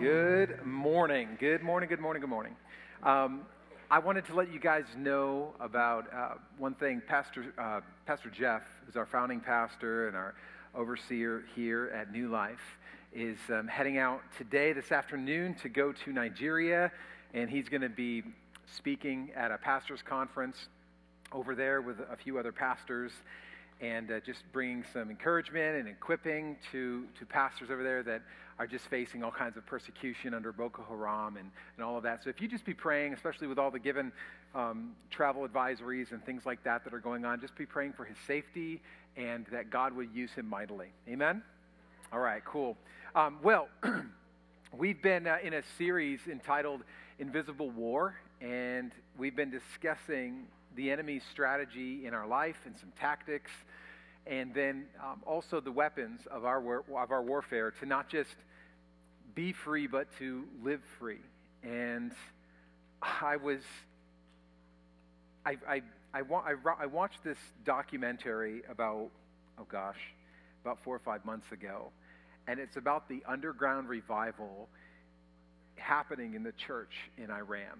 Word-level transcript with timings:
Good 0.00 0.64
morning. 0.64 1.36
Good 1.40 1.60
morning. 1.60 1.88
Good 1.88 1.98
morning. 1.98 2.20
Good 2.20 2.30
morning. 2.30 2.54
Um, 3.02 3.40
I 3.90 3.98
wanted 3.98 4.26
to 4.26 4.34
let 4.36 4.52
you 4.52 4.60
guys 4.60 4.84
know 4.96 5.54
about 5.58 6.06
uh, 6.14 6.34
one 6.56 6.74
thing. 6.74 7.02
Pastor 7.04 7.52
uh, 7.58 7.80
Pastor 8.06 8.30
Jeff, 8.30 8.62
who's 8.86 8.94
our 8.94 9.06
founding 9.06 9.40
pastor 9.40 10.06
and 10.06 10.16
our 10.16 10.36
overseer 10.72 11.42
here 11.56 11.90
at 11.92 12.12
New 12.12 12.28
Life, 12.28 12.78
is 13.12 13.38
um, 13.50 13.66
heading 13.66 13.98
out 13.98 14.20
today, 14.36 14.72
this 14.72 14.92
afternoon, 14.92 15.56
to 15.62 15.68
go 15.68 15.90
to 15.90 16.12
Nigeria, 16.12 16.92
and 17.34 17.50
he's 17.50 17.68
going 17.68 17.82
to 17.82 17.88
be 17.88 18.22
speaking 18.72 19.32
at 19.34 19.50
a 19.50 19.58
pastors' 19.58 20.02
conference 20.02 20.68
over 21.32 21.56
there 21.56 21.82
with 21.82 21.98
a 22.08 22.16
few 22.16 22.38
other 22.38 22.52
pastors 22.52 23.10
and 23.80 24.10
uh, 24.10 24.20
just 24.20 24.44
bringing 24.52 24.84
some 24.92 25.10
encouragement 25.10 25.76
and 25.76 25.88
equipping 25.88 26.56
to, 26.72 27.04
to 27.18 27.26
pastors 27.26 27.70
over 27.70 27.82
there 27.82 28.02
that 28.04 28.22
are 28.58 28.66
just 28.66 28.86
facing 28.86 29.22
all 29.22 29.30
kinds 29.30 29.56
of 29.56 29.64
persecution 29.66 30.34
under 30.34 30.52
Boko 30.52 30.84
Haram 30.88 31.36
and, 31.36 31.50
and 31.76 31.84
all 31.84 31.96
of 31.96 32.02
that. 32.02 32.24
So 32.24 32.30
if 32.30 32.40
you 32.40 32.48
just 32.48 32.64
be 32.64 32.74
praying, 32.74 33.12
especially 33.14 33.46
with 33.46 33.58
all 33.58 33.70
the 33.70 33.78
given 33.78 34.10
um, 34.54 34.92
travel 35.10 35.46
advisories 35.46 36.10
and 36.10 36.24
things 36.24 36.44
like 36.44 36.64
that 36.64 36.84
that 36.84 36.92
are 36.92 36.98
going 36.98 37.24
on, 37.24 37.40
just 37.40 37.56
be 37.56 37.66
praying 37.66 37.92
for 37.92 38.04
his 38.04 38.16
safety 38.26 38.80
and 39.16 39.46
that 39.52 39.70
God 39.70 39.94
would 39.94 40.10
use 40.12 40.32
him 40.32 40.48
mightily. 40.48 40.88
Amen? 41.08 41.42
All 42.12 42.20
right, 42.20 42.44
cool. 42.44 42.76
Um, 43.14 43.38
well, 43.42 43.68
we've 44.76 45.00
been 45.02 45.26
uh, 45.26 45.38
in 45.42 45.54
a 45.54 45.62
series 45.76 46.20
entitled 46.30 46.82
Invisible 47.18 47.70
War, 47.70 48.16
and 48.40 48.92
we've 49.16 49.36
been 49.36 49.50
discussing 49.50 50.46
the 50.74 50.90
enemy's 50.90 51.22
strategy 51.30 52.06
in 52.06 52.14
our 52.14 52.26
life 52.26 52.56
and 52.64 52.76
some 52.78 52.92
tactics, 53.00 53.50
and 54.26 54.54
then 54.54 54.84
um, 55.00 55.20
also 55.26 55.60
the 55.60 55.72
weapons 55.72 56.20
of 56.30 56.44
our, 56.44 56.60
war- 56.60 56.84
of 56.96 57.10
our 57.10 57.22
warfare 57.22 57.72
to 57.80 57.86
not 57.86 58.08
just 58.08 58.36
be 59.38 59.52
free, 59.52 59.86
but 59.86 60.08
to 60.18 60.42
live 60.64 60.80
free. 60.98 61.20
And 61.62 62.10
I 63.00 63.36
was, 63.36 63.60
I, 65.46 65.56
I, 65.68 65.82
I, 66.12 66.22
wa- 66.22 66.42
I, 66.44 66.54
I 66.82 66.86
watched 66.86 67.22
this 67.22 67.38
documentary 67.64 68.62
about, 68.68 69.10
oh 69.56 69.66
gosh, 69.70 70.00
about 70.64 70.82
four 70.82 70.96
or 70.96 70.98
five 70.98 71.24
months 71.24 71.52
ago, 71.52 71.92
and 72.48 72.58
it's 72.58 72.76
about 72.76 73.08
the 73.08 73.22
underground 73.28 73.88
revival 73.88 74.68
happening 75.76 76.34
in 76.34 76.42
the 76.42 76.52
church 76.66 76.96
in 77.16 77.30
Iran. 77.30 77.78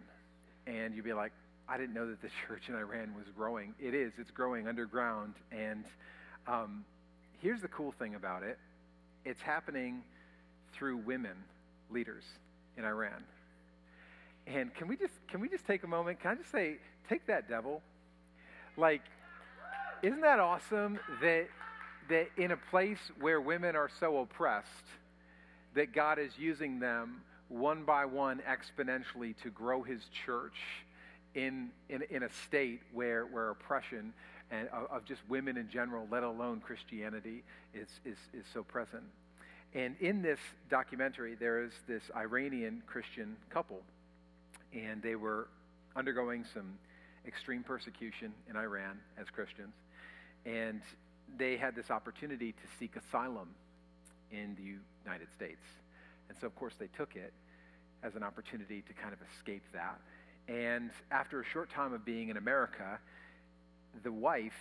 And 0.68 0.94
you'd 0.94 1.04
be 1.04 1.12
like, 1.12 1.32
I 1.68 1.76
didn't 1.76 1.94
know 1.94 2.08
that 2.08 2.22
the 2.22 2.30
church 2.46 2.68
in 2.68 2.76
Iran 2.76 3.16
was 3.16 3.26
growing. 3.36 3.74
It 3.80 3.94
is, 3.94 4.12
it's 4.16 4.30
growing 4.30 4.68
underground. 4.68 5.34
And 5.50 5.82
um, 6.46 6.84
here's 7.42 7.62
the 7.62 7.68
cool 7.68 7.90
thing 7.98 8.14
about 8.14 8.44
it 8.44 8.60
it's 9.24 9.42
happening 9.42 10.04
through 10.72 10.98
women 10.98 11.36
leaders 11.90 12.24
in 12.76 12.84
Iran. 12.84 13.24
And 14.46 14.74
can 14.74 14.88
we 14.88 14.96
just 14.96 15.14
can 15.28 15.40
we 15.40 15.48
just 15.48 15.66
take 15.66 15.82
a 15.82 15.86
moment? 15.86 16.20
Can 16.20 16.32
I 16.32 16.34
just 16.36 16.50
say, 16.50 16.76
take 17.08 17.26
that 17.26 17.48
devil? 17.48 17.82
Like, 18.76 19.02
isn't 20.02 20.20
that 20.20 20.38
awesome 20.38 20.98
that 21.20 21.48
that 22.08 22.28
in 22.36 22.52
a 22.52 22.56
place 22.56 22.98
where 23.20 23.40
women 23.40 23.76
are 23.76 23.90
so 24.00 24.18
oppressed, 24.18 24.86
that 25.74 25.92
God 25.92 26.18
is 26.18 26.32
using 26.38 26.80
them 26.80 27.20
one 27.48 27.84
by 27.84 28.04
one 28.04 28.40
exponentially 28.48 29.34
to 29.42 29.50
grow 29.50 29.82
his 29.82 30.02
church 30.24 30.56
in, 31.34 31.70
in, 31.88 32.02
in 32.10 32.22
a 32.22 32.28
state 32.46 32.80
where, 32.92 33.24
where 33.26 33.50
oppression 33.50 34.12
and 34.50 34.68
of, 34.68 34.90
of 34.90 35.04
just 35.04 35.20
women 35.28 35.56
in 35.56 35.68
general, 35.68 36.06
let 36.10 36.22
alone 36.22 36.60
Christianity, 36.60 37.42
is, 37.74 37.88
is, 38.04 38.16
is 38.32 38.44
so 38.52 38.62
present. 38.62 39.02
And 39.74 39.96
in 40.00 40.22
this 40.22 40.38
documentary, 40.70 41.34
there 41.34 41.62
is 41.62 41.72
this 41.86 42.02
Iranian 42.16 42.82
Christian 42.86 43.36
couple, 43.50 43.82
and 44.72 45.02
they 45.02 45.14
were 45.14 45.48
undergoing 45.94 46.44
some 46.54 46.78
extreme 47.26 47.62
persecution 47.62 48.32
in 48.48 48.56
Iran 48.56 48.98
as 49.20 49.26
Christians. 49.28 49.74
And 50.46 50.80
they 51.36 51.56
had 51.56 51.74
this 51.74 51.90
opportunity 51.90 52.52
to 52.52 52.68
seek 52.78 52.96
asylum 52.96 53.48
in 54.32 54.56
the 54.56 54.62
United 55.04 55.28
States. 55.36 55.60
And 56.28 56.38
so, 56.40 56.46
of 56.46 56.56
course, 56.56 56.74
they 56.78 56.88
took 56.96 57.16
it 57.16 57.32
as 58.02 58.14
an 58.14 58.22
opportunity 58.22 58.82
to 58.86 58.92
kind 58.94 59.12
of 59.12 59.18
escape 59.34 59.62
that. 59.72 60.00
And 60.48 60.90
after 61.10 61.40
a 61.40 61.44
short 61.44 61.70
time 61.70 61.92
of 61.92 62.04
being 62.04 62.30
in 62.30 62.36
America, 62.36 62.98
the 64.02 64.12
wife 64.12 64.58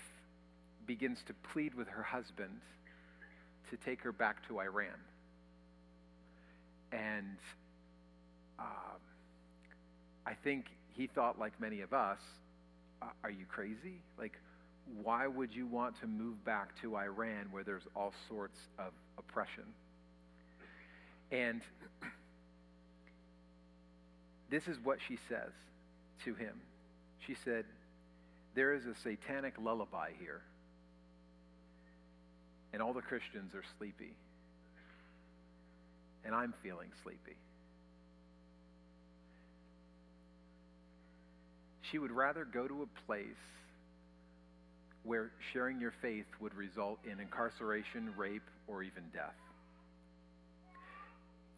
begins 0.85 1.19
to 1.27 1.33
plead 1.53 1.75
with 1.75 1.87
her 1.89 2.03
husband 2.03 2.59
to 3.69 3.77
take 3.77 4.01
her 4.01 4.11
back 4.11 4.47
to 4.47 4.59
Iran. 4.59 4.87
And 6.91 7.37
um, 8.59 8.99
I 10.25 10.33
think 10.33 10.65
he 10.93 11.07
thought, 11.07 11.39
like 11.39 11.59
many 11.59 11.81
of 11.81 11.93
us, 11.93 12.19
are 13.23 13.29
you 13.29 13.45
crazy? 13.49 14.01
Like, 14.17 14.33
why 15.03 15.27
would 15.27 15.53
you 15.53 15.67
want 15.67 15.99
to 16.01 16.07
move 16.07 16.43
back 16.45 16.79
to 16.81 16.97
Iran 16.97 17.47
where 17.51 17.63
there's 17.63 17.87
all 17.95 18.13
sorts 18.29 18.59
of 18.79 18.93
oppression? 19.17 19.63
And 21.31 21.61
this 24.49 24.67
is 24.67 24.77
what 24.83 24.99
she 25.07 25.17
says 25.27 25.51
to 26.23 26.33
him. 26.33 26.53
She 27.25 27.35
said, 27.43 27.65
There 28.55 28.73
is 28.73 28.85
a 28.85 28.95
satanic 28.95 29.55
lullaby 29.61 30.11
here, 30.19 30.41
and 32.77 32.83
all 32.83 32.93
the 32.93 33.01
Christians 33.01 33.55
are 33.55 33.63
sleepy, 33.79 34.13
and 36.23 36.35
I'm 36.35 36.53
feeling 36.61 36.89
sleepy. 37.01 37.35
She 41.89 41.97
would 41.97 42.11
rather 42.11 42.45
go 42.45 42.67
to 42.67 42.83
a 42.83 43.05
place 43.07 43.25
where 45.01 45.31
sharing 45.53 45.81
your 45.81 45.91
faith 46.03 46.27
would 46.39 46.53
result 46.53 46.99
in 47.03 47.19
incarceration, 47.19 48.13
rape, 48.15 48.47
or 48.67 48.83
even 48.83 49.05
death. 49.11 49.33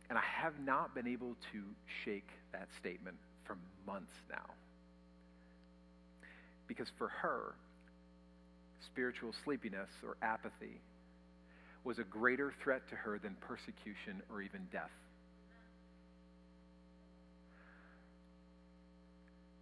And 0.10 0.18
I 0.18 0.24
have 0.42 0.54
not 0.64 0.96
been 0.96 1.06
able 1.06 1.36
to 1.52 1.62
shake 2.06 2.30
that 2.54 2.70
statement 2.80 3.18
for 3.44 3.58
months 3.86 4.16
now. 4.30 4.54
Because 6.66 6.88
for 6.98 7.10
her, 7.10 7.56
spiritual 8.86 9.34
sleepiness 9.44 9.90
or 10.02 10.16
apathy 10.22 10.80
was 11.84 12.00
a 12.00 12.04
greater 12.04 12.54
threat 12.64 12.88
to 12.90 12.96
her 12.96 13.20
than 13.20 13.36
persecution 13.42 14.22
or 14.32 14.42
even 14.42 14.68
death. 14.72 14.92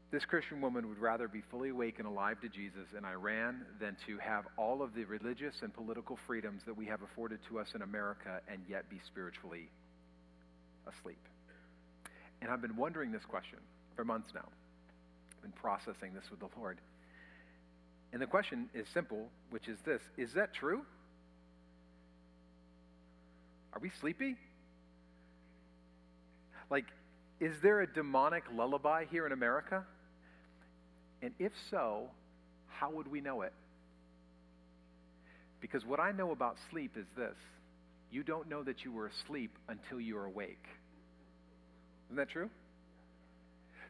This 0.10 0.24
Christian 0.24 0.62
woman 0.62 0.88
would 0.88 1.00
rather 1.00 1.28
be 1.28 1.42
fully 1.52 1.70
awake 1.70 1.96
and 2.00 2.08
alive 2.08 2.40
to 2.42 2.48
Jesus 2.48 2.88
in 2.98 3.04
Iran 3.04 3.66
than 3.80 3.98
to 4.08 4.18
have 4.20 4.46
all 4.56 4.82
of 4.82 4.96
the 4.96 5.04
religious 5.04 5.56
and 5.62 5.74
political 5.74 6.18
freedoms 6.26 6.62
that 6.66 6.78
we 6.78 6.86
have 6.86 7.02
afforded 7.02 7.40
to 7.50 7.60
us 7.60 7.68
in 7.76 7.82
America 7.82 8.40
and 8.50 8.62
yet 8.70 8.90
be 8.90 9.02
spiritually 9.06 9.70
asleep. 10.88 11.20
And 12.42 12.50
I've 12.50 12.62
been 12.62 12.78
wondering 12.78 13.12
this 13.12 13.26
question 13.26 13.60
for 13.96 14.06
months 14.06 14.30
now. 14.34 14.48
I've 15.36 15.42
been 15.42 15.52
processing 15.52 16.14
this 16.14 16.24
with 16.32 16.40
the 16.40 16.48
Lord. 16.58 16.78
And 18.14 18.22
the 18.22 18.28
question 18.28 18.70
is 18.74 18.88
simple, 18.94 19.28
which 19.50 19.68
is 19.68 19.78
this 19.86 20.02
Is 20.16 20.34
that 20.34 20.54
true? 20.54 20.84
Are 23.78 23.80
we 23.80 23.92
sleepy? 24.02 24.36
Like, 26.72 26.86
is 27.40 27.54
there 27.62 27.82
a 27.82 27.86
demonic 27.86 28.44
lullaby 28.52 29.06
here 29.12 29.28
in 29.28 29.32
America? 29.32 29.84
And 31.22 31.32
if 31.38 31.52
so, 31.70 32.08
how 32.70 32.90
would 32.90 33.08
we 33.08 33.22
know 33.22 33.44
it? 33.44 33.54
Because 35.62 35.86
what 35.86 36.00
I 36.00 36.12
know 36.12 36.32
about 36.32 36.58
sleep 36.72 36.98
is 36.98 37.06
this 37.16 37.36
you 38.10 38.24
don't 38.24 38.50
know 38.50 38.64
that 38.64 38.84
you 38.84 38.92
were 38.92 39.06
asleep 39.06 39.52
until 39.70 40.02
you're 40.02 40.26
awake. 40.26 40.66
Isn't 42.08 42.18
that 42.18 42.30
true? 42.30 42.50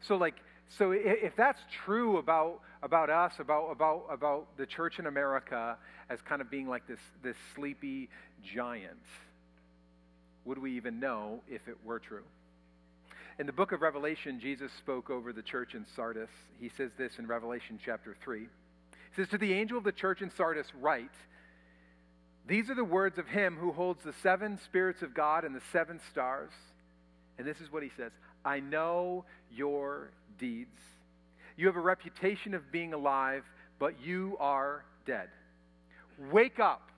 So, 0.02 0.18
like, 0.18 0.36
so 0.78 0.92
if 0.92 1.34
that's 1.38 1.62
true 1.86 2.18
about, 2.18 2.60
about 2.84 3.10
us, 3.10 3.32
about, 3.40 3.72
about, 3.72 4.08
about 4.12 4.58
the 4.58 4.66
church 4.66 5.00
in 5.00 5.06
America 5.06 5.78
as 6.10 6.20
kind 6.24 6.42
of 6.42 6.52
being 6.52 6.68
like 6.68 6.86
this, 6.88 7.00
this 7.24 7.38
sleepy 7.56 8.10
giant, 8.54 9.00
would 10.48 10.58
we 10.58 10.76
even 10.78 11.00
know 11.00 11.42
if 11.50 11.68
it 11.68 11.78
were 11.84 12.00
true? 12.00 12.24
In 13.38 13.46
the 13.46 13.54
book 13.54 13.72
of 13.72 13.82
Revelation, 13.82 14.40
Jesus 14.40 14.72
spoke 14.80 15.10
over 15.10 15.32
the 15.32 15.44
church 15.44 15.76
in 15.76 15.86
Sardis. 15.96 16.30
He 16.60 16.72
says 16.76 16.90
this 16.98 17.20
in 17.20 17.28
Revelation 17.28 17.78
chapter 17.84 18.16
3. 18.24 18.40
He 18.40 18.48
says, 19.16 19.28
To 19.30 19.38
the 19.38 19.54
angel 19.54 19.78
of 19.78 19.84
the 19.84 19.92
church 19.92 20.22
in 20.22 20.32
Sardis, 20.32 20.66
write, 20.80 21.12
These 22.48 22.70
are 22.70 22.76
the 22.76 22.84
words 22.84 23.20
of 23.20 23.28
him 23.28 23.58
who 23.58 23.72
holds 23.74 24.04
the 24.04 24.14
seven 24.24 24.58
spirits 24.64 25.04
of 25.04 25.14
God 25.14 25.44
and 25.44 25.54
the 25.54 25.62
seven 25.72 26.00
stars. 26.12 26.52
And 27.38 27.46
this 27.46 27.62
is 27.62 27.72
what 27.72 27.84
he 27.84 27.92
says 27.96 28.12
I 28.44 28.60
know 28.60 29.26
your 29.52 30.10
deeds. 30.40 30.80
You 31.58 31.68
have 31.68 31.76
a 31.76 31.82
reputation 31.82 32.54
of 32.54 32.72
being 32.72 32.94
alive, 32.94 33.44
but 33.78 34.02
you 34.02 34.38
are 34.40 34.84
dead. 35.06 35.30
Wake 36.32 36.60
up, 36.60 36.90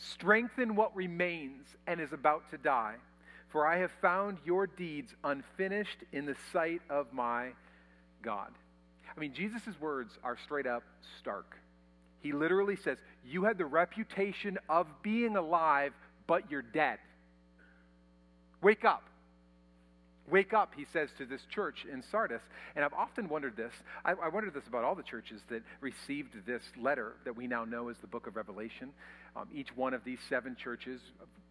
strengthen 0.00 0.74
what 0.76 0.96
remains 0.96 1.66
and 1.86 2.00
is 2.00 2.12
about 2.12 2.50
to 2.50 2.58
die. 2.58 2.96
for 3.48 3.66
I 3.66 3.78
have 3.78 3.90
found 4.00 4.38
your 4.44 4.68
deeds 4.68 5.12
unfinished 5.24 5.98
in 6.12 6.24
the 6.24 6.36
sight 6.52 6.82
of 6.88 7.12
my 7.12 7.48
God. 8.22 8.52
I 9.16 9.18
mean, 9.18 9.34
Jesus' 9.34 9.74
words 9.80 10.16
are 10.22 10.38
straight 10.44 10.68
up 10.68 10.84
stark. 11.18 11.56
He 12.20 12.30
literally 12.30 12.76
says, 12.76 12.98
You 13.24 13.42
had 13.42 13.58
the 13.58 13.66
reputation 13.66 14.56
of 14.68 14.86
being 15.02 15.36
alive, 15.36 15.92
but 16.28 16.48
you're 16.48 16.62
dead. 16.62 16.98
Wake 18.62 18.84
up. 18.84 19.09
Wake 20.30 20.52
up, 20.52 20.72
he 20.76 20.86
says 20.92 21.10
to 21.18 21.26
this 21.26 21.42
church 21.50 21.86
in 21.90 22.02
Sardis. 22.10 22.42
And 22.76 22.84
I've 22.84 22.92
often 22.92 23.28
wondered 23.28 23.56
this. 23.56 23.72
I, 24.04 24.12
I 24.12 24.28
wondered 24.28 24.54
this 24.54 24.66
about 24.66 24.84
all 24.84 24.94
the 24.94 25.02
churches 25.02 25.40
that 25.48 25.62
received 25.80 26.46
this 26.46 26.62
letter 26.80 27.14
that 27.24 27.36
we 27.36 27.46
now 27.46 27.64
know 27.64 27.88
as 27.88 27.96
the 27.98 28.06
book 28.06 28.26
of 28.26 28.36
Revelation. 28.36 28.90
Um, 29.36 29.48
each 29.54 29.76
one 29.76 29.94
of 29.94 30.04
these 30.04 30.18
seven 30.28 30.56
churches 30.56 31.00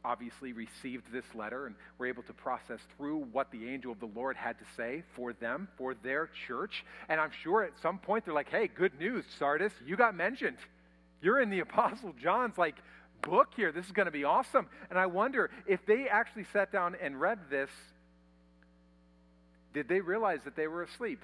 obviously 0.03 0.53
received 0.53 1.11
this 1.11 1.25
letter 1.35 1.65
and 1.65 1.75
were 1.97 2.07
able 2.07 2.23
to 2.23 2.33
process 2.33 2.79
through 2.97 3.27
what 3.31 3.51
the 3.51 3.67
angel 3.67 3.91
of 3.91 3.99
the 3.99 4.09
Lord 4.15 4.35
had 4.35 4.57
to 4.59 4.65
say 4.77 5.03
for 5.15 5.33
them, 5.33 5.67
for 5.77 5.93
their 5.93 6.29
church. 6.47 6.85
And 7.09 7.19
I'm 7.19 7.31
sure 7.43 7.63
at 7.63 7.73
some 7.81 7.97
point 7.99 8.25
they're 8.25 8.33
like, 8.33 8.49
hey, 8.49 8.67
good 8.67 8.97
news, 8.99 9.25
Sardis, 9.37 9.73
you 9.85 9.95
got 9.97 10.15
mentioned. 10.15 10.57
You're 11.21 11.41
in 11.41 11.49
the 11.49 11.59
Apostle 11.59 12.13
John's 12.21 12.57
like 12.57 12.75
book 13.21 13.49
here. 13.55 13.71
This 13.71 13.85
is 13.85 13.91
going 13.91 14.05
to 14.05 14.11
be 14.11 14.23
awesome. 14.23 14.67
And 14.89 14.97
I 14.97 15.05
wonder 15.07 15.49
if 15.67 15.85
they 15.85 16.07
actually 16.07 16.45
sat 16.53 16.71
down 16.71 16.95
and 17.01 17.19
read 17.19 17.39
this 17.49 17.69
did 19.73 19.87
they 19.87 20.01
realize 20.01 20.39
that 20.45 20.55
they 20.55 20.67
were 20.67 20.83
asleep? 20.83 21.21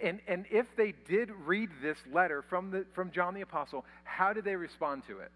And, 0.00 0.20
and 0.28 0.46
if 0.50 0.66
they 0.76 0.94
did 1.08 1.30
read 1.44 1.68
this 1.82 1.98
letter 2.12 2.42
from, 2.48 2.70
the, 2.70 2.86
from 2.94 3.10
John 3.10 3.34
the 3.34 3.40
Apostle, 3.40 3.84
how 4.04 4.32
did 4.32 4.44
they 4.44 4.56
respond 4.56 5.02
to 5.08 5.18
it? 5.18 5.32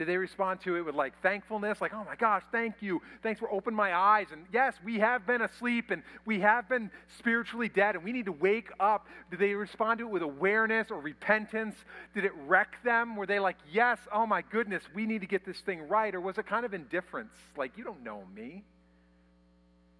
Did 0.00 0.08
they 0.08 0.16
respond 0.16 0.62
to 0.62 0.76
it 0.76 0.80
with 0.86 0.94
like 0.94 1.12
thankfulness, 1.20 1.82
like, 1.82 1.92
oh 1.92 2.06
my 2.08 2.16
gosh, 2.16 2.42
thank 2.50 2.76
you. 2.80 3.02
Thanks 3.22 3.38
for 3.38 3.52
opening 3.52 3.76
my 3.76 3.94
eyes. 3.94 4.28
And 4.32 4.46
yes, 4.50 4.74
we 4.82 4.98
have 4.98 5.26
been 5.26 5.42
asleep 5.42 5.90
and 5.90 6.02
we 6.24 6.40
have 6.40 6.70
been 6.70 6.90
spiritually 7.18 7.68
dead 7.68 7.96
and 7.96 8.02
we 8.02 8.10
need 8.10 8.24
to 8.24 8.32
wake 8.32 8.70
up. 8.80 9.06
Did 9.30 9.40
they 9.40 9.52
respond 9.52 9.98
to 9.98 10.06
it 10.06 10.10
with 10.10 10.22
awareness 10.22 10.90
or 10.90 11.00
repentance? 11.00 11.76
Did 12.14 12.24
it 12.24 12.32
wreck 12.46 12.82
them? 12.82 13.14
Were 13.14 13.26
they 13.26 13.40
like, 13.40 13.58
yes, 13.70 13.98
oh 14.10 14.24
my 14.24 14.40
goodness, 14.40 14.82
we 14.94 15.04
need 15.04 15.20
to 15.20 15.26
get 15.26 15.44
this 15.44 15.60
thing 15.60 15.86
right? 15.86 16.14
Or 16.14 16.20
was 16.22 16.38
it 16.38 16.46
kind 16.46 16.64
of 16.64 16.72
indifference? 16.72 17.34
Like, 17.58 17.76
you 17.76 17.84
don't 17.84 18.02
know 18.02 18.22
me. 18.34 18.64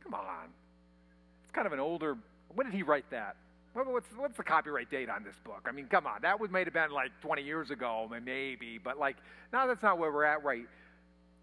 Come 0.02 0.14
on. 0.14 0.48
It's 1.42 1.52
kind 1.52 1.66
of 1.66 1.74
an 1.74 1.80
older, 1.80 2.16
when 2.54 2.64
did 2.64 2.74
he 2.74 2.82
write 2.82 3.10
that? 3.10 3.36
What's, 3.72 4.08
what's 4.16 4.36
the 4.36 4.42
copyright 4.42 4.90
date 4.90 5.08
on 5.08 5.22
this 5.22 5.36
book? 5.44 5.66
I 5.68 5.72
mean, 5.72 5.86
come 5.86 6.06
on, 6.06 6.22
that 6.22 6.40
would 6.40 6.50
may 6.50 6.64
have 6.64 6.72
been 6.72 6.90
like 6.90 7.12
20 7.22 7.42
years 7.42 7.70
ago, 7.70 8.10
maybe, 8.24 8.78
but 8.82 8.98
like 8.98 9.16
now 9.52 9.66
that's 9.66 9.82
not 9.82 9.98
where 9.98 10.10
we're 10.10 10.24
at 10.24 10.42
right, 10.42 10.66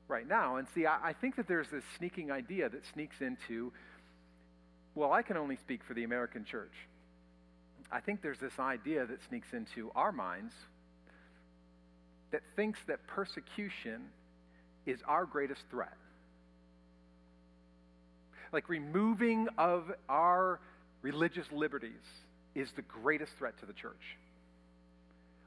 right 0.10 0.28
now. 0.28 0.58
And 0.58 0.68
see, 0.76 0.86
I, 0.86 1.10
I 1.10 1.14
think 1.14 1.38
that 1.38 1.48
there's 1.48 1.70
this 1.70 1.84
sneaking 1.98 2.30
idea 2.30 2.68
that 2.68 2.86
sneaks 2.94 3.22
into, 3.22 3.72
well, 4.94 5.14
I 5.14 5.22
can 5.22 5.38
only 5.38 5.56
speak 5.56 5.84
for 5.86 5.94
the 5.94 6.04
American 6.04 6.44
church. 6.44 6.74
I 7.90 8.02
think 8.02 8.22
there's 8.22 8.40
this 8.40 8.60
idea 8.60 9.06
that 9.06 9.20
sneaks 9.30 9.54
into 9.54 9.90
our 9.96 10.12
minds 10.12 10.54
that 12.32 12.42
thinks 12.58 12.80
that 12.88 13.08
persecution 13.08 14.02
is 14.86 15.00
our 15.08 15.26
greatest 15.26 15.62
threat. 15.72 15.96
Like 18.52 18.68
removing 18.68 19.48
of 19.58 19.92
our 20.10 20.60
religious 21.02 21.46
liberties 21.52 21.92
is 22.56 22.72
the 22.72 22.82
greatest 22.82 23.34
threat 23.38 23.58
to 23.60 23.66
the 23.66 23.74
church. 23.74 24.18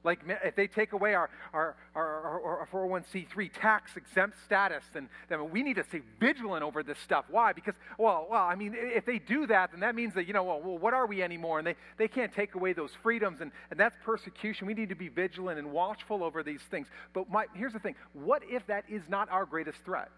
Like 0.03 0.21
if 0.45 0.57
they 0.57 0.67
take 0.67 0.93
away 0.93 1.15
our, 1.15 1.29
our, 1.53 1.77
our, 1.95 2.41
our, 2.43 2.69
401c3 2.73 3.51
tax 3.61 3.97
exempt 3.97 4.39
status, 4.47 4.83
then, 4.95 5.11
then 5.29 5.51
we 5.51 5.63
need 5.63 5.77
to 5.77 5.85
stay 5.85 6.01
vigilant 6.19 6.63
over 6.63 6.83
this 6.83 6.99
stuff. 7.01 7.27
Why? 7.29 7.53
Because, 7.53 7.75
well, 7.99 8.27
well, 8.31 8.43
I 8.43 8.55
mean, 8.55 8.75
if 8.75 9.05
they 9.05 9.19
do 9.19 9.47
that, 9.49 9.73
then 9.73 9.81
that 9.81 9.95
means 9.95 10.15
that, 10.15 10.27
you 10.27 10.33
know, 10.33 10.45
well, 10.45 10.61
well 10.63 10.79
what 10.79 10.95
are 10.95 11.07
we 11.07 11.23
anymore? 11.23 11.59
And 11.59 11.67
they, 11.67 11.77
they 11.99 12.09
can't 12.09 12.33
take 12.33 12.55
away 12.55 12.73
those 12.73 12.93
freedoms, 13.03 13.43
and, 13.43 13.53
and 13.71 13.79
that's 13.79 13.95
persecution. 14.03 14.67
We 14.67 14.73
need 14.73 14.89
to 14.89 14.95
be 14.95 15.09
vigilant 15.09 15.59
and 15.59 15.71
watchful 15.71 16.25
over 16.25 16.43
these 16.43 16.63
things. 16.71 16.87
But 17.13 17.31
my, 17.31 17.45
here's 17.55 17.75
the 17.75 17.79
thing 17.79 17.95
what 18.15 18.43
if 18.49 18.67
that 18.69 18.85
is 18.89 19.03
not 19.09 19.31
our 19.31 19.45
greatest 19.45 19.85
threat? 19.85 20.09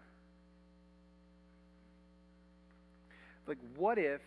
Like, 3.47 3.57
what 3.75 3.97
if 3.97 4.21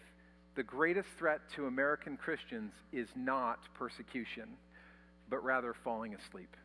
the 0.57 0.63
greatest 0.63 1.09
threat 1.19 1.41
to 1.55 1.67
American 1.67 2.17
Christians 2.17 2.73
is 2.91 3.09
not 3.15 3.59
persecution, 3.75 4.49
but 5.29 5.45
rather 5.45 5.75
falling 5.85 6.15
asleep, 6.15 6.57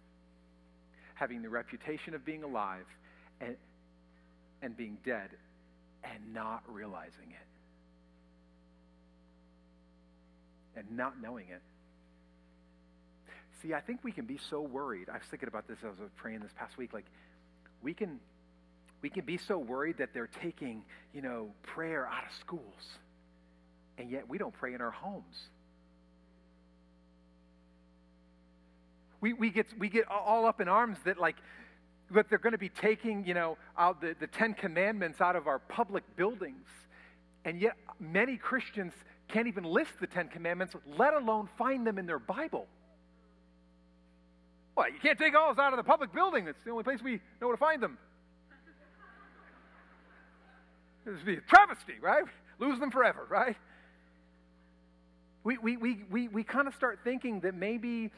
having 1.13 1.41
the 1.41 1.49
reputation 1.49 2.13
of 2.13 2.23
being 2.23 2.43
alive 2.43 2.85
and, 3.41 3.57
and 4.61 4.77
being 4.77 4.97
dead 5.05 5.29
and 6.03 6.33
not 6.33 6.63
realizing 6.67 7.29
it, 7.29 7.47
and 10.79 10.97
not 10.97 11.21
knowing 11.21 11.47
it. 11.49 11.61
See, 13.61 13.73
I 13.73 13.81
think 13.81 13.99
we 14.03 14.13
can 14.13 14.25
be 14.25 14.39
so 14.49 14.61
worried. 14.61 15.09
I 15.09 15.17
was 15.17 15.27
thinking 15.29 15.49
about 15.49 15.67
this 15.67 15.77
as 15.79 15.99
I 15.99 16.03
was 16.03 16.11
praying 16.15 16.39
this 16.39 16.53
past 16.57 16.77
week. 16.77 16.93
Like, 16.93 17.05
we 17.83 17.93
can, 17.93 18.19
we 19.01 19.09
can 19.09 19.25
be 19.25 19.37
so 19.37 19.59
worried 19.59 19.97
that 19.97 20.13
they're 20.13 20.29
taking, 20.41 20.83
you 21.13 21.21
know, 21.21 21.51
prayer 21.61 22.07
out 22.07 22.23
of 22.23 22.31
schools 22.39 22.97
and 24.01 24.09
yet 24.09 24.27
we 24.27 24.39
don't 24.39 24.53
pray 24.53 24.73
in 24.73 24.81
our 24.81 24.89
homes. 24.89 25.49
We, 29.21 29.33
we, 29.33 29.51
get, 29.51 29.67
we 29.77 29.89
get 29.89 30.05
all 30.09 30.47
up 30.47 30.59
in 30.59 30.67
arms 30.67 30.97
that, 31.05 31.19
like, 31.19 31.35
that 32.09 32.27
they're 32.27 32.39
going 32.39 32.53
to 32.53 32.57
be 32.57 32.69
taking, 32.69 33.23
you 33.27 33.35
know, 33.35 33.59
out 33.77 34.01
the, 34.01 34.15
the 34.19 34.25
Ten 34.25 34.55
Commandments 34.55 35.21
out 35.21 35.35
of 35.35 35.45
our 35.45 35.59
public 35.59 36.03
buildings. 36.15 36.67
And 37.45 37.61
yet, 37.61 37.77
many 37.99 38.37
Christians 38.37 38.93
can't 39.27 39.47
even 39.47 39.63
list 39.63 39.91
the 40.01 40.07
Ten 40.07 40.27
Commandments, 40.27 40.75
let 40.97 41.13
alone 41.13 41.47
find 41.55 41.85
them 41.85 41.99
in 41.99 42.07
their 42.07 42.19
Bible. 42.19 42.65
Well, 44.75 44.91
you 44.91 44.99
can't 44.99 45.19
take 45.19 45.35
all 45.35 45.53
those 45.53 45.59
out 45.63 45.73
of 45.73 45.77
the 45.77 45.83
public 45.83 46.11
building. 46.11 46.45
That's 46.45 46.57
the 46.65 46.71
only 46.71 46.83
place 46.83 47.03
we 47.03 47.21
know 47.39 47.47
where 47.47 47.55
to 47.55 47.59
find 47.59 47.83
them. 47.83 47.99
This 51.05 51.17
would 51.17 51.25
be 51.25 51.35
a 51.35 51.41
travesty, 51.41 51.93
right? 52.01 52.23
Lose 52.57 52.79
them 52.79 52.89
forever, 52.89 53.27
right? 53.29 53.55
We, 55.43 55.57
we, 55.57 55.77
we, 55.77 56.03
we, 56.09 56.27
we 56.27 56.43
kind 56.43 56.67
of 56.67 56.75
start 56.75 56.99
thinking 57.03 57.39
that 57.41 57.55
maybe 57.55 58.11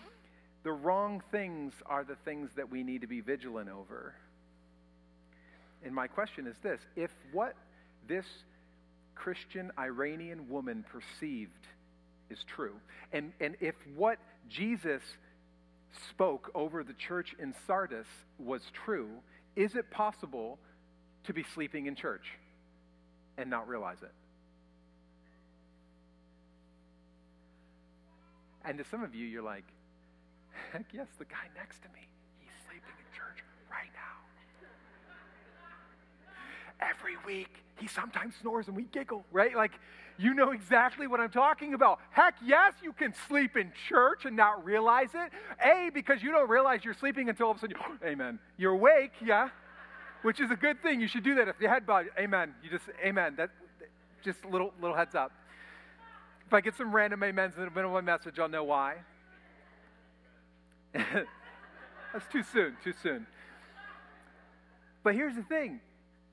the 0.64 0.72
wrong 0.72 1.22
things 1.32 1.74
are 1.86 2.04
the 2.04 2.16
things 2.26 2.50
that 2.56 2.70
we 2.70 2.84
need 2.84 3.02
to 3.02 3.08
be 3.08 3.22
vigilant 3.22 3.70
over. 3.70 4.14
And 5.84 5.94
my 5.94 6.08
question 6.08 6.48
is 6.48 6.56
this 6.64 6.80
if 6.96 7.12
what 7.32 7.56
this 8.08 8.26
Christian 9.16 9.72
Iranian 9.78 10.50
woman 10.50 10.84
perceived 10.92 11.52
is 12.30 12.44
true, 12.44 12.76
and, 13.12 13.32
and 13.40 13.56
if 13.60 13.76
what 13.96 14.18
Jesus 14.50 15.02
spoke 16.10 16.50
over 16.56 16.84
the 16.84 16.94
church 16.94 17.36
in 17.40 17.54
Sardis 17.68 18.08
was 18.40 18.62
true, 18.86 19.10
is 19.56 19.76
it 19.76 19.92
possible 19.92 20.58
to 21.26 21.34
be 21.34 21.44
sleeping 21.54 21.86
in 21.86 21.96
church 21.96 22.26
and 23.38 23.50
not 23.50 23.68
realize 23.68 24.02
it? 24.02 24.12
And 28.66 28.78
to 28.78 28.84
some 28.84 29.04
of 29.04 29.14
you, 29.14 29.26
you're 29.26 29.44
like, 29.44 29.66
heck 30.72 30.86
yes, 30.94 31.08
the 31.20 31.26
guy 31.26 31.50
next 31.56 31.82
to 31.84 31.90
me, 31.90 32.08
he's 32.40 32.52
sleeping 32.66 32.94
in 32.98 33.18
church 33.18 33.44
right 33.70 33.90
now. 33.94 34.22
Every 36.80 37.18
week, 37.26 37.50
he 37.78 37.88
sometimes 37.88 38.36
snores 38.42 38.68
and 38.68 38.76
we 38.76 38.84
giggle, 38.84 39.26
right? 39.32 39.56
Like, 39.56 39.72
you 40.18 40.34
know 40.34 40.52
exactly 40.52 41.08
what 41.08 41.20
I'm 41.20 41.32
talking 41.32 41.74
about. 41.74 42.00
Heck 42.12 42.36
yes, 42.46 42.74
you 42.84 42.94
can 42.94 43.14
sleep 43.28 43.58
in 43.58 43.72
church 43.90 44.26
and 44.26 44.36
not 44.36 44.64
realize 44.64 45.10
it. 45.14 45.32
A, 45.64 45.90
because 45.94 46.22
you 46.22 46.32
don't 46.32 46.50
realize 46.50 46.86
you're 46.86 46.94
sleeping 46.94 47.30
until 47.30 47.48
all 47.48 47.52
of 47.52 47.58
a 47.58 47.62
sudden, 47.62 47.76
you, 47.76 48.08
amen. 48.08 48.40
You're 48.58 48.74
awake, 48.74 49.14
yeah, 49.26 49.50
which 50.22 50.40
is 50.40 50.52
a 50.52 50.56
good 50.56 50.82
thing. 50.82 51.02
You 51.02 51.08
should 51.08 51.24
do 51.24 51.36
that 51.36 51.48
if 51.48 51.60
your 51.60 51.72
head 51.72 51.86
bowed. 51.86 52.10
Amen. 52.18 52.54
You 52.64 52.70
just, 52.70 52.86
amen. 53.04 53.36
That, 53.38 53.50
just 54.24 54.46
little, 54.46 54.72
little 54.80 54.96
heads 54.96 55.16
up. 55.16 55.32
If 56.48 56.54
I 56.54 56.62
get 56.62 56.76
some 56.76 56.94
random 56.94 57.24
amens 57.24 57.56
in 57.58 57.64
the 57.64 57.72
middle 57.72 57.96
of 57.96 58.04
my 58.04 58.12
message, 58.12 58.40
I'll 58.40 58.50
know 58.50 58.64
why. 58.64 58.98
That's 60.94 62.28
too 62.32 62.44
soon, 62.44 62.78
too 62.84 62.94
soon. 63.02 63.26
But 65.04 65.16
here's 65.16 65.36
the 65.36 65.44
thing. 65.44 65.80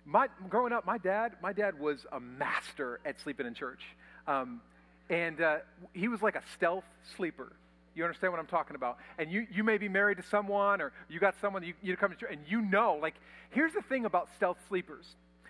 My, 0.04 0.28
growing 0.48 0.72
up, 0.72 0.86
my 0.86 0.98
dad, 0.98 1.32
my 1.42 1.52
dad 1.52 1.78
was 1.78 2.06
a 2.12 2.20
master 2.20 3.00
at 3.04 3.20
sleeping 3.20 3.46
in 3.46 3.54
church. 3.54 3.82
Um, 4.26 4.60
and 5.08 5.40
uh, 5.40 5.58
he 5.92 6.08
was 6.08 6.22
like 6.22 6.36
a 6.36 6.42
stealth 6.54 6.84
sleeper. 7.16 7.52
You 7.94 8.04
understand 8.04 8.32
what 8.32 8.38
I'm 8.38 8.46
talking 8.46 8.76
about? 8.76 8.98
And 9.18 9.30
you, 9.30 9.46
you 9.52 9.64
may 9.64 9.78
be 9.78 9.88
married 9.88 10.18
to 10.18 10.22
someone 10.22 10.80
or 10.80 10.92
you 11.08 11.18
got 11.18 11.34
someone 11.40 11.64
you, 11.64 11.74
you 11.82 11.96
come 11.96 12.10
to 12.10 12.16
church 12.16 12.30
and 12.30 12.40
you 12.46 12.60
know, 12.60 12.98
like, 13.00 13.14
here's 13.50 13.72
the 13.72 13.82
thing 13.82 14.04
about 14.04 14.28
stealth 14.36 14.58
sleepers. 14.68 15.04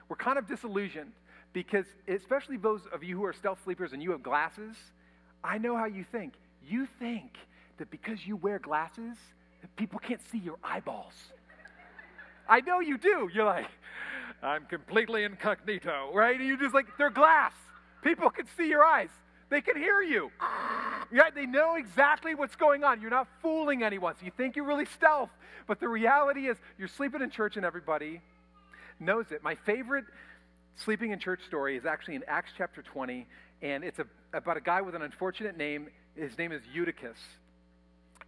We're 0.08 0.16
kind 0.16 0.38
of 0.38 0.48
disillusioned 0.48 1.12
because, 1.52 1.87
especially 2.09 2.57
those 2.57 2.83
of 2.92 3.02
you 3.02 3.16
who 3.16 3.25
are 3.25 3.33
stealth 3.33 3.59
sleepers 3.64 3.92
and 3.92 4.02
you 4.02 4.12
have 4.12 4.23
glasses, 4.23 4.76
I 5.42 5.59
know 5.59 5.76
how 5.76 5.87
you 5.87 6.04
think. 6.11 6.35
You 6.66 6.87
think 6.99 7.33
that 7.78 7.90
because 7.90 8.26
you 8.26 8.37
wear 8.37 8.59
glasses, 8.59 9.16
people 9.76 9.99
can't 9.99 10.21
see 10.30 10.38
your 10.38 10.57
eyeballs. 10.62 11.14
I 12.49 12.61
know 12.61 12.80
you 12.80 12.99
do. 12.99 13.30
You're 13.33 13.45
like, 13.45 13.66
I'm 14.42 14.66
completely 14.66 15.25
incognito, 15.25 16.11
right? 16.14 16.38
And 16.38 16.49
you're 16.49 16.57
just 16.57 16.75
like, 16.75 16.87
they're 16.99 17.11
glass. 17.11 17.52
People 18.02 18.30
can 18.30 18.47
see 18.57 18.69
your 18.69 18.85
eyes. 18.85 19.11
They 19.50 19.61
can 19.61 19.76
hear 19.76 20.00
you. 20.00 20.30
Yeah, 21.12 21.30
they 21.35 21.47
know 21.47 21.75
exactly 21.75 22.35
what's 22.35 22.57
going 22.57 22.85
on. 22.85 23.00
You're 23.00 23.11
not 23.11 23.26
fooling 23.42 23.83
anyone. 23.83 24.14
So 24.19 24.25
you 24.25 24.33
think 24.37 24.57
you're 24.57 24.64
really 24.64 24.87
stealth. 24.87 25.30
But 25.66 25.80
the 25.80 25.88
reality 25.88 26.49
is, 26.49 26.57
you're 26.78 26.88
sleeping 26.88 27.21
in 27.21 27.30
church 27.30 27.57
and 27.57 27.66
everybody 27.66 28.21
knows 28.99 29.26
it. 29.30 29.42
My 29.42 29.54
favorite 29.54 30.04
sleeping 30.76 31.10
in 31.10 31.18
church 31.18 31.40
story 31.46 31.76
is 31.76 31.84
actually 31.84 32.16
in 32.16 32.24
Acts 32.26 32.52
chapter 32.56 32.82
20, 32.82 33.26
and 33.62 33.84
it's 33.84 33.98
a, 33.98 34.06
about 34.32 34.56
a 34.56 34.60
guy 34.60 34.80
with 34.80 34.94
an 34.94 35.02
unfortunate 35.02 35.56
name. 35.56 35.88
His 36.16 36.36
name 36.38 36.52
is 36.52 36.62
Eutychus. 36.72 37.18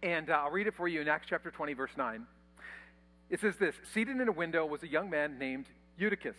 And 0.01 0.29
uh, 0.29 0.33
I'll 0.33 0.51
read 0.51 0.67
it 0.67 0.75
for 0.75 0.87
you 0.87 1.01
in 1.01 1.07
Acts 1.07 1.27
chapter 1.29 1.51
20, 1.51 1.73
verse 1.73 1.91
9. 1.97 2.25
It 3.29 3.39
says 3.39 3.55
this 3.57 3.75
Seated 3.93 4.19
in 4.19 4.27
a 4.27 4.31
window 4.31 4.65
was 4.65 4.83
a 4.83 4.87
young 4.87 5.09
man 5.09 5.39
named 5.39 5.65
Eutychus. 5.97 6.35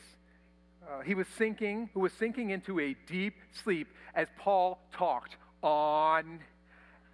Uh, 0.86 1.00
he 1.00 1.14
was 1.14 1.26
sinking, 1.38 1.88
who 1.94 2.00
was 2.00 2.12
sinking 2.12 2.50
into 2.50 2.78
a 2.78 2.94
deep 3.06 3.34
sleep 3.52 3.88
as 4.14 4.28
Paul 4.38 4.78
talked 4.92 5.36
on 5.62 6.40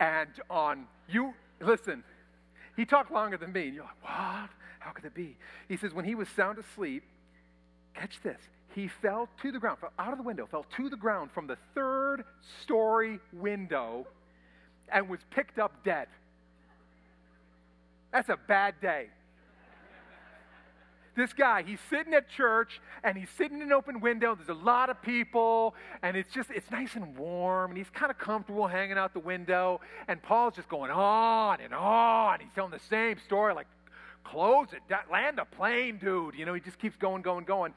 and 0.01 0.29
on. 0.49 0.87
You, 1.09 1.35
listen, 1.61 2.03
he 2.77 2.85
talked 2.85 3.13
longer 3.13 3.37
than 3.37 3.53
me. 3.53 3.69
And 3.69 3.75
you're 3.75 3.85
like, 3.85 4.03
what? 4.03 4.51
How 4.81 4.91
could 4.93 5.05
it 5.05 5.15
be? 5.15 5.37
He 5.69 5.77
says, 5.77 5.93
when 5.93 6.05
he 6.05 6.15
was 6.15 6.29
sound 6.31 6.59
asleep, 6.59 7.05
catch 7.95 8.21
this, 8.23 8.41
he 8.75 8.89
fell 8.89 9.29
to 9.43 9.53
the 9.53 9.59
ground, 9.59 9.79
fell 9.81 9.93
out 9.99 10.13
of 10.13 10.19
the 10.19 10.25
window, 10.25 10.47
fell 10.47 10.67
to 10.77 10.89
the 10.89 10.97
ground 10.97 11.31
from 11.33 11.47
the 11.47 11.57
third 11.75 12.25
story 12.63 13.19
window 13.33 14.07
and 14.93 15.09
was 15.09 15.21
picked 15.31 15.59
up 15.59 15.85
dead. 15.85 16.07
That's 18.13 18.29
a 18.29 18.37
bad 18.37 18.75
day. 18.81 19.09
This 21.17 21.33
guy, 21.33 21.63
he's 21.63 21.81
sitting 21.91 22.15
at 22.15 22.31
church 22.31 22.81
and 23.03 23.19
he's 23.19 23.29
sitting 23.37 23.57
in 23.59 23.65
an 23.65 23.73
open 23.73 24.01
window. 24.01 24.35
There's 24.35 24.49
a 24.49 24.65
lot 24.65 24.91
of 24.91 25.03
people 25.03 25.75
and 26.03 26.17
it's 26.17 26.33
just, 26.33 26.51
it's 26.51 26.71
nice 26.71 26.95
and 26.95 27.17
warm 27.17 27.73
and 27.73 27.79
he's 27.79 27.91
kind 27.91 28.11
of 28.11 28.19
comfortable 28.19 28.69
hanging 28.69 28.97
out 28.97 29.13
the 29.13 29.21
window. 29.21 29.81
And 30.07 30.23
Paul's 30.23 30.55
just 30.55 30.69
going 30.69 30.91
on 30.91 31.61
and 31.61 31.75
on. 31.75 32.41
He's 32.41 32.49
telling 32.55 32.71
the 32.71 32.81
same 32.89 33.19
story 33.19 33.55
like, 33.55 33.67
close 34.25 34.69
it, 34.73 34.81
land 35.11 35.39
a 35.41 35.45
plane, 35.45 35.99
dude. 35.99 36.37
You 36.37 36.47
know, 36.47 36.55
he 36.55 36.61
just 36.61 36.79
keeps 36.79 36.97
going, 36.97 37.23
going, 37.23 37.45
going. 37.45 37.75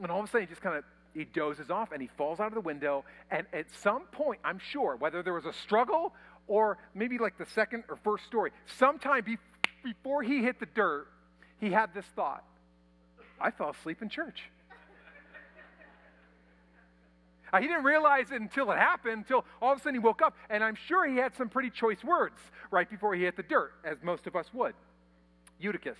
And 0.00 0.10
all 0.10 0.20
of 0.20 0.26
a 0.26 0.28
sudden 0.28 0.46
he 0.46 0.50
just 0.50 0.62
kind 0.62 0.76
of, 0.76 0.84
he 1.14 1.24
dozes 1.24 1.70
off 1.70 1.92
and 1.92 2.02
he 2.02 2.08
falls 2.16 2.40
out 2.40 2.48
of 2.48 2.54
the 2.54 2.60
window. 2.60 3.04
And 3.30 3.46
at 3.52 3.66
some 3.82 4.02
point, 4.12 4.40
I'm 4.44 4.58
sure, 4.58 4.96
whether 4.96 5.22
there 5.22 5.32
was 5.32 5.46
a 5.46 5.52
struggle 5.52 6.14
or 6.46 6.78
maybe 6.94 7.18
like 7.18 7.38
the 7.38 7.46
second 7.46 7.84
or 7.88 7.96
first 7.96 8.24
story, 8.26 8.52
sometime 8.78 9.24
be- 9.24 9.38
before 9.82 10.22
he 10.22 10.42
hit 10.42 10.60
the 10.60 10.66
dirt, 10.66 11.08
he 11.60 11.70
had 11.70 11.94
this 11.94 12.04
thought 12.14 12.44
I 13.40 13.50
fell 13.50 13.70
asleep 13.70 14.02
in 14.02 14.08
church. 14.08 14.42
Uh, 17.52 17.60
he 17.60 17.66
didn't 17.68 17.84
realize 17.84 18.32
it 18.32 18.40
until 18.40 18.70
it 18.72 18.76
happened, 18.76 19.18
until 19.18 19.44
all 19.62 19.72
of 19.72 19.78
a 19.78 19.80
sudden 19.80 19.94
he 19.94 19.98
woke 20.00 20.20
up. 20.20 20.36
And 20.50 20.64
I'm 20.64 20.74
sure 20.74 21.06
he 21.06 21.16
had 21.16 21.34
some 21.36 21.48
pretty 21.48 21.70
choice 21.70 22.02
words 22.02 22.38
right 22.70 22.88
before 22.88 23.14
he 23.14 23.22
hit 23.22 23.36
the 23.36 23.42
dirt, 23.42 23.72
as 23.84 23.98
most 24.02 24.26
of 24.26 24.34
us 24.34 24.46
would. 24.52 24.74
Eutychus. 25.60 25.98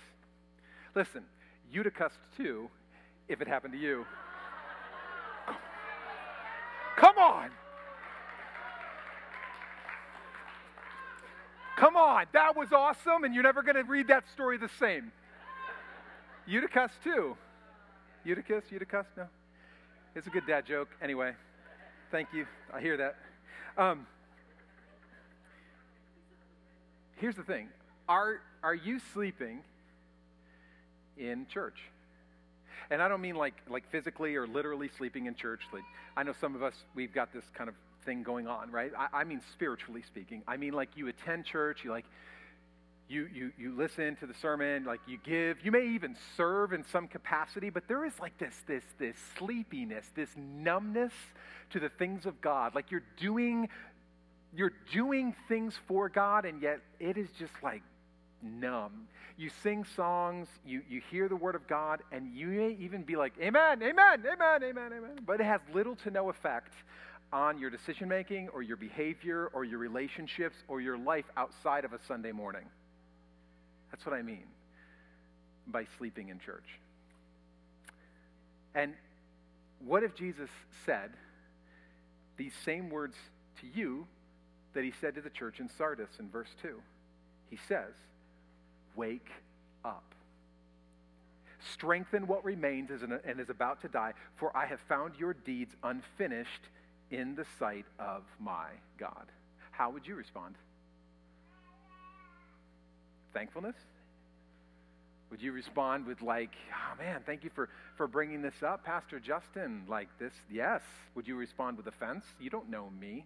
Listen, 0.93 1.23
Eutychus 1.71 2.11
too, 2.35 2.69
if 3.27 3.41
it 3.41 3.47
happened 3.47 3.73
to 3.73 3.79
you. 3.79 4.05
Come 6.95 7.17
on. 7.17 7.49
Come 11.77 11.95
on. 11.95 12.25
That 12.33 12.55
was 12.55 12.73
awesome, 12.73 13.23
and 13.23 13.33
you're 13.33 13.43
never 13.43 13.61
going 13.61 13.75
to 13.75 13.83
read 13.83 14.07
that 14.07 14.27
story 14.33 14.57
the 14.57 14.69
same. 14.79 15.11
Eutychus, 16.47 16.91
too. 17.03 17.37
Eutychus, 18.23 18.63
Eutychus? 18.71 19.05
No. 19.15 19.27
It's 20.15 20.25
a 20.25 20.31
good 20.31 20.47
dad 20.47 20.65
joke. 20.65 20.89
Anyway, 21.01 21.33
thank 22.11 22.29
you. 22.33 22.47
I 22.73 22.81
hear 22.81 22.97
that. 22.97 23.15
Um, 23.77 24.07
here's 27.17 27.35
the 27.35 27.43
thing 27.43 27.69
are, 28.09 28.41
are 28.63 28.73
you 28.73 28.99
sleeping 29.13 29.59
in 31.17 31.45
church? 31.47 31.77
And 32.89 33.01
I 33.01 33.07
don't 33.07 33.21
mean 33.21 33.35
like, 33.35 33.55
like 33.69 33.89
physically 33.91 34.35
or 34.35 34.47
literally 34.47 34.89
sleeping 34.97 35.25
in 35.25 35.35
church. 35.35 35.61
Like, 35.73 35.83
I 36.15 36.23
know 36.23 36.33
some 36.39 36.55
of 36.55 36.63
us, 36.63 36.73
we've 36.95 37.13
got 37.13 37.33
this 37.33 37.43
kind 37.53 37.69
of 37.69 37.75
thing 38.05 38.23
going 38.23 38.47
on, 38.47 38.71
right? 38.71 38.91
I, 38.97 39.21
I 39.21 39.23
mean 39.23 39.41
spiritually 39.53 40.03
speaking. 40.07 40.43
I 40.47 40.57
mean 40.57 40.73
like 40.73 40.89
you 40.95 41.07
attend 41.07 41.45
church, 41.45 41.83
you 41.83 41.91
like, 41.91 42.05
you, 43.09 43.29
you, 43.33 43.51
you 43.57 43.75
listen 43.75 44.17
to 44.17 44.25
the 44.25 44.33
sermon, 44.41 44.83
like 44.83 44.99
you 45.07 45.17
give, 45.23 45.57
you 45.63 45.71
may 45.71 45.87
even 45.87 46.15
serve 46.35 46.73
in 46.73 46.83
some 46.91 47.07
capacity, 47.07 47.69
but 47.69 47.87
there 47.87 48.05
is 48.05 48.13
like 48.19 48.37
this, 48.37 48.53
this, 48.67 48.83
this 48.99 49.15
sleepiness, 49.37 50.05
this 50.15 50.29
numbness 50.37 51.13
to 51.71 51.79
the 51.79 51.89
things 51.89 52.25
of 52.25 52.41
God. 52.41 52.75
Like 52.75 52.91
you're 52.91 53.03
doing, 53.17 53.69
you're 54.55 54.73
doing 54.91 55.35
things 55.47 55.73
for 55.87 56.09
God, 56.09 56.45
and 56.45 56.61
yet 56.61 56.79
it 56.99 57.17
is 57.17 57.29
just 57.39 57.53
like 57.63 57.81
numb. 58.41 59.07
You 59.37 59.49
sing 59.61 59.85
songs, 59.95 60.47
you, 60.65 60.81
you 60.89 61.01
hear 61.11 61.29
the 61.29 61.35
word 61.35 61.55
of 61.55 61.67
God, 61.67 62.01
and 62.11 62.35
you 62.35 62.47
may 62.47 62.77
even 62.79 63.03
be 63.03 63.15
like, 63.15 63.33
Amen, 63.41 63.81
Amen, 63.83 64.23
Amen, 64.25 64.63
Amen, 64.63 64.93
Amen. 64.93 65.19
But 65.25 65.39
it 65.41 65.45
has 65.45 65.61
little 65.73 65.95
to 65.97 66.11
no 66.11 66.29
effect 66.29 66.73
on 67.31 67.59
your 67.59 67.69
decision 67.69 68.07
making 68.07 68.49
or 68.49 68.61
your 68.61 68.77
behavior 68.77 69.49
or 69.53 69.63
your 69.63 69.79
relationships 69.79 70.55
or 70.67 70.81
your 70.81 70.97
life 70.97 71.25
outside 71.35 71.85
of 71.85 71.93
a 71.93 71.99
Sunday 72.07 72.31
morning. 72.31 72.63
That's 73.91 74.05
what 74.05 74.15
I 74.15 74.21
mean 74.21 74.45
by 75.67 75.85
sleeping 75.97 76.29
in 76.29 76.39
church. 76.39 76.67
And 78.73 78.93
what 79.85 80.03
if 80.03 80.15
Jesus 80.15 80.49
said 80.85 81.11
these 82.37 82.53
same 82.63 82.89
words 82.89 83.15
to 83.61 83.67
you 83.67 84.07
that 84.73 84.83
he 84.83 84.93
said 85.01 85.15
to 85.15 85.21
the 85.21 85.29
church 85.29 85.59
in 85.59 85.69
Sardis 85.69 86.09
in 86.19 86.29
verse 86.29 86.49
2? 86.61 86.79
He 87.49 87.57
says, 87.67 87.93
Wake 88.97 89.31
up. 89.85 90.03
Strengthen 91.71 92.27
what 92.27 92.43
remains 92.43 92.89
and 92.91 93.39
is 93.39 93.49
about 93.49 93.81
to 93.81 93.87
die, 93.87 94.13
for 94.35 94.55
I 94.55 94.65
have 94.65 94.79
found 94.89 95.13
your 95.17 95.33
deeds 95.33 95.73
unfinished 95.83 96.63
in 97.09 97.35
the 97.35 97.45
sight 97.59 97.85
of 97.99 98.23
my 98.39 98.67
God. 98.97 99.31
How 99.71 99.89
would 99.91 100.05
you 100.05 100.15
respond? 100.15 100.55
Thankfulness? 103.33 103.75
Would 105.29 105.41
you 105.41 105.51
respond 105.51 106.05
with, 106.05 106.21
like, 106.21 106.51
oh 106.71 106.97
man, 106.97 107.21
thank 107.25 107.43
you 107.43 107.49
for, 107.53 107.69
for 107.97 108.07
bringing 108.07 108.41
this 108.41 108.63
up, 108.65 108.85
Pastor 108.85 109.19
Justin? 109.19 109.83
Like 109.87 110.07
this, 110.19 110.33
yes. 110.49 110.81
Would 111.15 111.27
you 111.27 111.35
respond 111.35 111.77
with 111.77 111.87
offense? 111.87 112.23
You 112.39 112.49
don't 112.49 112.69
know 112.69 112.89
me. 112.99 113.25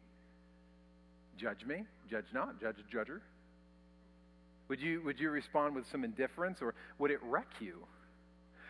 Judge 1.38 1.66
me. 1.66 1.84
Judge 2.10 2.26
not. 2.34 2.60
Judge 2.60 2.78
judger. 2.94 3.22
Would 4.72 4.80
you, 4.80 5.02
would 5.04 5.20
you 5.20 5.32
respond 5.32 5.76
with 5.76 5.84
some 5.92 6.06
indifference, 6.06 6.60
or 6.62 6.74
would 6.98 7.12
it 7.12 7.20
wreck 7.24 7.50
you? 7.60 7.80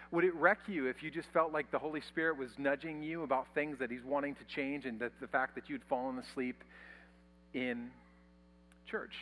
Would 0.09 0.23
it 0.23 0.33
wreck 0.33 0.57
you 0.65 0.87
if 0.87 1.03
you 1.03 1.11
just 1.11 1.27
felt 1.31 1.53
like 1.53 1.69
the 1.69 1.77
Holy 1.77 2.01
Spirit 2.01 2.39
was 2.39 2.49
nudging 2.57 3.03
you 3.03 3.21
about 3.21 3.45
things 3.53 3.77
that 3.77 3.91
He's 3.91 4.03
wanting 4.03 4.33
to 4.33 4.43
change 4.45 4.87
and 4.87 4.99
that 4.99 5.11
the 5.21 5.27
fact 5.27 5.53
that 5.53 5.69
you'd 5.69 5.83
fallen 5.87 6.17
asleep 6.17 6.63
in 7.53 7.91
church? 8.89 9.13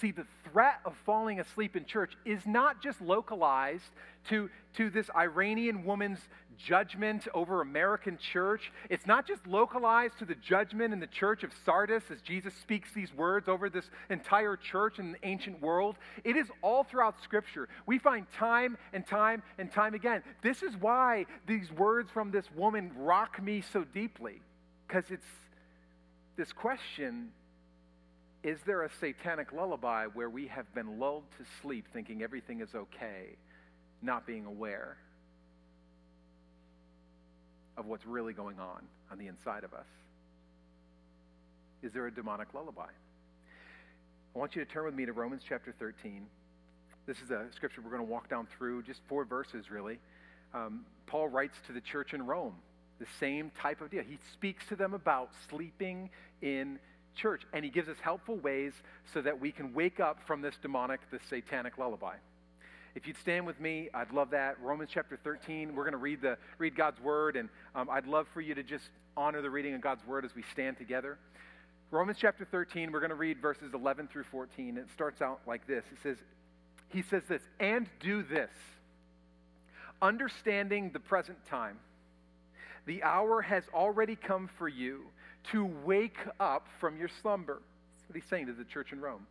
See, 0.00 0.10
the 0.10 0.26
threat 0.50 0.80
of 0.84 0.94
falling 1.06 1.38
asleep 1.38 1.76
in 1.76 1.84
church 1.84 2.14
is 2.24 2.46
not 2.46 2.82
just 2.82 3.00
localized 3.00 3.84
to, 4.28 4.50
to 4.76 4.90
this 4.90 5.08
Iranian 5.14 5.84
woman's 5.84 6.18
judgment 6.58 7.28
over 7.32 7.60
American 7.60 8.18
church. 8.18 8.72
It's 8.90 9.06
not 9.06 9.26
just 9.26 9.46
localized 9.46 10.18
to 10.18 10.24
the 10.24 10.34
judgment 10.34 10.92
in 10.92 11.00
the 11.00 11.06
church 11.06 11.44
of 11.44 11.52
Sardis 11.64 12.04
as 12.10 12.20
Jesus 12.22 12.54
speaks 12.54 12.92
these 12.92 13.12
words 13.14 13.48
over 13.48 13.68
this 13.68 13.88
entire 14.10 14.56
church 14.56 14.98
in 14.98 15.12
the 15.12 15.18
ancient 15.22 15.60
world. 15.60 15.96
It 16.24 16.36
is 16.36 16.48
all 16.62 16.84
throughout 16.84 17.22
Scripture. 17.22 17.68
We 17.86 17.98
find 17.98 18.26
time 18.36 18.76
and 18.92 19.06
time 19.06 19.42
and 19.58 19.70
time 19.70 19.94
again. 19.94 20.22
This 20.42 20.62
is 20.62 20.76
why 20.76 21.26
these 21.46 21.70
words 21.72 22.10
from 22.10 22.30
this 22.30 22.50
woman 22.56 22.90
rock 22.96 23.40
me 23.42 23.62
so 23.72 23.84
deeply, 23.84 24.40
because 24.86 25.10
it's 25.10 25.26
this 26.36 26.52
question 26.52 27.30
is 28.44 28.58
there 28.66 28.82
a 28.82 28.90
satanic 29.00 29.52
lullaby 29.52 30.06
where 30.12 30.28
we 30.28 30.46
have 30.48 30.72
been 30.74 31.00
lulled 31.00 31.24
to 31.38 31.44
sleep 31.62 31.86
thinking 31.94 32.22
everything 32.22 32.60
is 32.60 32.74
okay, 32.74 33.36
not 34.02 34.26
being 34.26 34.44
aware 34.44 34.98
of 37.78 37.86
what's 37.86 38.04
really 38.06 38.34
going 38.34 38.60
on 38.60 38.82
on 39.10 39.18
the 39.18 39.26
inside 39.28 39.64
of 39.64 39.72
us? 39.72 39.86
Is 41.82 41.92
there 41.94 42.06
a 42.06 42.10
demonic 42.10 42.52
lullaby? 42.52 42.82
I 42.82 44.38
want 44.38 44.54
you 44.54 44.62
to 44.62 44.70
turn 44.70 44.84
with 44.84 44.94
me 44.94 45.06
to 45.06 45.12
Romans 45.12 45.42
chapter 45.48 45.74
13. 45.78 46.26
This 47.06 47.16
is 47.24 47.30
a 47.30 47.46
scripture 47.54 47.80
we're 47.82 47.90
going 47.90 48.06
to 48.06 48.12
walk 48.12 48.28
down 48.28 48.46
through, 48.58 48.82
just 48.82 49.00
four 49.08 49.24
verses 49.24 49.70
really. 49.70 49.98
Um, 50.52 50.84
Paul 51.06 51.28
writes 51.28 51.56
to 51.66 51.72
the 51.72 51.80
church 51.80 52.12
in 52.12 52.26
Rome 52.26 52.54
the 52.98 53.06
same 53.18 53.50
type 53.60 53.80
of 53.80 53.90
deal. 53.90 54.02
He 54.02 54.18
speaks 54.32 54.64
to 54.66 54.76
them 54.76 54.94
about 54.94 55.30
sleeping 55.48 56.10
in 56.42 56.78
church. 57.14 57.42
And 57.52 57.64
he 57.64 57.70
gives 57.70 57.88
us 57.88 57.96
helpful 58.00 58.36
ways 58.36 58.72
so 59.12 59.20
that 59.22 59.40
we 59.40 59.52
can 59.52 59.74
wake 59.74 60.00
up 60.00 60.18
from 60.26 60.42
this 60.42 60.54
demonic, 60.60 61.00
this 61.10 61.22
satanic 61.28 61.78
lullaby. 61.78 62.16
If 62.94 63.08
you'd 63.08 63.18
stand 63.18 63.44
with 63.44 63.58
me, 63.58 63.88
I'd 63.92 64.12
love 64.12 64.30
that. 64.30 64.60
Romans 64.60 64.90
chapter 64.92 65.18
13, 65.22 65.74
we're 65.74 65.82
going 65.82 65.92
to 65.92 65.98
read, 65.98 66.22
the, 66.22 66.38
read 66.58 66.76
God's 66.76 67.00
word, 67.00 67.34
and 67.36 67.48
um, 67.74 67.90
I'd 67.90 68.06
love 68.06 68.28
for 68.32 68.40
you 68.40 68.54
to 68.54 68.62
just 68.62 68.88
honor 69.16 69.42
the 69.42 69.50
reading 69.50 69.74
of 69.74 69.80
God's 69.80 70.06
word 70.06 70.24
as 70.24 70.34
we 70.36 70.44
stand 70.52 70.78
together. 70.78 71.18
Romans 71.90 72.18
chapter 72.20 72.44
13, 72.44 72.92
we're 72.92 73.00
going 73.00 73.10
to 73.10 73.16
read 73.16 73.40
verses 73.40 73.74
11 73.74 74.08
through 74.08 74.24
14. 74.30 74.78
It 74.78 74.86
starts 74.92 75.20
out 75.20 75.40
like 75.46 75.66
this 75.66 75.84
It 75.92 75.98
says, 76.02 76.16
He 76.88 77.02
says 77.02 77.22
this, 77.28 77.42
and 77.58 77.88
do 77.98 78.22
this, 78.22 78.50
understanding 80.00 80.90
the 80.92 81.00
present 81.00 81.38
time. 81.46 81.78
The 82.86 83.02
hour 83.02 83.42
has 83.42 83.64
already 83.72 84.14
come 84.14 84.48
for 84.58 84.68
you 84.68 85.04
to 85.52 85.64
wake 85.84 86.18
up 86.40 86.68
from 86.80 86.96
your 86.96 87.08
slumber. 87.22 87.60
That's 87.96 88.08
what 88.08 88.16
he's 88.16 88.28
saying 88.28 88.46
to 88.46 88.52
the 88.52 88.64
church 88.64 88.92
in 88.92 89.00
Rome 89.00 89.26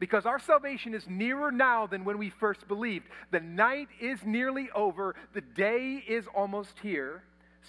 because 0.00 0.26
our 0.26 0.40
salvation 0.40 0.94
is 0.94 1.04
nearer 1.06 1.52
now 1.52 1.86
than 1.86 2.04
when 2.04 2.18
we 2.18 2.30
first 2.30 2.66
believed. 2.66 3.06
The 3.30 3.40
night 3.40 3.88
is 4.00 4.18
nearly 4.24 4.70
over, 4.74 5.14
the 5.34 5.42
day 5.42 6.02
is 6.08 6.26
almost 6.34 6.72
here. 6.82 7.22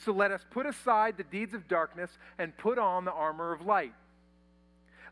So 0.05 0.13
let 0.13 0.31
us 0.31 0.41
put 0.49 0.65
aside 0.65 1.17
the 1.17 1.25
deeds 1.25 1.53
of 1.53 1.67
darkness 1.67 2.09
and 2.39 2.57
put 2.57 2.79
on 2.79 3.05
the 3.05 3.11
armor 3.11 3.51
of 3.51 3.65
light. 3.65 3.93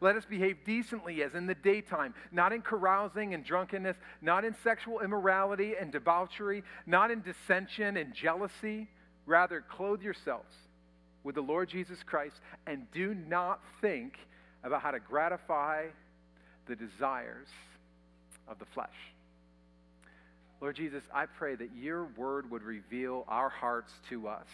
Let 0.01 0.15
us 0.15 0.23
behave 0.23 0.59
decently 0.65 1.21
as 1.21 1.35
in 1.35 1.45
the 1.45 1.55
daytime, 1.55 2.13
not 2.31 2.53
in 2.53 2.61
carousing 2.61 3.33
and 3.33 3.43
drunkenness, 3.43 3.97
not 4.21 4.45
in 4.45 4.55
sexual 4.63 5.01
immorality 5.01 5.73
and 5.77 5.91
debauchery, 5.91 6.63
not 6.85 7.11
in 7.11 7.21
dissension 7.21 7.97
and 7.97 8.13
jealousy. 8.13 8.87
Rather, 9.25 9.59
clothe 9.59 10.01
yourselves 10.01 10.55
with 11.23 11.35
the 11.35 11.41
Lord 11.41 11.69
Jesus 11.69 11.97
Christ 12.05 12.35
and 12.67 12.89
do 12.91 13.13
not 13.13 13.59
think 13.81 14.13
about 14.63 14.81
how 14.81 14.91
to 14.91 14.99
gratify 14.99 15.85
the 16.67 16.75
desires 16.75 17.47
of 18.47 18.59
the 18.59 18.65
flesh. 18.73 18.89
Lord 20.61 20.75
Jesus, 20.75 21.03
I 21.13 21.25
pray 21.25 21.55
that 21.55 21.69
your 21.75 22.05
word 22.17 22.51
would 22.51 22.63
reveal 22.63 23.25
our 23.27 23.49
hearts 23.49 23.93
to 24.09 24.27
us. 24.27 24.47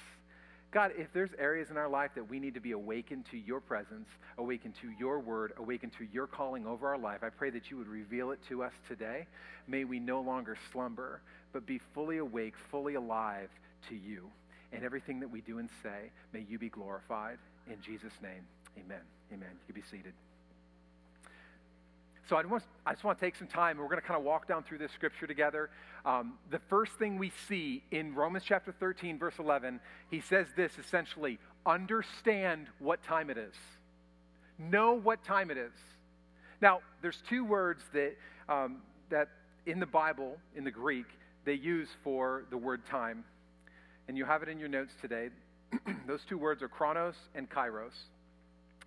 God, 0.72 0.92
if 0.98 1.08
there's 1.14 1.30
areas 1.40 1.70
in 1.72 1.78
our 1.78 1.88
life 1.88 2.12
that 2.16 2.30
we 2.30 2.38
need 2.40 2.54
to 2.56 2.60
be 2.60 2.74
awakened 2.74 3.26
to 3.32 3.38
your 3.38 3.62
presence, 3.62 4.10
awakened 4.38 4.74
to 4.82 4.90
your 5.00 5.20
word, 5.20 5.54
awakened 5.58 5.94
to 5.98 6.06
your 6.12 6.28
calling 6.28 6.68
over 6.68 6.90
our 6.90 6.98
life, 6.98 7.24
I 7.24 7.30
pray 7.30 7.50
that 7.52 7.72
you 7.72 7.78
would 7.78 7.88
reveal 7.88 8.32
it 8.32 8.40
to 8.50 8.62
us 8.62 8.74
today. 8.88 9.26
May 9.68 9.86
we 9.86 10.00
no 10.00 10.20
longer 10.20 10.58
slumber, 10.72 11.22
but 11.54 11.66
be 11.66 11.80
fully 11.94 12.18
awake, 12.18 12.56
fully 12.70 12.96
alive 12.96 13.50
to 13.90 13.96
you. 13.96 14.30
And 14.75 14.84
everything 14.84 15.20
that 15.22 15.29
we 15.29 15.41
do 15.41 15.60
and 15.60 15.70
say, 15.82 16.12
may 16.34 16.46
you 16.50 16.60
be 16.60 16.70
glorified. 16.70 17.38
In 17.67 17.82
Jesus' 17.82 18.13
name, 18.22 18.46
amen. 18.77 19.01
Amen. 19.34 19.50
You 19.67 19.74
can 19.74 19.82
be 19.82 19.88
seated. 19.89 20.13
So 22.29 22.36
I, 22.36 22.44
want, 22.44 22.63
I 22.86 22.94
just 22.94 23.03
want 23.03 23.20
to 23.20 23.25
take 23.25 23.36
some 23.36 23.48
time, 23.48 23.72
and 23.72 23.79
we're 23.79 23.89
going 23.89 24.01
to 24.01 24.08
kind 24.08 24.17
of 24.17 24.25
walk 24.25 24.48
down 24.48 24.63
through 24.63 24.79
this 24.79 24.91
scripture 24.91 25.27
together. 25.27 25.70
Um, 26.05 26.34
the 26.50 26.60
first 26.70 26.94
thing 26.94 27.20
we 27.20 27.32
see 27.48 27.84
in 27.91 28.15
Romans 28.15 28.44
chapter 28.46 28.72
13, 28.72 29.20
verse 29.20 29.36
11, 29.38 29.79
he 30.10 30.22
says 30.22 30.48
this 30.55 30.72
essentially 30.79 31.38
understand 31.65 32.67
what 32.79 33.03
time 33.03 33.29
it 33.29 33.38
is. 33.38 33.53
Know 34.58 34.94
what 34.94 35.24
time 35.24 35.51
it 35.51 35.58
is. 35.58 35.74
Now, 36.62 36.79
there's 37.01 37.22
two 37.29 37.46
words 37.46 37.84
that, 37.94 38.15
um, 38.50 38.77
that 39.10 39.29
in 39.65 39.79
the 39.79 39.86
Bible, 39.86 40.38
in 40.55 40.63
the 40.63 40.72
Greek, 40.72 41.05
they 41.44 41.53
use 41.53 41.89
for 42.03 42.46
the 42.50 42.58
word 42.58 42.86
time. 42.88 43.24
And 44.08 44.18
you 44.18 44.26
have 44.26 44.44
it 44.44 44.50
in 44.50 44.60
your 44.60 44.70
notes 44.70 44.94
today. 45.02 45.30
Those 46.08 46.22
two 46.28 46.38
words 46.38 46.62
are 46.62 46.68
chronos 46.68 47.16
and 47.34 47.50
kairos. 47.50 47.96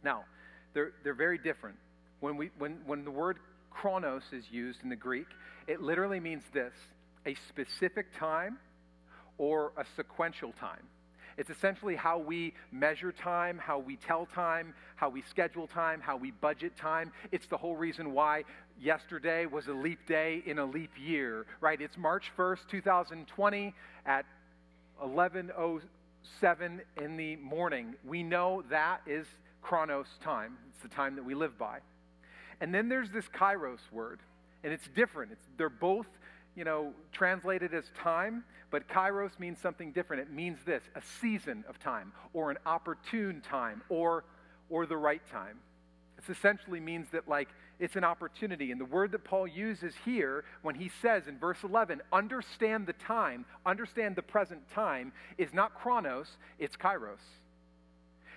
Now, 0.04 0.24
they're, 0.74 0.92
they're 1.02 1.14
very 1.14 1.38
different. 1.38 1.76
When, 2.20 2.36
we, 2.36 2.50
when, 2.58 2.78
when 2.86 3.04
the 3.04 3.10
word 3.10 3.38
chronos 3.70 4.22
is 4.32 4.44
used 4.50 4.82
in 4.82 4.88
the 4.88 4.96
Greek, 4.96 5.26
it 5.66 5.80
literally 5.80 6.20
means 6.20 6.42
this 6.52 6.72
a 7.26 7.34
specific 7.48 8.06
time 8.18 8.58
or 9.38 9.72
a 9.76 9.84
sequential 9.96 10.52
time. 10.58 10.82
It's 11.36 11.50
essentially 11.50 11.94
how 11.94 12.18
we 12.18 12.52
measure 12.72 13.12
time, 13.12 13.58
how 13.58 13.78
we 13.78 13.96
tell 13.96 14.26
time, 14.26 14.74
how 14.96 15.08
we 15.08 15.22
schedule 15.22 15.68
time, 15.68 16.00
how 16.00 16.16
we 16.16 16.32
budget 16.32 16.76
time. 16.76 17.12
It's 17.30 17.46
the 17.46 17.56
whole 17.56 17.76
reason 17.76 18.12
why 18.12 18.42
yesterday 18.80 19.46
was 19.46 19.68
a 19.68 19.72
leap 19.72 20.00
day 20.08 20.42
in 20.44 20.58
a 20.58 20.64
leap 20.64 20.90
year, 20.98 21.46
right? 21.60 21.80
It's 21.80 21.96
March 21.96 22.32
1st, 22.36 22.68
2020 22.68 23.72
at 24.04 24.26
11:07 25.02 26.80
in 27.00 27.16
the 27.16 27.36
morning. 27.36 27.94
We 28.04 28.22
know 28.22 28.62
that 28.70 29.00
is 29.06 29.26
chronos 29.62 30.08
time. 30.22 30.56
It's 30.70 30.82
the 30.82 30.88
time 30.88 31.16
that 31.16 31.24
we 31.24 31.34
live 31.34 31.58
by. 31.58 31.80
And 32.60 32.74
then 32.74 32.88
there's 32.88 33.10
this 33.10 33.28
kairos 33.28 33.80
word, 33.92 34.20
and 34.64 34.72
it's 34.72 34.88
different. 34.88 35.32
It's, 35.32 35.46
they're 35.56 35.68
both, 35.68 36.06
you 36.56 36.64
know, 36.64 36.92
translated 37.12 37.72
as 37.72 37.90
time, 38.00 38.44
but 38.70 38.88
kairos 38.88 39.38
means 39.38 39.58
something 39.60 39.92
different. 39.92 40.22
It 40.22 40.32
means 40.32 40.58
this 40.64 40.82
a 40.94 41.02
season 41.20 41.64
of 41.68 41.78
time, 41.78 42.12
or 42.32 42.50
an 42.50 42.58
opportune 42.66 43.40
time, 43.40 43.82
or, 43.88 44.24
or 44.70 44.86
the 44.86 44.96
right 44.96 45.22
time. 45.30 45.58
It 46.18 46.24
essentially 46.30 46.80
means 46.80 47.06
that, 47.12 47.28
like, 47.28 47.48
it's 47.78 47.96
an 47.96 48.04
opportunity. 48.04 48.72
And 48.72 48.80
the 48.80 48.84
word 48.84 49.12
that 49.12 49.24
Paul 49.24 49.46
uses 49.46 49.94
here 50.04 50.44
when 50.62 50.74
he 50.74 50.90
says 51.00 51.28
in 51.28 51.38
verse 51.38 51.58
11, 51.62 52.02
understand 52.12 52.86
the 52.86 52.92
time, 52.94 53.44
understand 53.64 54.16
the 54.16 54.22
present 54.22 54.60
time, 54.74 55.12
is 55.38 55.54
not 55.54 55.74
chronos, 55.74 56.28
it's 56.58 56.76
kairos. 56.76 57.22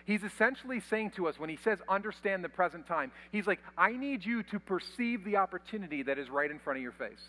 He's 0.06 0.24
essentially 0.24 0.80
saying 0.80 1.12
to 1.12 1.28
us 1.28 1.40
when 1.40 1.50
he 1.50 1.58
says, 1.58 1.80
understand 1.88 2.44
the 2.44 2.50
present 2.50 2.88
time, 2.88 3.12
he's 3.32 3.48
like, 3.48 3.60
I 3.78 3.92
need 3.94 4.26
you 4.26 4.44
to 4.44 4.60
perceive 4.60 5.24
the 5.24 5.38
opportunity 5.38 6.04
that 6.04 6.18
is 6.18 6.30
right 6.30 6.50
in 6.50 6.60
front 6.60 6.78
of 6.78 6.84
your 6.84 6.92
face. 6.92 7.22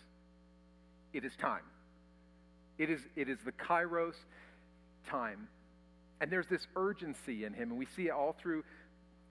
It 1.13 1.25
is 1.25 1.33
time. 1.37 1.63
It 2.79 2.91
is, 2.91 3.01
it 3.17 3.29
is 3.29 3.39
the 3.45 3.53
kairos 3.53 4.15
time. 5.09 5.49
And 6.21 6.31
there's 6.31 6.47
this 6.47 6.67
urgency 6.77 7.45
in 7.45 7.53
him, 7.53 7.71
and 7.71 7.79
we 7.79 7.87
see 7.97 8.07
it 8.07 8.13
all 8.13 8.37
through 8.41 8.65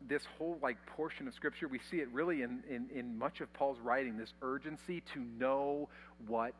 this 0.07 0.23
whole 0.37 0.57
like 0.61 0.77
portion 0.85 1.27
of 1.27 1.33
scripture. 1.33 1.67
We 1.67 1.79
see 1.89 1.97
it 1.97 2.09
really 2.11 2.41
in, 2.41 2.63
in, 2.69 2.87
in 2.93 3.17
much 3.17 3.41
of 3.41 3.51
Paul's 3.53 3.79
writing, 3.79 4.17
this 4.17 4.33
urgency 4.41 5.01
to 5.13 5.19
know 5.19 5.89
what 6.27 6.55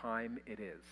time 0.00 0.38
it 0.46 0.60
is. 0.60 0.82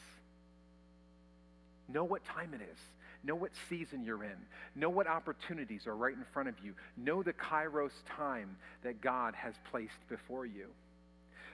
Know 1.89 2.05
what 2.05 2.25
time 2.25 2.53
it 2.55 2.61
is. 2.63 2.79
Know 3.23 3.35
what 3.35 3.51
season 3.69 4.05
you're 4.05 4.25
in. 4.25 4.37
Know 4.75 4.91
what 4.91 5.07
opportunities 5.07 5.87
are 5.87 5.97
right 5.97 6.15
in 6.15 6.25
front 6.33 6.49
of 6.49 6.55
you. 6.63 6.75
Know 6.97 7.23
the 7.23 7.33
kairos 7.33 7.93
time 8.17 8.57
that 8.83 9.01
God 9.01 9.35
has 9.35 9.55
placed 9.71 10.09
before 10.09 10.47
you. 10.47 10.67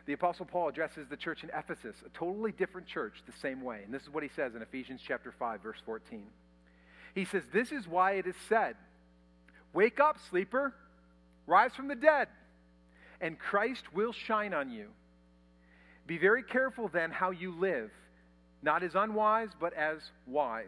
The 0.05 0.15
Apostle 0.15 0.47
Paul 0.47 0.69
addresses 0.69 1.07
the 1.09 1.17
church 1.17 1.45
in 1.45 1.51
Ephesus, 1.57 1.97
a 2.05 2.09
totally 2.11 2.53
different 2.53 2.87
church, 2.89 3.15
the 3.25 3.39
same 3.41 3.63
way. 3.63 3.83
And 3.85 3.95
this 3.95 4.03
is 4.03 4.11
what 4.11 4.23
he 4.23 4.31
says 4.35 4.55
in 4.55 4.63
Ephesians 4.63 5.01
chapter 5.07 5.33
5, 5.39 5.63
verse 5.63 5.79
14. 5.87 6.25
He 7.15 7.25
says, 7.25 7.45
This 7.53 7.71
is 7.71 7.87
why 7.87 8.13
it 8.13 8.27
is 8.27 8.35
said, 8.49 8.75
Wake 9.73 10.01
up, 10.01 10.19
sleeper, 10.31 10.75
rise 11.47 11.73
from 11.75 11.89
the 11.89 11.95
dead, 11.95 12.29
and 13.21 13.39
Christ 13.39 13.93
will 13.93 14.13
shine 14.13 14.53
on 14.53 14.71
you. 14.71 14.89
Be 16.07 16.19
very 16.19 16.43
careful 16.43 16.89
then 16.89 17.11
how 17.11 17.31
you 17.31 17.53
live, 17.59 17.91
not 18.63 18.83
as 18.83 18.95
unwise, 18.95 19.49
but 19.59 19.73
as 19.75 19.99
wise 20.27 20.67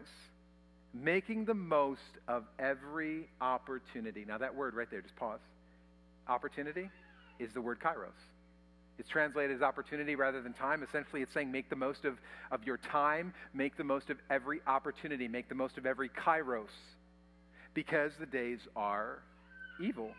making 0.94 1.44
the 1.44 1.54
most 1.54 2.00
of 2.28 2.44
every 2.58 3.28
opportunity. 3.40 4.24
Now, 4.26 4.38
that 4.38 4.54
word 4.54 4.74
right 4.74 4.88
there, 4.90 5.02
just 5.02 5.16
pause. 5.16 5.40
Opportunity 6.28 6.88
is 7.38 7.52
the 7.52 7.60
word 7.60 7.80
kairos. 7.80 8.14
It's 8.98 9.08
translated 9.08 9.56
as 9.56 9.62
opportunity 9.62 10.14
rather 10.14 10.40
than 10.40 10.52
time. 10.52 10.84
Essentially, 10.84 11.20
it's 11.20 11.34
saying 11.34 11.50
make 11.50 11.68
the 11.68 11.76
most 11.76 12.04
of, 12.04 12.16
of 12.52 12.62
your 12.64 12.76
time, 12.76 13.34
make 13.52 13.76
the 13.76 13.82
most 13.82 14.08
of 14.08 14.18
every 14.30 14.60
opportunity, 14.68 15.26
make 15.26 15.48
the 15.48 15.54
most 15.56 15.78
of 15.78 15.84
every 15.84 16.08
kairos, 16.08 16.68
because 17.74 18.12
the 18.18 18.26
days 18.26 18.60
are 18.76 19.18
evil. 19.80 20.10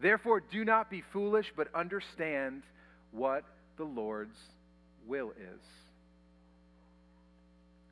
Therefore, 0.00 0.40
do 0.40 0.64
not 0.64 0.90
be 0.90 1.02
foolish, 1.12 1.52
but 1.56 1.68
understand 1.74 2.62
what 3.10 3.44
the 3.76 3.84
Lord's 3.84 4.36
will 5.06 5.30
is. 5.30 5.60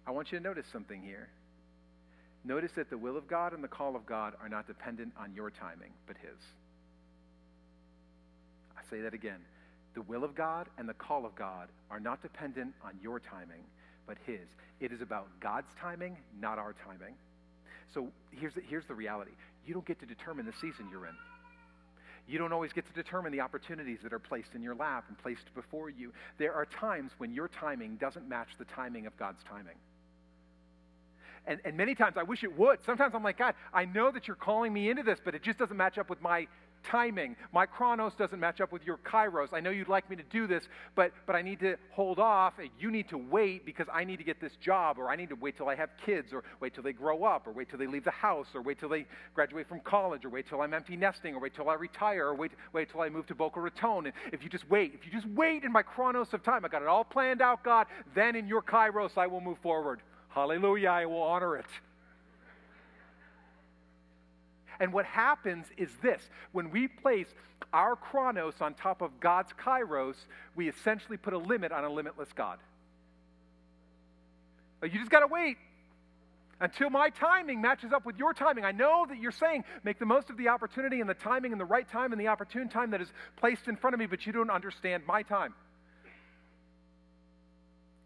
I 0.07 0.13
want 0.13 0.33
you 0.33 0.39
to 0.39 0.45
notice 0.45 0.67
something 0.73 1.03
here. 1.03 1.29
Notice 2.45 2.73
that 2.77 2.89
the 2.89 2.97
will 2.97 3.17
of 3.17 3.29
God 3.29 3.53
and 3.53 3.63
the 3.63 3.69
call 3.69 3.95
of 3.95 4.07
God 4.07 4.35
are 4.41 4.49
not 4.49 4.67
dependent 4.67 5.13
on 5.21 5.35
your 5.35 5.51
timing, 5.51 5.93
but 6.07 6.17
His. 6.17 6.39
I 8.77 8.83
say 8.91 9.03
that 9.03 9.15
again. 9.15 9.41
The 9.95 10.03
will 10.03 10.25
of 10.25 10.35
God 10.35 10.69
and 10.79 10.89
the 10.89 10.95
call 10.95 11.27
of 11.27 11.35
God 11.35 11.69
are 11.91 12.01
not 12.01 12.23
dependent 12.23 12.73
on 12.83 12.93
your 13.03 13.21
timing, 13.21 13.63
but 14.07 14.17
His. 14.25 14.49
It 14.81 14.93
is 14.93 15.03
about 15.03 15.29
God's 15.41 15.69
timing, 15.81 16.17
not 16.41 16.59
our 16.59 16.75
timing. 16.85 17.15
So 17.93 18.09
here's 18.31 18.55
the, 18.55 18.63
here's 18.69 18.87
the 18.87 18.95
reality 18.95 19.33
you 19.67 19.75
don't 19.75 19.87
get 19.87 20.01
to 20.01 20.07
determine 20.07 20.47
the 20.47 20.53
season 20.61 20.89
you're 20.91 21.07
in. 21.07 21.15
You 22.27 22.39
don't 22.39 22.53
always 22.53 22.73
get 22.73 22.87
to 22.87 22.93
determine 22.93 23.33
the 23.33 23.41
opportunities 23.41 23.99
that 24.03 24.13
are 24.13 24.19
placed 24.19 24.51
in 24.55 24.63
your 24.63 24.75
lap 24.75 25.05
and 25.09 25.19
placed 25.19 25.53
before 25.55 25.91
you. 25.91 26.13
There 26.39 26.55
are 26.55 26.65
times 26.65 27.11
when 27.19 27.33
your 27.33 27.49
timing 27.49 27.97
doesn't 27.97 28.29
match 28.29 28.49
the 28.59 28.67
timing 28.67 29.07
of 29.07 29.17
God's 29.17 29.43
timing. 29.49 29.77
And, 31.47 31.61
and 31.65 31.77
many 31.77 31.95
times 31.95 32.17
I 32.17 32.23
wish 32.23 32.45
it 32.45 32.57
would. 32.57 32.79
Sometimes 32.85 33.15
I'm 33.15 33.25
like, 33.25 33.39
God, 33.39 33.55
I 33.75 33.85
know 33.85 34.13
that 34.13 34.29
you're 34.29 34.37
calling 34.37 34.73
me 34.73 34.91
into 34.91 35.03
this, 35.03 35.19
but 35.25 35.35
it 35.35 35.43
just 35.43 35.59
doesn't 35.59 35.77
match 35.77 35.99
up 35.99 36.09
with 36.09 36.21
my 36.23 36.47
timing. 36.83 37.37
My 37.53 37.67
chronos 37.67 38.13
doesn't 38.15 38.41
match 38.41 38.61
up 38.61 38.73
with 38.73 38.85
your 38.85 38.99
kairos. 38.99 39.49
I 39.53 39.61
know 39.61 39.71
you'd 39.71 39.89
like 39.89 40.09
me 40.09 40.17
to 40.17 40.23
do 40.23 40.47
this, 40.47 40.65
but, 40.95 41.13
but 41.27 41.37
I 41.37 41.43
need 41.43 41.61
to 41.61 41.77
hold 41.91 42.19
off. 42.19 42.55
You 42.79 42.91
need 42.91 43.09
to 43.11 43.19
wait 43.19 43.65
because 43.65 43.87
I 43.93 44.05
need 44.05 44.19
to 44.19 44.25
get 44.25 44.41
this 44.41 44.57
job, 44.57 44.99
or 44.99 45.09
I 45.09 45.17
need 45.17 45.29
to 45.31 45.37
wait 45.37 45.57
till 45.57 45.69
I 45.69 45.75
have 45.75 45.91
kids, 46.05 46.33
or 46.33 46.45
wait 46.61 46.75
till 46.75 46.83
they 46.83 46.93
grow 46.93 47.25
up, 47.25 47.47
or 47.47 47.53
wait 47.53 47.69
till 47.71 47.79
they 47.79 47.87
leave 47.87 48.05
the 48.05 48.11
house, 48.11 48.49
or 48.55 48.63
wait 48.63 48.79
till 48.79 48.89
they 48.89 49.07
graduate 49.35 49.69
from 49.69 49.81
college, 49.81 50.25
or 50.25 50.31
wait 50.31 50.49
till 50.49 50.61
I'm 50.61 50.75
empty 50.75 50.97
nesting, 50.97 51.35
or 51.35 51.41
wait 51.41 51.55
till 51.55 51.69
I 51.69 51.75
retire, 51.75 52.27
or 52.27 52.35
wait, 52.35 52.53
wait 52.73 52.91
till 52.91 53.01
I 53.01 53.09
move 53.09 53.27
to 53.27 53.35
Boca 53.35 53.61
Raton. 53.61 54.07
And 54.07 54.15
if 54.33 54.43
you 54.43 54.49
just 54.49 54.69
wait, 54.69 54.95
if 54.95 55.07
you 55.07 55.13
just 55.13 55.27
wait 55.35 55.65
in 55.65 55.73
my 55.73 55.83
chronos 55.83 56.33
of 56.33 56.43
time, 56.43 56.65
I 56.65 56.69
got 56.69 56.83
it 56.83 56.89
all 56.89 57.05
planned 57.05 57.43
out, 57.43 57.63
God, 57.63 57.87
then 58.15 58.37
in 58.37 58.47
your 58.47 58.63
kairos 58.63 59.17
I 59.17 59.27
will 59.27 59.41
move 59.41 59.59
forward. 59.59 60.01
Hallelujah, 60.29 60.89
I 60.89 61.07
will 61.07 61.23
honor 61.23 61.57
it. 61.57 61.67
And 64.81 64.95
what 64.95 65.05
happens 65.05 65.67
is 65.77 65.91
this 66.03 66.23
when 66.53 66.71
we 66.71 66.89
place 66.89 67.29
our 67.73 67.95
chronos 67.95 68.55
on 68.63 68.73
top 68.75 69.03
of 69.03 69.21
God's 69.21 69.53
kairos, 69.53 70.17
we 70.57 70.69
essentially 70.69 71.19
put 71.19 71.35
a 71.35 71.39
limit 71.39 71.71
on 71.71 71.85
a 71.85 71.91
limitless 71.91 72.31
God. 72.35 72.59
You 74.83 74.99
just 74.99 75.11
got 75.11 75.21
to 75.21 75.27
wait 75.27 75.59
until 76.59 76.89
my 76.89 77.11
timing 77.11 77.61
matches 77.61 77.93
up 77.93 78.07
with 78.07 78.17
your 78.17 78.33
timing. 78.33 78.65
I 78.65 78.73
know 78.73 79.05
that 79.07 79.19
you're 79.19 79.31
saying 79.31 79.65
make 79.85 79.99
the 79.99 80.07
most 80.07 80.31
of 80.31 80.39
the 80.39 80.49
opportunity 80.49 81.01
and 81.01 81.09
the 81.09 81.15
timing 81.15 81.53
and 81.53 81.61
the 81.61 81.67
right 81.67 81.89
time 81.89 82.13
and 82.13 82.21
the 82.21 82.29
opportune 82.29 82.71
time 82.71 82.91
that 82.93 83.03
is 83.03 83.13
placed 83.37 83.69
in 83.69 83.77
front 83.77 83.93
of 83.93 84.01
me, 84.01 84.07
but 84.07 84.27
you 84.27 84.33
don't 84.33 84.51
understand 84.51 85.03
my 85.07 85.23
time. 85.23 85.53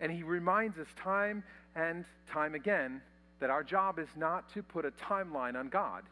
And 0.00 0.10
he 0.10 0.24
reminds 0.24 0.76
us 0.78 0.88
time 0.96 1.44
and 1.76 2.04
time 2.32 2.56
again 2.56 3.00
that 3.38 3.50
our 3.50 3.62
job 3.62 4.00
is 4.00 4.08
not 4.16 4.52
to 4.54 4.62
put 4.62 4.84
a 4.84 4.90
timeline 4.90 5.56
on 5.56 5.68
God 5.68 6.02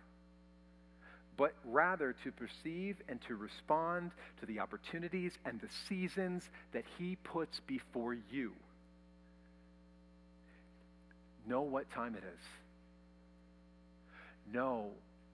but 1.37 1.55
rather 1.65 2.15
to 2.25 2.33
perceive 2.33 2.97
and 3.09 3.21
to 3.27 3.35
respond 3.37 4.11
to 4.41 4.47
the 4.47 4.61
opportunities 4.61 5.33
and 5.45 5.61
the 5.61 5.69
seasons 5.89 6.49
that 6.73 6.85
He 6.99 7.17
puts 7.25 7.61
before 7.67 8.15
you. 8.31 8.53
Know 11.47 11.63
what 11.63 11.91
time 11.91 12.15
it 12.15 12.23
is. 12.25 12.41
Know 14.53 14.91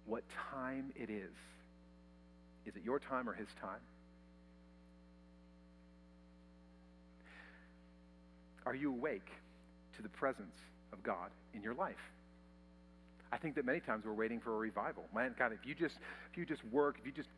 what 0.07 0.23
time 0.53 0.93
it 0.97 1.11
is. 1.11 1.33
Is 2.67 2.77
it 2.77 2.83
your 2.85 2.99
time 2.99 3.29
or 3.29 3.35
His 3.35 3.49
time? 3.61 3.81
Are 8.65 8.75
you 8.75 8.91
awake 8.91 9.29
to 9.97 10.03
the 10.03 10.11
presence 10.11 10.55
of 10.93 11.03
God 11.03 11.31
in 11.55 11.63
your 11.63 11.75
life? 11.75 11.97
I 13.33 13.37
think 13.37 13.55
that 13.57 13.65
many 13.65 13.81
times 13.81 14.05
we're 14.07 14.15
waiting 14.15 14.41
for 14.41 14.55
a 14.55 14.59
revival. 14.59 15.05
Man, 15.15 15.35
God, 15.39 15.53
if 15.53 15.67
you 15.67 15.75
just 15.75 15.97
if 16.31 16.39
you 16.39 16.47
just 16.47 16.65
work, 16.67 16.97
if 17.01 17.07
you 17.07 17.13
just 17.13 17.29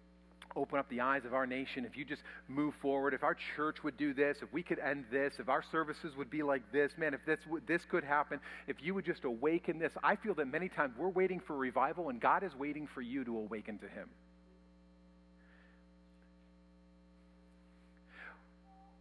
open 0.57 0.79
up 0.79 0.89
the 0.89 1.01
eyes 1.01 1.25
of 1.25 1.35
our 1.35 1.47
nation, 1.47 1.85
if 1.85 1.97
you 1.97 2.05
just 2.05 2.23
move 2.49 2.75
forward, 2.81 3.15
if 3.15 3.23
our 3.23 3.37
church 3.57 3.83
would 3.85 3.97
do 3.97 4.13
this, 4.13 4.39
if 4.43 4.53
we 4.53 4.63
could 4.63 4.79
end 4.79 5.05
this, 5.11 5.35
if 5.39 5.49
our 5.49 5.63
services 5.71 6.17
would 6.17 6.31
be 6.31 6.43
like 6.43 6.63
this, 6.73 6.93
man, 6.97 7.15
if 7.15 7.21
this 7.27 7.39
this 7.67 7.83
could 7.91 8.05
happen, 8.05 8.41
if 8.67 8.77
you 8.81 8.95
would 8.95 9.05
just 9.05 9.25
awaken 9.25 9.79
this, 9.79 9.93
I 10.03 10.17
feel 10.17 10.35
that 10.35 10.47
many 10.47 10.69
times 10.69 10.95
we're 10.99 11.09
waiting 11.09 11.41
for 11.41 11.57
revival 11.57 12.09
and 12.09 12.21
God 12.21 12.43
is 12.43 12.55
waiting 12.55 12.89
for 12.93 13.01
you 13.01 13.25
to 13.25 13.37
awaken 13.37 13.79
to 13.79 13.89
him. 13.89 14.09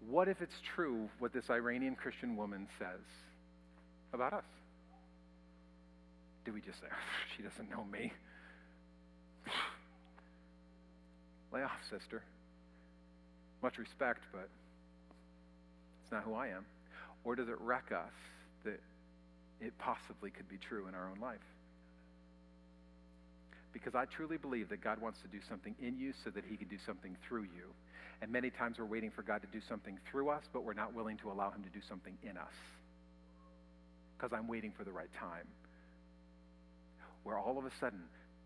What 0.07 0.27
if 0.27 0.41
it's 0.41 0.59
true 0.75 1.07
what 1.19 1.33
this 1.33 1.51
Iranian 1.51 1.95
Christian 1.95 2.35
woman 2.35 2.67
says 2.79 3.05
about 4.11 4.33
us? 4.33 4.43
Do 6.49 6.53
we 6.53 6.61
just 6.61 6.81
say, 6.81 6.87
she 7.37 7.43
doesn't 7.43 7.69
know 7.69 7.85
me? 7.91 8.11
Lay 11.53 11.61
off, 11.61 11.77
sister. 11.91 12.23
Much 13.61 13.77
respect, 13.77 14.21
but 14.31 14.49
it's 16.01 16.11
not 16.11 16.23
who 16.23 16.33
I 16.33 16.47
am. 16.47 16.65
Or 17.23 17.35
does 17.35 17.49
it 17.49 17.61
wreck 17.61 17.91
us 17.91 18.11
that 18.65 18.79
it 19.61 19.77
possibly 19.77 20.31
could 20.31 20.49
be 20.49 20.57
true 20.57 20.87
in 20.87 20.95
our 20.95 21.07
own 21.11 21.19
life? 21.21 21.37
Because 23.71 23.93
I 23.93 24.05
truly 24.05 24.37
believe 24.37 24.69
that 24.69 24.81
God 24.83 24.99
wants 24.99 25.19
to 25.21 25.27
do 25.27 25.37
something 25.47 25.75
in 25.79 25.99
you 25.99 26.13
so 26.23 26.31
that 26.31 26.45
he 26.49 26.57
can 26.57 26.67
do 26.67 26.77
something 26.83 27.15
through 27.27 27.43
you. 27.43 27.69
And 28.23 28.31
many 28.31 28.49
times 28.49 28.79
we're 28.79 28.85
waiting 28.85 29.11
for 29.11 29.21
God 29.21 29.43
to 29.43 29.47
do 29.53 29.61
something 29.69 29.99
through 30.09 30.29
us, 30.29 30.45
but 30.51 30.63
we're 30.63 30.73
not 30.73 30.95
willing 30.95 31.17
to 31.17 31.29
allow 31.29 31.51
him 31.51 31.61
to 31.61 31.69
do 31.69 31.81
something 31.87 32.17
in 32.23 32.37
us. 32.37 32.57
Because 34.17 34.35
I'm 34.35 34.47
waiting 34.47 34.73
for 34.75 34.83
the 34.83 34.91
right 34.91 35.13
time 35.19 35.45
where 37.29 37.37
all 37.37 37.59
of 37.59 37.65
a 37.65 37.71
sudden 37.79 37.99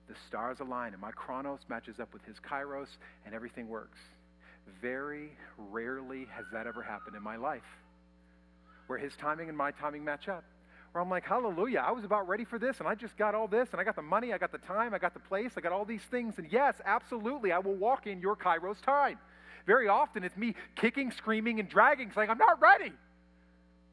the 0.10 0.16
stars 0.28 0.60
align 0.60 0.92
and 0.92 1.02
my 1.02 1.12
chronos 1.12 1.62
matches 1.70 2.02
up 2.02 2.12
with 2.12 2.22
his 2.26 2.36
kairos 2.38 2.88
and 3.26 3.34
everything 3.34 3.70
works. 3.70 3.98
Very 4.82 5.32
rarely 5.58 6.28
has 6.36 6.46
that 6.52 6.68
ever 6.68 6.84
happened 6.84 7.16
in 7.16 7.24
my 7.24 7.38
life 7.38 7.64
where 8.88 9.00
his 9.00 9.16
timing 9.16 9.48
and 9.48 9.58
my 9.58 9.72
timing 9.72 10.04
match 10.04 10.28
up. 10.28 10.44
Where 10.92 11.02
I'm 11.02 11.10
like, 11.10 11.24
hallelujah, 11.24 11.80
I 11.80 11.92
was 11.92 12.04
about 12.04 12.28
ready 12.28 12.44
for 12.44 12.60
this 12.60 12.80
and 12.80 12.88
I 12.88 12.94
just 12.94 13.16
got 13.16 13.34
all 13.34 13.48
this 13.48 13.70
and 13.72 13.80
I 13.80 13.86
got 13.86 13.96
the 13.96 14.02
money, 14.02 14.34
I 14.34 14.38
got 14.38 14.52
the 14.52 14.58
time, 14.58 14.94
I 14.94 15.00
got 15.00 15.14
the 15.14 15.22
place, 15.22 15.54
I 15.56 15.62
got 15.62 15.72
all 15.72 15.86
these 15.86 16.04
things. 16.12 16.38
And 16.38 16.52
yes, 16.52 16.76
absolutely, 16.84 17.54
I 17.54 17.60
will 17.60 17.76
walk 17.76 18.06
in 18.06 18.20
your 18.20 18.36
kairos 18.36 18.82
time. 18.82 19.18
Very 19.66 19.88
often 19.88 20.26
it's 20.26 20.36
me 20.36 20.56
kicking, 20.76 21.10
screaming, 21.12 21.62
and 21.62 21.70
dragging, 21.70 22.12
saying, 22.14 22.30
I'm 22.30 22.38
not 22.38 22.62
ready. 22.62 22.92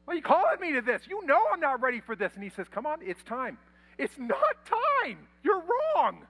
Why 0.03 0.13
are 0.13 0.17
you 0.17 0.21
calling 0.21 0.59
me 0.59 0.73
to 0.73 0.81
this? 0.81 1.03
You 1.07 1.25
know 1.25 1.39
I'm 1.51 1.61
not 1.61 1.81
ready 1.81 2.01
for 2.01 2.13
this. 2.13 2.33
And 2.35 2.43
he 2.43 2.49
says, 2.49 2.67
Come 2.69 2.85
on, 2.85 2.99
it's 3.01 3.23
time. 3.23 3.57
It's 3.97 4.17
not 4.17 4.65
time. 4.65 5.17
You're 5.43 5.63
wrong. 5.95 6.25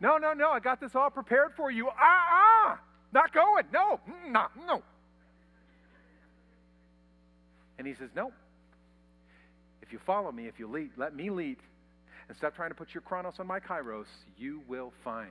No, 0.00 0.18
no, 0.18 0.32
no. 0.32 0.50
I 0.50 0.60
got 0.60 0.80
this 0.80 0.94
all 0.94 1.10
prepared 1.10 1.52
for 1.56 1.70
you. 1.70 1.88
Ah, 1.88 2.26
ah. 2.30 2.80
Not 3.12 3.32
going. 3.32 3.64
No, 3.72 4.00
no, 4.28 4.46
no. 4.66 4.82
And 7.78 7.86
he 7.86 7.94
says, 7.94 8.10
No. 8.14 8.32
If 9.82 9.92
you 9.92 9.98
follow 10.06 10.32
me, 10.32 10.46
if 10.46 10.58
you 10.58 10.68
lead, 10.68 10.90
let 10.96 11.14
me 11.14 11.28
lead, 11.28 11.58
and 12.28 12.36
stop 12.36 12.54
trying 12.56 12.70
to 12.70 12.74
put 12.74 12.94
your 12.94 13.02
chronos 13.02 13.34
on 13.38 13.46
my 13.46 13.60
kairos, 13.60 14.06
you 14.38 14.62
will 14.66 14.92
find 15.04 15.28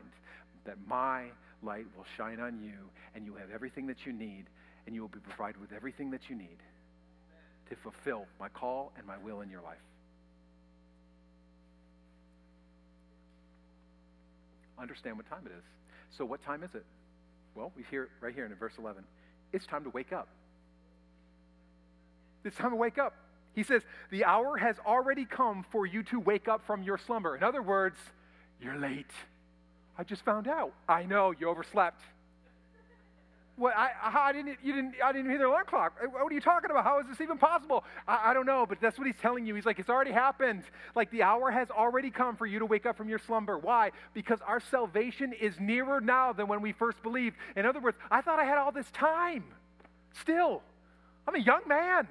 that 0.66 0.76
my 0.88 1.26
light 1.64 1.86
will 1.98 2.06
shine 2.18 2.40
on 2.40 2.62
you, 2.62 2.78
and 3.16 3.26
you 3.26 3.34
have 3.36 3.50
everything 3.52 3.88
that 3.88 4.06
you 4.06 4.14
need, 4.14 4.46
and 4.86 4.94
you 4.94 5.02
will 5.02 5.10
be 5.10 5.20
provided 5.20 5.60
with 5.60 5.72
everything 5.72 6.12
that 6.12 6.30
you 6.30 6.36
need 6.36 6.58
to 7.70 7.76
fulfill 7.78 8.26
my 8.40 8.50
call 8.50 8.92
and 8.98 9.08
my 9.08 9.18
will 9.18 9.42
in 9.42 9.50
your 9.50 9.62
life. 9.62 9.78
Understand 14.82 15.18
what 15.18 15.30
time 15.30 15.42
it 15.46 15.52
is. 15.52 15.64
So, 16.18 16.26
what 16.26 16.44
time 16.44 16.64
is 16.64 16.74
it? 16.76 16.86
Well, 17.56 17.72
we 17.76 17.84
hear 17.90 18.04
it 18.04 18.10
right 18.20 18.34
here 18.34 18.46
in 18.46 18.56
verse 18.56 18.74
11. 18.78 19.04
It's 19.54 19.66
time 19.66 19.84
to 19.84 19.90
wake 19.90 20.12
up. 20.12 20.28
It's 22.44 22.58
time 22.58 22.72
to 22.72 22.76
wake 22.76 22.98
up. 22.98 23.14
He 23.54 23.64
says, 23.64 23.82
The 24.10 24.26
hour 24.26 24.58
has 24.58 24.78
already 24.86 25.26
come 25.26 25.66
for 25.72 25.86
you 25.86 26.04
to 26.04 26.20
wake 26.20 26.48
up 26.48 26.66
from 26.66 26.84
your 26.84 26.98
slumber. 26.98 27.36
In 27.36 27.44
other 27.44 27.62
words, 27.62 27.98
you're 28.62 28.78
late. 28.78 29.12
I 29.98 30.04
just 30.04 30.24
found 30.24 30.48
out. 30.48 30.74
I 30.88 31.04
know, 31.04 31.34
you 31.38 31.50
overslept. 31.50 32.02
What, 33.58 33.76
I, 33.76 33.92
I, 34.02 34.32
didn't, 34.32 34.58
you 34.64 34.74
didn't, 34.74 34.96
I 35.04 35.12
didn't 35.12 35.30
hear 35.30 35.38
the 35.38 35.48
alarm 35.48 35.66
clock. 35.68 35.98
Uh, 36.02 36.08
what 36.08 36.32
are 36.32 36.34
you 36.34 36.42
talking 36.42 36.72
about? 36.72 36.84
How 36.84 37.00
is 37.00 37.06
this 37.08 37.22
even 37.22 37.38
possible? 37.38 37.84
I, 38.08 38.32
I 38.32 38.34
don't 38.34 38.46
know, 38.46 38.66
but 38.66 38.80
that's 38.82 38.98
what 38.98 39.06
he's 39.06 39.18
telling 39.22 39.46
you. 39.46 39.54
He's 39.56 39.66
like, 39.66 39.78
it's 39.78 39.90
already 39.90 40.12
happened. 40.12 40.64
Like 40.96 41.12
the 41.12 41.24
hour 41.24 41.52
has 41.52 41.70
already 41.70 42.10
come 42.10 42.36
for 42.36 42.46
you 42.46 42.60
to 42.60 42.66
wake 42.66 42.86
up 42.86 42.98
from 42.98 43.10
your 43.10 43.20
slumber. 43.20 43.58
Why? 43.58 43.92
Because 44.14 44.40
our 44.48 44.60
salvation 44.60 45.34
is 45.34 45.60
nearer 45.60 46.02
now 46.02 46.34
than 46.34 46.48
when 46.48 46.62
we 46.62 46.72
first 46.72 47.04
believed. 47.04 47.36
In 47.56 47.66
other 47.66 47.80
words, 47.80 47.98
I 48.10 48.22
thought 48.22 48.40
I 48.40 48.46
had 48.46 48.58
all 48.58 48.72
this 48.72 48.90
time. 48.92 49.44
Still, 50.14 50.62
I'm 51.28 51.36
a 51.36 51.40
young 51.40 51.62
man. 51.68 52.08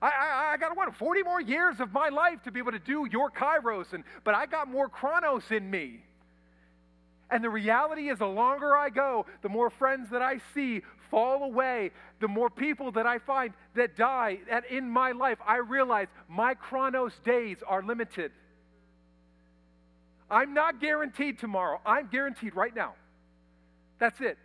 I, 0.00 0.06
I, 0.08 0.52
I, 0.54 0.56
got 0.56 0.76
what 0.76 0.94
40 0.96 1.22
more 1.22 1.40
years 1.40 1.78
of 1.78 1.92
my 1.92 2.08
life 2.08 2.42
to 2.42 2.50
be 2.50 2.58
able 2.58 2.72
to 2.72 2.80
do 2.80 3.06
your 3.10 3.30
kairos, 3.30 3.92
and 3.92 4.02
but 4.24 4.34
I 4.34 4.46
got 4.46 4.68
more 4.68 4.88
chronos 4.88 5.44
in 5.50 5.70
me. 5.70 6.00
And 7.32 7.42
the 7.42 7.50
reality 7.50 8.10
is, 8.10 8.18
the 8.18 8.26
longer 8.26 8.76
I 8.76 8.90
go, 8.90 9.24
the 9.40 9.48
more 9.48 9.70
friends 9.70 10.10
that 10.10 10.20
I 10.20 10.38
see 10.54 10.82
fall 11.10 11.42
away, 11.44 11.90
the 12.20 12.28
more 12.28 12.50
people 12.50 12.92
that 12.92 13.06
I 13.06 13.18
find 13.18 13.54
that 13.74 13.96
die. 13.96 14.40
That 14.50 14.70
in 14.70 14.88
my 14.88 15.12
life, 15.12 15.38
I 15.46 15.56
realize 15.56 16.08
my 16.28 16.52
chronos 16.52 17.14
days 17.24 17.56
are 17.66 17.82
limited. 17.82 18.32
I'm 20.30 20.52
not 20.52 20.78
guaranteed 20.78 21.38
tomorrow. 21.38 21.80
I'm 21.86 22.08
guaranteed 22.08 22.54
right 22.54 22.74
now. 22.76 22.92
That's 23.98 24.20
it. 24.20 24.36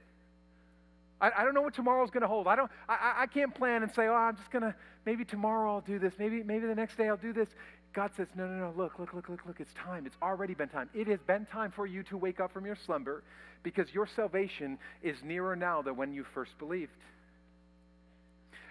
I, 1.19 1.32
I 1.38 1.43
don't 1.43 1.54
know 1.54 1.62
what 1.62 1.73
tomorrow's 1.73 2.10
going 2.10 2.21
to 2.21 2.28
hold. 2.28 2.47
I 2.47 2.56
don't. 2.56 2.71
I, 2.88 3.15
I 3.19 3.28
can't 3.28 3.54
plan 3.54 3.84
and 3.84 3.91
say, 3.93 4.08
"Oh, 4.08 4.13
I'm 4.13 4.38
just 4.38 4.52
going 4.52 4.63
to 4.63 4.73
maybe 5.06 5.26
tomorrow 5.26 5.73
I'll 5.73 5.82
do 5.82 6.00
this. 6.00 6.13
Maybe 6.17 6.41
maybe 6.41 6.67
the 6.67 6.76
next 6.76 6.97
day 6.97 7.10
I'll 7.10 7.17
do 7.17 7.34
this." 7.34 7.50
God 7.93 8.12
says, 8.15 8.28
no, 8.36 8.45
no, 8.47 8.60
no, 8.60 8.73
look, 8.78 9.00
look, 9.00 9.13
look, 9.13 9.28
look, 9.28 9.45
look, 9.47 9.60
it's 9.60 9.73
time. 9.73 10.06
It's 10.06 10.17
already 10.21 10.54
been 10.54 10.69
time. 10.69 10.89
It 10.93 11.08
has 11.08 11.19
been 11.26 11.45
time 11.45 11.71
for 11.71 11.88
you 11.88 12.04
to 12.04 12.17
wake 12.17 12.39
up 12.39 12.54
from 12.54 12.65
your 12.65 12.78
slumber 12.86 13.23
because 13.63 13.91
your 13.93 14.08
salvation 14.08 14.78
is 15.02 15.17
nearer 15.23 15.56
now 15.56 15.82
than 15.82 15.95
when 15.95 16.13
you 16.13 16.23
first 16.34 16.58
believed. 16.60 16.91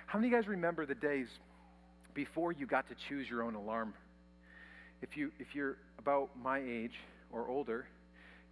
How 0.07 0.19
many 0.19 0.29
of 0.29 0.33
you 0.33 0.39
guys 0.39 0.49
remember 0.49 0.87
the 0.87 0.95
days 0.95 1.27
before 2.15 2.53
you 2.53 2.67
got 2.67 2.89
to 2.89 2.95
choose 3.09 3.29
your 3.29 3.43
own 3.43 3.57
alarm? 3.57 3.95
If, 5.03 5.17
you, 5.17 5.33
if 5.41 5.55
you're 5.55 5.77
about 5.99 6.31
my 6.41 6.61
age 6.61 6.95
or 7.33 7.49
older, 7.49 7.87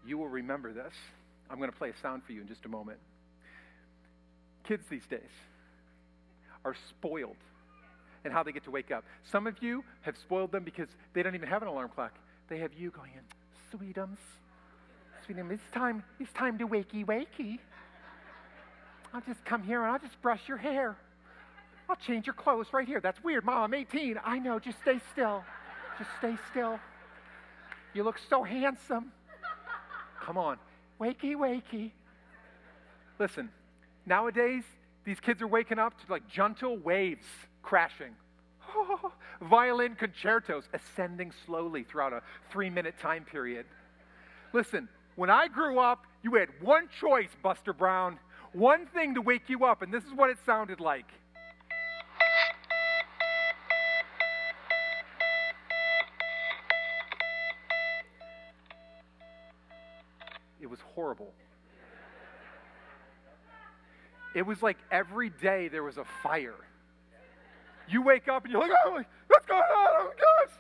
you 0.05 0.18
will 0.18 0.29
remember 0.29 0.72
this. 0.72 0.92
I'm 1.48 1.59
going 1.59 1.70
to 1.70 1.77
play 1.77 1.90
a 1.90 2.03
sound 2.03 2.22
for 2.27 2.33
you 2.33 2.40
in 2.40 2.48
just 2.48 2.64
a 2.64 2.68
moment. 2.68 2.98
Kids 4.64 4.83
these 4.90 5.07
days 5.07 5.20
are 6.64 6.74
spoiled 6.90 7.37
in 8.25 8.33
how 8.33 8.43
they 8.43 8.53
get 8.53 8.65
to 8.65 8.71
wake 8.71 8.91
up. 8.91 9.05
Some 9.31 9.47
of 9.47 9.63
you 9.63 9.85
have 10.03 10.17
spoiled 10.17 10.53
them 10.53 10.65
because 10.65 10.89
they 11.13 11.23
don't 11.23 11.35
even 11.35 11.49
have 11.49 11.63
an 11.63 11.69
alarm 11.69 11.91
clock. 11.95 12.15
They 12.49 12.59
have 12.59 12.73
you 12.75 12.91
going 12.91 13.13
in, 13.13 13.79
sweetums, 13.79 14.19
sweetums, 15.27 15.53
it's 15.53 15.71
time, 15.73 16.03
it's 16.21 16.33
time 16.33 16.59
to 16.59 16.67
wakey 16.67 17.05
wakey. 17.05 17.59
I'll 19.13 19.23
just 19.23 19.45
come 19.45 19.63
here 19.63 19.83
and 19.83 19.93
I'll 19.93 19.99
just 19.99 20.21
brush 20.21 20.41
your 20.49 20.57
hair. 20.57 20.97
I'll 21.89 21.97
change 21.97 22.27
your 22.27 22.35
clothes 22.35 22.67
right 22.73 22.87
here. 22.87 23.01
That's 23.01 23.23
weird, 23.23 23.45
Mom. 23.45 23.63
I'm 23.63 23.75
18. 23.75 24.19
I 24.25 24.39
know. 24.39 24.59
Just 24.59 24.81
stay 24.81 25.01
still. 25.13 25.45
Just 25.99 26.11
stay 26.19 26.37
still. 26.51 26.81
You 27.93 28.03
look 28.03 28.19
so 28.29 28.43
handsome. 28.43 29.13
Come 30.21 30.37
on. 30.37 30.59
Wakey, 31.01 31.37
wakey. 31.37 31.93
Listen, 33.19 33.51
nowadays, 34.07 34.65
these 35.05 35.21
kids 35.21 35.43
are 35.43 35.47
waking 35.47 35.79
up 35.79 35.97
to 36.01 36.11
like 36.11 36.27
gentle 36.27 36.77
waves 36.77 37.27
crashing. 37.64 38.14
violin 39.40 39.94
concertos 39.94 40.68
ascending 40.72 41.33
slowly 41.46 41.83
throughout 41.85 42.12
a 42.12 42.22
three 42.50 42.70
minute 42.70 42.94
time 43.00 43.24
period. 43.24 43.66
Listen, 44.53 44.88
when 45.16 45.31
I 45.31 45.48
grew 45.48 45.79
up, 45.79 46.05
you 46.22 46.35
had 46.35 46.48
one 46.61 46.88
choice, 47.00 47.31
Buster 47.42 47.72
Brown, 47.72 48.18
one 48.53 48.87
thing 48.87 49.14
to 49.14 49.20
wake 49.20 49.48
you 49.48 49.64
up, 49.64 49.83
and 49.83 49.92
this 49.92 50.05
is 50.05 50.12
what 50.12 50.31
it 50.31 50.38
sounded 50.44 50.81
like. 50.81 51.07
It 60.61 60.70
was 60.70 60.81
horrible. 60.94 61.33
It 64.35 64.46
was 64.46 64.62
like 64.62 64.79
every 64.90 65.31
day 65.31 65.68
there 65.68 65.83
was 65.83 65.98
a 65.98 66.05
fire. 66.22 66.55
You 67.88 68.03
wake 68.03 68.29
up 68.29 68.44
and 68.44 68.53
you're 68.53 68.62
like, 68.62 68.70
oh, 68.87 69.03
what's 69.29 69.47
going 69.47 69.61
on? 69.61 69.88
Oh, 69.90 70.11
gosh. 70.16 70.55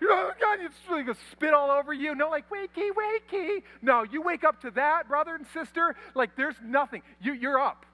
You 0.00 0.08
know, 0.08 0.30
oh, 0.30 0.32
God, 0.40 0.58
it's 0.60 0.76
like 0.90 1.08
a 1.08 1.16
spit 1.32 1.54
all 1.54 1.70
over 1.70 1.92
you. 1.92 2.14
No, 2.14 2.28
like, 2.28 2.44
wakey, 2.50 2.90
wakey. 2.90 3.62
No, 3.80 4.02
you 4.02 4.22
wake 4.22 4.44
up 4.44 4.60
to 4.62 4.70
that, 4.72 5.08
brother 5.08 5.34
and 5.34 5.46
sister, 5.54 5.96
like 6.14 6.36
there's 6.36 6.56
nothing. 6.62 7.02
You, 7.20 7.32
you're 7.32 7.58
up. 7.58 7.86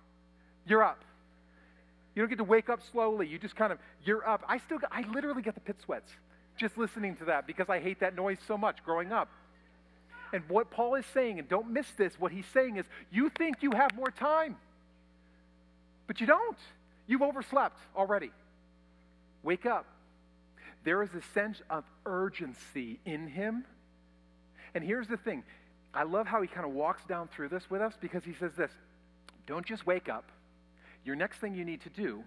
You're 0.66 0.82
up. 0.82 1.04
You 2.14 2.22
don't 2.22 2.28
get 2.28 2.38
to 2.38 2.44
wake 2.44 2.68
up 2.68 2.80
slowly. 2.90 3.26
You 3.26 3.38
just 3.38 3.56
kind 3.56 3.72
of, 3.72 3.78
you're 4.04 4.28
up. 4.28 4.44
I 4.48 4.58
still, 4.58 4.78
I 4.90 5.02
literally 5.12 5.42
get 5.42 5.54
the 5.54 5.60
pit 5.60 5.76
sweats 5.84 6.10
just 6.58 6.76
listening 6.76 7.16
to 7.16 7.24
that 7.26 7.46
because 7.46 7.68
I 7.68 7.80
hate 7.80 8.00
that 8.00 8.14
noise 8.14 8.38
so 8.46 8.58
much 8.58 8.84
growing 8.84 9.12
up. 9.12 9.28
And 10.32 10.42
what 10.48 10.70
Paul 10.70 10.94
is 10.94 11.04
saying, 11.12 11.38
and 11.38 11.48
don't 11.48 11.70
miss 11.70 11.86
this, 11.96 12.18
what 12.18 12.32
he's 12.32 12.46
saying 12.52 12.76
is, 12.76 12.86
you 13.10 13.28
think 13.30 13.62
you 13.62 13.72
have 13.72 13.94
more 13.94 14.10
time, 14.10 14.56
but 16.06 16.20
you 16.20 16.26
don't. 16.26 16.58
You've 17.06 17.22
overslept 17.22 17.78
already. 17.96 18.30
Wake 19.42 19.66
up. 19.66 19.86
There 20.84 21.02
is 21.02 21.10
a 21.14 21.22
sense 21.34 21.62
of 21.70 21.84
urgency 22.06 22.98
in 23.04 23.28
him. 23.28 23.64
And 24.74 24.82
here's 24.82 25.08
the 25.08 25.16
thing 25.16 25.44
I 25.94 26.04
love 26.04 26.26
how 26.26 26.40
he 26.42 26.48
kind 26.48 26.66
of 26.66 26.72
walks 26.72 27.04
down 27.04 27.28
through 27.28 27.48
this 27.48 27.68
with 27.70 27.82
us 27.82 27.94
because 28.00 28.24
he 28.24 28.34
says 28.34 28.52
this 28.56 28.72
don't 29.46 29.66
just 29.66 29.86
wake 29.86 30.08
up. 30.08 30.24
Your 31.04 31.16
next 31.16 31.38
thing 31.38 31.54
you 31.54 31.64
need 31.64 31.80
to 31.82 31.90
do 31.90 32.22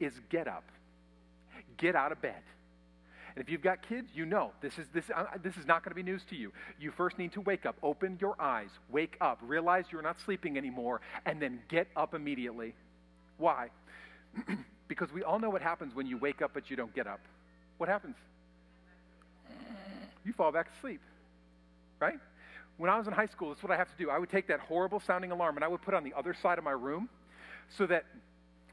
is 0.00 0.12
get 0.30 0.48
up, 0.48 0.64
get 1.76 1.94
out 1.94 2.12
of 2.12 2.20
bed. 2.22 2.42
And 3.34 3.44
if 3.44 3.50
you've 3.50 3.62
got 3.62 3.86
kids, 3.86 4.08
you 4.14 4.24
know 4.24 4.52
this 4.60 4.78
is, 4.78 4.86
this, 4.92 5.04
uh, 5.14 5.26
this 5.42 5.56
is 5.56 5.66
not 5.66 5.84
going 5.84 5.90
to 5.90 5.94
be 5.94 6.02
news 6.02 6.24
to 6.30 6.36
you. 6.36 6.52
You 6.80 6.90
first 6.90 7.18
need 7.18 7.32
to 7.32 7.40
wake 7.40 7.66
up, 7.66 7.76
open 7.82 8.18
your 8.20 8.34
eyes, 8.40 8.70
wake 8.90 9.16
up, 9.20 9.38
realize 9.42 9.84
you're 9.92 10.02
not 10.02 10.18
sleeping 10.20 10.56
anymore, 10.56 11.00
and 11.26 11.40
then 11.40 11.60
get 11.68 11.88
up 11.94 12.14
immediately. 12.14 12.74
Why? 13.36 13.68
because 14.88 15.12
we 15.12 15.22
all 15.22 15.38
know 15.38 15.50
what 15.50 15.62
happens 15.62 15.94
when 15.94 16.06
you 16.06 16.16
wake 16.16 16.42
up 16.42 16.52
but 16.54 16.70
you 16.70 16.76
don't 16.76 16.94
get 16.94 17.06
up. 17.06 17.20
What 17.76 17.88
happens? 17.88 18.16
You 20.24 20.32
fall 20.32 20.50
back 20.50 20.68
asleep, 20.78 21.00
right? 22.00 22.18
When 22.76 22.90
I 22.90 22.98
was 22.98 23.06
in 23.06 23.12
high 23.12 23.26
school, 23.26 23.48
that's 23.50 23.62
what 23.62 23.72
I 23.72 23.76
have 23.76 23.88
to 23.88 24.02
do. 24.02 24.10
I 24.10 24.18
would 24.18 24.30
take 24.30 24.48
that 24.48 24.60
horrible 24.60 25.00
sounding 25.00 25.30
alarm 25.30 25.56
and 25.56 25.64
I 25.64 25.68
would 25.68 25.82
put 25.82 25.94
it 25.94 25.96
on 25.96 26.04
the 26.04 26.14
other 26.16 26.34
side 26.42 26.58
of 26.58 26.64
my 26.64 26.72
room 26.72 27.08
so 27.76 27.86
that 27.86 28.04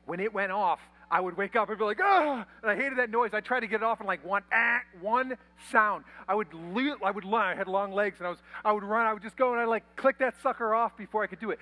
when 0.06 0.20
it 0.20 0.34
went 0.34 0.52
off, 0.52 0.80
I 1.10 1.20
would 1.20 1.38
wake 1.38 1.56
up 1.56 1.70
and 1.70 1.78
be 1.78 1.84
like, 1.84 2.00
ah, 2.02 2.46
and 2.62 2.72
I 2.72 2.76
hated 2.76 2.98
that 2.98 3.10
noise. 3.10 3.32
I 3.34 3.40
tried 3.40 3.60
to 3.62 3.68
get 3.68 3.78
it 3.78 3.84
off 3.84 4.02
in 4.02 4.08
like 4.08 4.26
one, 4.26 4.44
ah, 4.52 4.80
one 5.02 5.38
sound. 5.72 6.04
I 6.28 6.36
would, 6.36 6.52
le- 6.54 6.98
I 7.04 7.12
would 7.12 7.26
run. 7.26 7.46
I 7.46 7.56
had 7.56 7.68
long 7.68 7.94
legs, 7.94 8.18
and 8.20 8.28
I 8.28 8.32
was, 8.32 8.40
I 8.64 8.72
would 8.72 8.84
run. 8.84 9.06
I 9.06 9.14
would 9.14 9.22
just 9.22 9.38
go 9.38 9.52
and 9.52 9.62
I 9.62 9.66
like 9.66 9.84
click 9.96 10.18
that 10.20 10.34
sucker 10.42 10.74
off 10.74 10.98
before 10.98 11.24
I 11.24 11.28
could 11.28 11.40
do 11.40 11.52
it. 11.52 11.60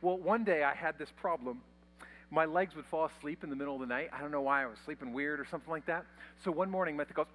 Well, 0.00 0.16
one 0.16 0.44
day 0.44 0.62
I 0.62 0.74
had 0.74 0.98
this 0.98 1.10
problem. 1.20 1.60
My 2.30 2.44
legs 2.44 2.76
would 2.76 2.84
fall 2.86 3.06
asleep 3.06 3.42
in 3.42 3.50
the 3.50 3.56
middle 3.56 3.74
of 3.74 3.80
the 3.80 3.86
night. 3.86 4.10
I 4.12 4.20
don't 4.20 4.30
know 4.30 4.42
why 4.42 4.62
I 4.62 4.66
was 4.66 4.78
sleeping 4.84 5.12
weird 5.12 5.40
or 5.40 5.46
something 5.46 5.70
like 5.70 5.86
that. 5.86 6.04
So 6.44 6.50
one 6.50 6.70
morning, 6.70 6.96
Method 6.96 7.14
goes, 7.14 7.26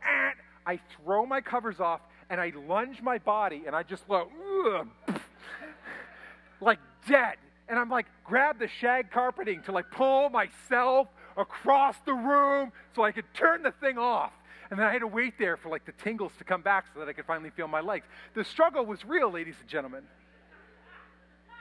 I 0.66 0.80
throw 0.96 1.26
my 1.26 1.42
covers 1.42 1.80
off 1.80 2.02
and 2.30 2.40
I 2.40 2.54
lunge 2.68 3.02
my 3.02 3.18
body 3.18 3.64
and 3.66 3.76
I 3.76 3.84
just 3.84 4.08
go, 4.08 4.88
like 6.62 6.80
dead. 7.08 7.36
And 7.68 7.80
I'm 7.80 7.90
like, 7.90 8.06
grab 8.24 8.60
the 8.60 8.68
shag 8.68 9.10
carpeting 9.12 9.64
to 9.64 9.72
like 9.72 9.90
pull 9.92 10.30
myself 10.30 11.08
across 11.38 11.96
the 12.06 12.14
room 12.14 12.72
so 12.96 13.04
I 13.04 13.12
could 13.12 13.26
turn 13.34 13.64
the 13.64 13.72
thing 13.72 13.98
off. 13.98 14.32
And 14.70 14.80
then 14.80 14.88
I 14.88 14.92
had 14.92 15.00
to 15.00 15.08
wait 15.08 15.38
there 15.38 15.58
for 15.58 15.70
like 15.70 15.86
the 15.86 15.92
tingles 15.92 16.32
to 16.38 16.44
come 16.44 16.62
back 16.62 16.86
so 16.94 17.00
that 17.00 17.10
I 17.10 17.14
could 17.14 17.26
finally 17.26 17.50
feel 17.50 17.68
my 17.68 17.82
legs. 17.82 18.06
The 18.34 18.44
struggle 18.44 18.86
was 18.86 19.04
real, 19.06 19.32
ladies 19.32 19.56
and 19.60 19.70
gentlemen. 19.70 20.04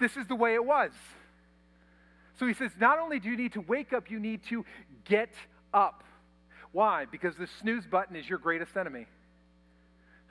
This 0.01 0.17
is 0.17 0.27
the 0.27 0.35
way 0.35 0.55
it 0.55 0.65
was. 0.65 0.91
So 2.39 2.47
he 2.47 2.55
says, 2.55 2.71
not 2.81 2.99
only 2.99 3.19
do 3.19 3.29
you 3.29 3.37
need 3.37 3.53
to 3.53 3.61
wake 3.61 3.93
up, 3.93 4.11
you 4.11 4.19
need 4.19 4.41
to 4.49 4.65
get 5.05 5.31
up. 5.73 6.05
Why? 6.73 7.05
Because 7.05 7.37
the 7.37 7.49
snooze 7.61 7.87
button 7.87 8.17
is 8.17 8.29
your 8.29 8.39
greatest 8.39 8.77
enemy. 8.77 9.07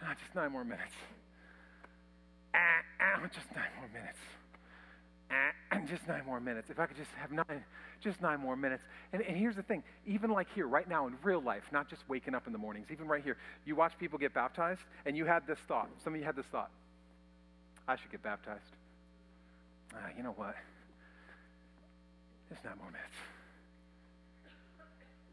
Ah, 0.04 0.16
just 0.20 0.36
nine 0.36 0.52
more 0.52 0.64
minutes. 0.64 0.94
Ah, 2.54 2.60
ah, 3.00 3.28
just 3.28 3.48
nine 3.56 3.70
more 3.80 3.90
minutes. 3.94 4.18
Ah, 5.32 5.80
just 5.88 6.08
nine 6.08 6.26
more 6.26 6.40
minutes. 6.40 6.70
If 6.70 6.80
I 6.80 6.88
could 6.88 6.98
just 6.98 7.12
have 7.12 7.32
nine, 7.32 7.64
just 8.02 8.22
nine 8.22 8.40
more 8.40 8.56
minutes. 8.56 8.84
And, 9.14 9.22
and 9.22 9.38
here's 9.38 9.56
the 9.56 9.64
thing 9.64 9.84
even 10.06 10.32
like 10.32 10.48
here, 10.54 10.68
right 10.68 10.90
now 10.90 11.08
in 11.08 11.14
real 11.24 11.42
life, 11.42 11.64
not 11.72 11.90
just 11.90 12.02
waking 12.10 12.34
up 12.34 12.48
in 12.48 12.54
the 12.54 12.60
mornings, 12.60 12.88
even 12.92 13.08
right 13.08 13.24
here, 13.24 13.38
you 13.66 13.76
watch 13.76 13.94
people 14.00 14.18
get 14.18 14.34
baptized, 14.34 14.82
and 15.06 15.16
you 15.16 15.26
had 15.26 15.46
this 15.48 15.60
thought. 15.68 15.90
Some 16.04 16.14
of 16.14 16.20
you 16.20 16.26
had 16.26 16.36
this 16.36 16.48
thought 16.52 16.72
I 17.88 17.96
should 17.96 18.12
get 18.12 18.24
baptized. 18.24 18.76
Ah, 19.94 20.10
you 20.18 20.24
know 20.24 20.34
what? 20.36 20.56
Nine 22.64 22.78
more 22.78 22.92
minutes. 22.92 23.16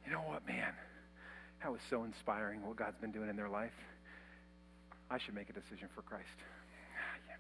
You 0.06 0.12
know 0.12 0.20
what, 0.20 0.46
man? 0.46 0.72
That 1.62 1.72
was 1.72 1.80
so 1.90 2.04
inspiring 2.04 2.64
what 2.64 2.76
God's 2.76 2.96
been 2.96 3.10
doing 3.10 3.28
in 3.28 3.36
their 3.36 3.48
life. 3.48 3.74
I 5.10 5.18
should 5.18 5.34
make 5.34 5.50
a 5.50 5.52
decision 5.52 5.88
for 5.94 6.02
Christ. 6.02 6.38
Ah, 6.38 7.18
yeah. 7.28 7.34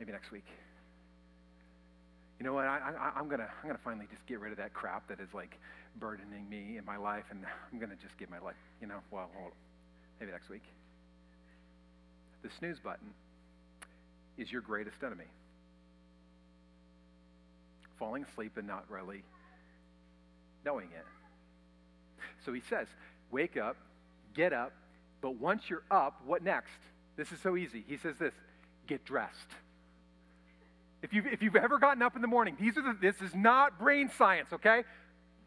Maybe 0.00 0.12
next 0.12 0.32
week. 0.32 0.46
You 2.40 2.46
know 2.46 2.54
what? 2.54 2.64
I, 2.64 3.12
am 3.16 3.28
gonna 3.28 3.48
I'm 3.62 3.68
gonna 3.68 3.80
finally 3.84 4.06
just 4.10 4.26
get 4.26 4.40
rid 4.40 4.50
of 4.52 4.58
that 4.58 4.72
crap 4.72 5.08
that 5.08 5.20
is 5.20 5.28
like 5.32 5.58
burdening 6.00 6.48
me 6.48 6.76
in 6.76 6.84
my 6.84 6.96
life, 6.96 7.24
and 7.30 7.44
I'm 7.72 7.78
gonna 7.78 7.96
just 8.02 8.16
give 8.18 8.30
my 8.30 8.40
life. 8.40 8.56
You 8.80 8.88
know, 8.88 8.98
well, 9.10 9.30
hold, 9.36 9.52
maybe 10.18 10.32
next 10.32 10.48
week. 10.48 10.64
The 12.42 12.48
snooze 12.58 12.78
button 12.82 13.08
is 14.38 14.50
your 14.50 14.62
greatest 14.62 14.96
enemy. 15.04 15.26
Falling 17.98 18.24
asleep 18.24 18.56
and 18.56 18.66
not 18.66 18.84
really 18.90 19.22
knowing 20.64 20.88
it. 20.88 21.06
So 22.44 22.52
he 22.52 22.60
says, 22.60 22.88
wake 23.30 23.56
up, 23.56 23.76
get 24.34 24.52
up, 24.52 24.72
but 25.20 25.36
once 25.36 25.62
you're 25.68 25.84
up, 25.90 26.20
what 26.26 26.42
next? 26.42 26.78
This 27.16 27.32
is 27.32 27.40
so 27.40 27.56
easy. 27.56 27.84
He 27.86 27.96
says 27.96 28.16
this 28.18 28.34
get 28.86 29.04
dressed. 29.04 29.50
If 31.02 31.12
you've, 31.12 31.26
if 31.26 31.42
you've 31.42 31.56
ever 31.56 31.78
gotten 31.78 32.02
up 32.02 32.16
in 32.16 32.22
the 32.22 32.28
morning, 32.28 32.56
these 32.60 32.76
are 32.76 32.82
the, 32.82 32.96
this 33.00 33.20
is 33.20 33.34
not 33.34 33.78
brain 33.78 34.10
science, 34.16 34.52
okay? 34.52 34.84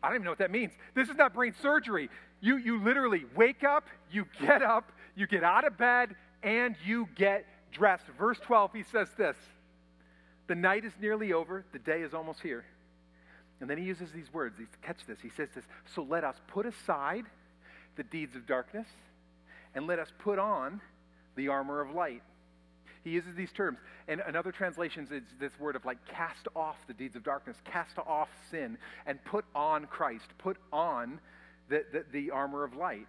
I 0.02 0.08
don't 0.08 0.16
even 0.16 0.26
know 0.26 0.32
what 0.32 0.40
that 0.40 0.52
means. 0.52 0.72
This 0.96 1.10
is 1.10 1.16
not 1.16 1.34
brain 1.34 1.54
surgery. 1.62 2.10
You, 2.42 2.58
you 2.58 2.82
literally 2.84 3.26
wake 3.36 3.64
up, 3.64 3.88
you 4.12 4.26
get 4.42 4.62
up, 4.62 4.92
you 5.16 5.28
get 5.28 5.44
out 5.44 5.66
of 5.66 5.78
bed, 5.78 6.16
and 6.44 6.76
you 6.86 7.10
get 7.16 7.46
dressed. 7.72 8.06
Verse 8.18 8.40
12, 8.40 8.72
he 8.74 8.84
says 8.84 9.10
this 9.18 9.36
The 10.50 10.56
night 10.56 10.84
is 10.84 10.94
nearly 11.00 11.32
over, 11.32 11.64
the 11.74 11.80
day 11.80 12.02
is 12.02 12.16
almost 12.16 12.42
here. 12.42 12.66
And 13.62 13.70
then 13.70 13.78
he 13.78 13.84
uses 13.84 14.12
these 14.12 14.34
words. 14.34 14.56
Catch 14.82 15.06
this. 15.08 15.20
He 15.22 15.30
says 15.30 15.48
this 15.54 15.64
So 15.94 16.02
let 16.02 16.24
us 16.24 16.36
put 16.48 16.66
aside 16.66 17.26
the 17.98 18.04
deeds 18.04 18.36
of 18.36 18.48
darkness 18.48 18.88
and 19.76 19.86
let 19.86 20.00
us 20.00 20.08
put 20.18 20.40
on 20.40 20.82
the 21.36 21.50
armor 21.50 21.82
of 21.82 21.94
light. 21.94 22.24
He 23.04 23.12
uses 23.12 23.36
these 23.36 23.52
terms. 23.52 23.78
And 24.08 24.24
in 24.28 24.36
other 24.36 24.52
translations, 24.52 25.10
it's 25.12 25.32
this 25.40 25.52
word 25.60 25.76
of 25.76 25.86
like 25.86 26.04
cast 26.08 26.48
off 26.56 26.78
the 26.88 26.96
deeds 26.96 27.16
of 27.16 27.24
darkness, 27.24 27.56
cast 27.66 28.00
off 28.00 28.30
sin, 28.50 28.80
and 29.06 29.24
put 29.26 29.46
on 29.54 29.86
Christ, 29.86 30.26
put 30.40 30.58
on 30.74 31.20
the, 31.70 31.86
the, 31.94 32.06
the 32.12 32.32
armor 32.32 32.64
of 32.64 32.76
light. 32.76 33.08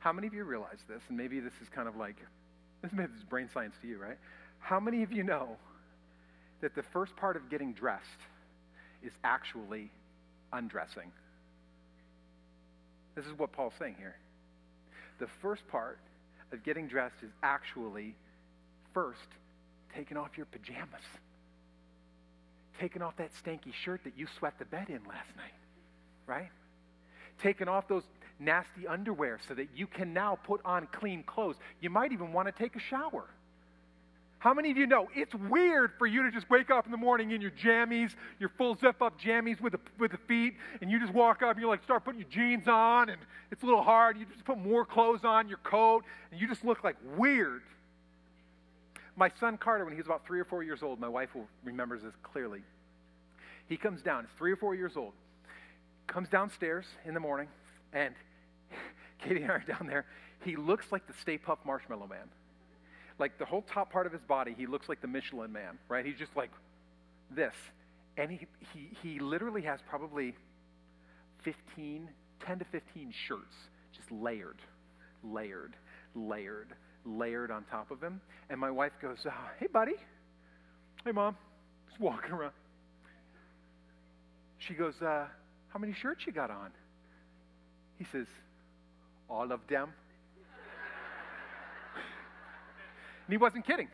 How 0.00 0.12
many 0.12 0.26
of 0.26 0.34
you 0.34 0.42
realize 0.42 0.78
this? 0.88 1.02
And 1.08 1.16
maybe 1.16 1.38
this 1.38 1.54
is 1.62 1.68
kind 1.68 1.86
of 1.86 1.94
like 1.94 2.16
this 2.82 3.10
is 3.16 3.22
brain 3.30 3.48
science 3.54 3.76
to 3.82 3.86
you, 3.86 3.98
right? 3.98 4.18
How 4.58 4.80
many 4.80 5.04
of 5.04 5.12
you 5.12 5.22
know 5.22 5.56
that 6.60 6.74
the 6.74 6.82
first 6.82 7.16
part 7.16 7.36
of 7.36 7.48
getting 7.50 7.72
dressed 7.72 8.04
is 9.02 9.12
actually 9.24 9.90
undressing? 10.52 11.10
This 13.14 13.26
is 13.26 13.32
what 13.36 13.52
Paul's 13.52 13.74
saying 13.78 13.96
here. 13.98 14.16
The 15.18 15.28
first 15.42 15.66
part 15.68 15.98
of 16.52 16.62
getting 16.62 16.86
dressed 16.86 17.16
is 17.22 17.30
actually 17.42 18.14
first 18.94 19.18
taking 19.94 20.16
off 20.16 20.36
your 20.36 20.46
pajamas, 20.46 21.02
taking 22.78 23.02
off 23.02 23.16
that 23.16 23.30
stanky 23.44 23.72
shirt 23.72 24.02
that 24.04 24.12
you 24.16 24.26
sweat 24.38 24.54
the 24.58 24.64
bed 24.64 24.88
in 24.88 25.00
last 25.08 25.34
night, 25.36 25.54
right? 26.26 26.50
Taking 27.42 27.68
off 27.68 27.88
those 27.88 28.04
nasty 28.38 28.86
underwear 28.86 29.40
so 29.48 29.54
that 29.54 29.68
you 29.74 29.86
can 29.86 30.12
now 30.12 30.38
put 30.44 30.60
on 30.64 30.86
clean 30.92 31.22
clothes. 31.24 31.56
You 31.80 31.90
might 31.90 32.12
even 32.12 32.32
want 32.32 32.46
to 32.46 32.52
take 32.52 32.76
a 32.76 32.80
shower. 32.80 33.24
How 34.40 34.54
many 34.54 34.70
of 34.70 34.76
you 34.76 34.86
know 34.86 35.08
it's 35.14 35.34
weird 35.34 35.92
for 35.98 36.06
you 36.06 36.22
to 36.22 36.30
just 36.30 36.48
wake 36.48 36.70
up 36.70 36.86
in 36.86 36.92
the 36.92 36.98
morning 36.98 37.32
in 37.32 37.40
your 37.40 37.50
jammies, 37.50 38.14
your 38.38 38.50
full 38.50 38.76
zip 38.76 39.02
up 39.02 39.20
jammies 39.20 39.60
with 39.60 39.72
the, 39.72 39.80
with 39.98 40.12
the 40.12 40.18
feet, 40.28 40.54
and 40.80 40.90
you 40.90 41.00
just 41.00 41.12
walk 41.12 41.42
up 41.42 41.52
and 41.52 41.60
you 41.60 41.68
like 41.68 41.82
start 41.82 42.04
putting 42.04 42.20
your 42.20 42.30
jeans 42.30 42.68
on, 42.68 43.08
and 43.08 43.18
it's 43.50 43.64
a 43.64 43.66
little 43.66 43.82
hard. 43.82 44.16
You 44.16 44.26
just 44.32 44.44
put 44.44 44.58
more 44.58 44.84
clothes 44.84 45.24
on, 45.24 45.48
your 45.48 45.58
coat, 45.58 46.04
and 46.30 46.40
you 46.40 46.46
just 46.46 46.64
look 46.64 46.84
like 46.84 46.96
weird. 47.16 47.62
My 49.16 49.32
son 49.40 49.58
Carter, 49.58 49.84
when 49.84 49.92
he 49.92 49.98
was 49.98 50.06
about 50.06 50.24
three 50.24 50.38
or 50.38 50.44
four 50.44 50.62
years 50.62 50.84
old, 50.84 51.00
my 51.00 51.08
wife 51.08 51.30
remembers 51.64 52.02
this 52.02 52.14
clearly. 52.22 52.62
He 53.68 53.76
comes 53.76 54.02
down, 54.02 54.24
he's 54.24 54.38
three 54.38 54.52
or 54.52 54.56
four 54.56 54.76
years 54.76 54.96
old, 54.96 55.14
comes 56.06 56.28
downstairs 56.28 56.86
in 57.04 57.12
the 57.12 57.20
morning, 57.20 57.48
and 57.92 58.14
Katie 59.18 59.42
and 59.42 59.50
I 59.50 59.54
are 59.56 59.64
down 59.66 59.88
there. 59.88 60.06
He 60.44 60.54
looks 60.54 60.92
like 60.92 61.08
the 61.08 61.12
Stay 61.14 61.38
Puft 61.38 61.64
Marshmallow 61.66 62.06
Man 62.06 62.28
like 63.18 63.38
the 63.38 63.44
whole 63.44 63.62
top 63.62 63.92
part 63.92 64.06
of 64.06 64.12
his 64.12 64.22
body, 64.22 64.54
he 64.56 64.66
looks 64.66 64.88
like 64.88 65.00
the 65.00 65.08
Michelin 65.08 65.52
man, 65.52 65.78
right? 65.88 66.04
He's 66.04 66.18
just 66.18 66.34
like 66.36 66.50
this. 67.30 67.54
And 68.16 68.30
he, 68.30 68.46
he, 68.72 68.90
he 69.02 69.18
literally 69.18 69.62
has 69.62 69.80
probably 69.88 70.34
15, 71.42 72.08
10 72.44 72.58
to 72.58 72.64
15 72.64 73.12
shirts, 73.26 73.54
just 73.96 74.10
layered, 74.10 74.58
layered, 75.22 75.76
layered, 76.14 76.74
layered 77.04 77.50
on 77.50 77.64
top 77.64 77.90
of 77.90 78.02
him. 78.02 78.20
And 78.50 78.60
my 78.60 78.70
wife 78.70 78.92
goes, 79.00 79.18
oh, 79.26 79.50
Hey, 79.58 79.66
buddy. 79.66 79.94
Hey, 81.04 81.12
mom. 81.12 81.36
Just 81.88 82.00
walking 82.00 82.32
around. 82.32 82.52
She 84.58 84.74
goes, 84.74 84.94
uh, 85.00 85.26
How 85.68 85.78
many 85.78 85.92
shirts 85.92 86.24
you 86.26 86.32
got 86.32 86.50
on? 86.50 86.70
He 87.98 88.06
says, 88.12 88.26
All 89.28 89.50
of 89.52 89.60
them. 89.68 89.90
And 93.28 93.32
he 93.34 93.36
wasn't 93.36 93.66
kidding. 93.66 93.88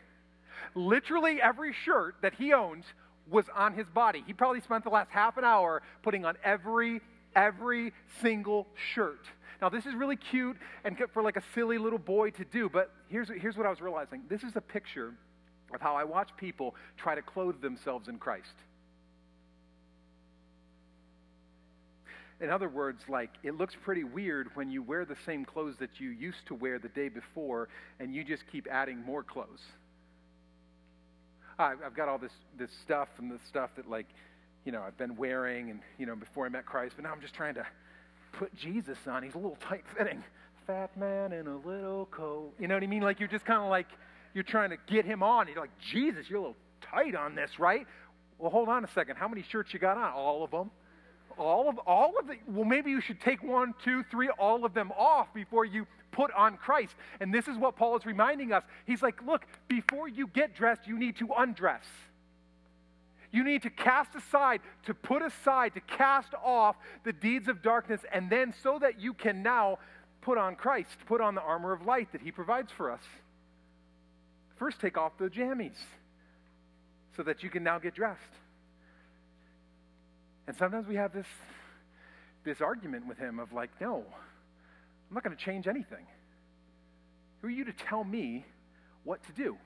Literally 0.75 1.41
every 1.41 1.73
shirt 1.73 2.15
that 2.21 2.33
he 2.35 2.53
owns 2.53 2.85
was 3.29 3.45
on 3.53 3.73
his 3.73 3.85
body. 3.87 4.23
He 4.25 4.31
probably 4.31 4.61
spent 4.61 4.85
the 4.85 4.89
last 4.89 5.11
half 5.11 5.35
an 5.35 5.43
hour 5.43 5.81
putting 6.03 6.23
on 6.23 6.37
every 6.41 7.01
every 7.35 7.91
single 8.21 8.65
shirt. 8.93 9.19
Now, 9.61 9.67
this 9.67 9.85
is 9.85 9.93
really 9.93 10.15
cute 10.15 10.55
and 10.85 10.97
for 11.13 11.21
like 11.21 11.35
a 11.35 11.43
silly 11.53 11.77
little 11.77 11.99
boy 11.99 12.29
to 12.31 12.45
do, 12.45 12.69
but 12.69 12.91
here's, 13.09 13.29
here's 13.29 13.57
what 13.57 13.65
I 13.65 13.69
was 13.69 13.81
realizing. 13.81 14.23
This 14.29 14.43
is 14.43 14.55
a 14.55 14.61
picture 14.61 15.13
of 15.73 15.81
how 15.81 15.95
I 15.95 16.05
watch 16.05 16.29
people 16.37 16.75
try 16.95 17.13
to 17.13 17.21
clothe 17.21 17.61
themselves 17.61 18.07
in 18.07 18.17
Christ. 18.19 18.55
In 22.41 22.49
other 22.49 22.67
words, 22.67 23.01
like 23.07 23.31
it 23.43 23.57
looks 23.57 23.75
pretty 23.83 24.03
weird 24.03 24.49
when 24.55 24.69
you 24.69 24.83
wear 24.83 25.05
the 25.05 25.15
same 25.25 25.45
clothes 25.45 25.75
that 25.79 25.99
you 25.99 26.09
used 26.09 26.45
to 26.47 26.55
wear 26.55 26.79
the 26.79 26.89
day 26.89 27.09
before 27.09 27.69
and 27.99 28.13
you 28.13 28.23
just 28.23 28.43
keep 28.51 28.67
adding 28.69 29.01
more 29.03 29.23
clothes. 29.23 29.61
I've 31.57 31.95
got 31.95 32.09
all 32.09 32.17
this, 32.17 32.33
this 32.57 32.69
stuff 32.83 33.07
and 33.17 33.31
the 33.31 33.39
stuff 33.47 33.69
that, 33.77 33.89
like, 33.89 34.07
you 34.65 34.73
know, 34.73 34.81
I've 34.81 34.97
been 34.97 35.15
wearing 35.15 35.69
and, 35.69 35.79
you 35.97 36.05
know, 36.05 36.15
before 36.15 36.45
I 36.45 36.49
met 36.49 36.65
Christ, 36.65 36.95
but 36.97 37.03
now 37.03 37.13
I'm 37.13 37.21
just 37.21 37.33
trying 37.33 37.53
to 37.55 37.65
put 38.33 38.53
Jesus 38.55 38.97
on. 39.07 39.23
He's 39.23 39.35
a 39.35 39.37
little 39.37 39.57
tight 39.69 39.85
fitting. 39.97 40.21
Fat 40.67 40.97
man 40.97 41.31
in 41.31 41.47
a 41.47 41.55
little 41.55 42.07
coat. 42.07 42.51
You 42.59 42.67
know 42.67 42.73
what 42.73 42.83
I 42.83 42.87
mean? 42.87 43.03
Like, 43.03 43.21
you're 43.21 43.29
just 43.29 43.45
kind 43.45 43.61
of 43.61 43.69
like, 43.69 43.87
you're 44.33 44.43
trying 44.43 44.71
to 44.71 44.77
get 44.87 45.05
him 45.05 45.23
on. 45.23 45.47
You're 45.47 45.61
like, 45.61 45.77
Jesus, 45.93 46.25
you're 46.29 46.39
a 46.39 46.41
little 46.41 46.57
tight 46.81 47.15
on 47.15 47.35
this, 47.35 47.51
right? 47.57 47.87
Well, 48.37 48.51
hold 48.51 48.67
on 48.67 48.83
a 48.83 48.89
second. 48.93 49.15
How 49.15 49.29
many 49.29 49.45
shirts 49.49 49.73
you 49.73 49.79
got 49.79 49.97
on? 49.97 50.11
All 50.11 50.43
of 50.43 50.51
them 50.51 50.71
all 51.37 51.69
of 51.69 51.77
all 51.79 52.13
of 52.19 52.27
the 52.27 52.37
well 52.47 52.65
maybe 52.65 52.89
you 52.89 53.01
should 53.01 53.19
take 53.19 53.43
one 53.43 53.73
two 53.83 54.03
three 54.11 54.29
all 54.29 54.65
of 54.65 54.73
them 54.73 54.91
off 54.97 55.33
before 55.33 55.65
you 55.65 55.87
put 56.11 56.31
on 56.31 56.57
christ. 56.57 56.95
And 57.19 57.33
this 57.33 57.47
is 57.47 57.57
what 57.57 57.75
paul 57.75 57.95
is 57.97 58.05
reminding 58.05 58.51
us. 58.51 58.63
He's 58.85 59.01
like 59.01 59.21
look 59.25 59.45
before 59.67 60.07
you 60.07 60.27
get 60.27 60.55
dressed 60.55 60.87
you 60.87 60.97
need 60.97 61.17
to 61.17 61.29
undress. 61.37 61.85
You 63.31 63.43
need 63.43 63.63
to 63.63 63.69
cast 63.69 64.15
aside 64.15 64.61
to 64.85 64.93
put 64.93 65.21
aside 65.21 65.73
to 65.73 65.81
cast 65.81 66.33
off 66.43 66.77
the 67.03 67.11
deeds 67.11 67.47
of 67.47 67.61
darkness 67.61 68.01
and 68.13 68.29
then 68.29 68.53
so 68.63 68.79
that 68.79 68.99
you 68.99 69.13
can 69.13 69.43
now 69.43 69.79
put 70.21 70.37
on 70.37 70.55
christ 70.55 70.95
put 71.05 71.21
on 71.21 71.35
the 71.35 71.41
armor 71.41 71.73
of 71.73 71.85
light 71.85 72.11
that 72.11 72.21
he 72.21 72.31
provides 72.31 72.71
for 72.71 72.91
us. 72.91 73.03
First 74.57 74.79
take 74.79 74.97
off 74.97 75.17
the 75.17 75.29
jammies 75.29 75.77
so 77.17 77.23
that 77.23 77.43
you 77.43 77.49
can 77.49 77.63
now 77.63 77.79
get 77.79 77.93
dressed 77.93 78.21
and 80.47 80.55
sometimes 80.55 80.87
we 80.87 80.95
have 80.95 81.13
this, 81.13 81.27
this 82.43 82.61
argument 82.61 83.07
with 83.07 83.17
him 83.17 83.39
of 83.39 83.51
like, 83.53 83.69
no, 83.81 84.03
I'm 85.09 85.13
not 85.13 85.23
going 85.23 85.35
to 85.35 85.43
change 85.43 85.67
anything. 85.67 86.05
Who 87.41 87.47
are 87.47 87.51
you 87.51 87.65
to 87.65 87.73
tell 87.73 88.03
me 88.03 88.45
what 89.03 89.23
to 89.25 89.31
do? 89.33 89.57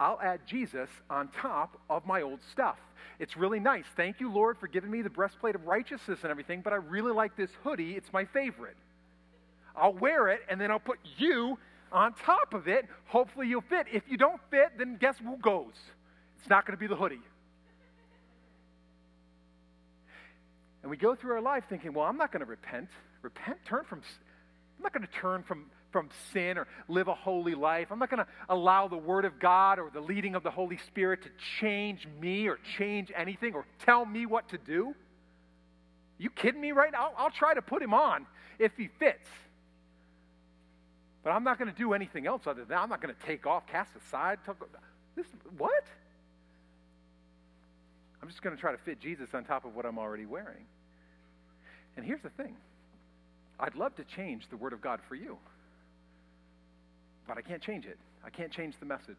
I'll 0.00 0.20
add 0.20 0.40
Jesus 0.46 0.88
on 1.08 1.28
top 1.28 1.78
of 1.88 2.04
my 2.04 2.22
old 2.22 2.40
stuff. 2.50 2.78
It's 3.18 3.36
really 3.36 3.60
nice. 3.60 3.84
Thank 3.96 4.20
you, 4.20 4.30
Lord, 4.30 4.58
for 4.58 4.66
giving 4.66 4.90
me 4.90 5.02
the 5.02 5.10
breastplate 5.10 5.54
of 5.54 5.66
righteousness 5.66 6.20
and 6.22 6.30
everything, 6.30 6.62
but 6.62 6.72
I 6.72 6.76
really 6.76 7.12
like 7.12 7.36
this 7.36 7.50
hoodie. 7.62 7.92
It's 7.92 8.12
my 8.12 8.24
favorite. 8.24 8.76
I'll 9.76 9.92
wear 9.92 10.28
it, 10.28 10.40
and 10.48 10.60
then 10.60 10.70
I'll 10.70 10.80
put 10.80 10.98
you 11.16 11.58
on 11.92 12.14
top 12.14 12.54
of 12.54 12.66
it. 12.66 12.86
Hopefully, 13.06 13.48
you'll 13.48 13.60
fit. 13.60 13.86
If 13.92 14.02
you 14.08 14.16
don't 14.16 14.40
fit, 14.50 14.78
then 14.78 14.96
guess 15.00 15.16
who 15.18 15.36
goes? 15.36 15.74
It's 16.38 16.48
not 16.48 16.66
going 16.66 16.76
to 16.76 16.80
be 16.80 16.88
the 16.88 16.96
hoodie. 16.96 17.22
And 20.84 20.90
we 20.90 20.98
go 20.98 21.14
through 21.14 21.32
our 21.32 21.40
life 21.40 21.64
thinking, 21.70 21.94
well, 21.94 22.04
I'm 22.04 22.18
not 22.18 22.30
going 22.30 22.40
to 22.40 22.46
repent. 22.46 22.90
Repent, 23.22 23.56
turn 23.64 23.84
from, 23.88 24.02
I'm 24.76 24.82
not 24.82 24.92
going 24.92 25.06
to 25.06 25.12
turn 25.14 25.42
from, 25.42 25.64
from 25.90 26.10
sin 26.34 26.58
or 26.58 26.68
live 26.88 27.08
a 27.08 27.14
holy 27.14 27.54
life. 27.54 27.88
I'm 27.90 27.98
not 27.98 28.10
going 28.10 28.22
to 28.22 28.26
allow 28.50 28.86
the 28.86 28.98
Word 28.98 29.24
of 29.24 29.40
God 29.40 29.78
or 29.78 29.88
the 29.90 30.02
leading 30.02 30.34
of 30.34 30.42
the 30.42 30.50
Holy 30.50 30.76
Spirit 30.76 31.22
to 31.22 31.30
change 31.58 32.06
me 32.20 32.48
or 32.48 32.58
change 32.76 33.10
anything 33.16 33.54
or 33.54 33.64
tell 33.86 34.04
me 34.04 34.26
what 34.26 34.50
to 34.50 34.58
do. 34.58 34.94
You 36.18 36.28
kidding 36.28 36.60
me 36.60 36.72
right 36.72 36.92
now? 36.92 37.12
I'll, 37.16 37.24
I'll 37.24 37.30
try 37.30 37.54
to 37.54 37.62
put 37.62 37.82
him 37.82 37.94
on 37.94 38.26
if 38.58 38.72
he 38.76 38.90
fits. 38.98 39.26
But 41.22 41.30
I'm 41.30 41.44
not 41.44 41.58
going 41.58 41.72
to 41.72 41.78
do 41.78 41.94
anything 41.94 42.26
else 42.26 42.42
other 42.44 42.60
than 42.60 42.68
that. 42.68 42.80
I'm 42.80 42.90
not 42.90 43.00
going 43.00 43.14
to 43.14 43.26
take 43.26 43.46
off, 43.46 43.66
cast 43.66 43.96
aside. 43.96 44.38
Talk, 44.44 44.68
this, 45.16 45.24
what? 45.56 45.84
I'm 48.20 48.28
just 48.28 48.42
going 48.42 48.54
to 48.54 48.60
try 48.60 48.72
to 48.72 48.78
fit 48.78 49.00
Jesus 49.00 49.30
on 49.32 49.44
top 49.44 49.64
of 49.64 49.74
what 49.74 49.86
I'm 49.86 49.98
already 49.98 50.26
wearing. 50.26 50.66
And 51.96 52.04
here's 52.04 52.22
the 52.22 52.30
thing 52.30 52.56
I'd 53.58 53.74
love 53.74 53.94
to 53.96 54.04
change 54.04 54.44
the 54.50 54.56
Word 54.56 54.72
of 54.72 54.80
God 54.80 55.00
for 55.08 55.14
you, 55.14 55.38
but 57.26 57.38
I 57.38 57.42
can't 57.42 57.62
change 57.62 57.86
it. 57.86 57.98
I 58.24 58.30
can't 58.30 58.52
change 58.52 58.74
the 58.80 58.86
message. 58.86 59.16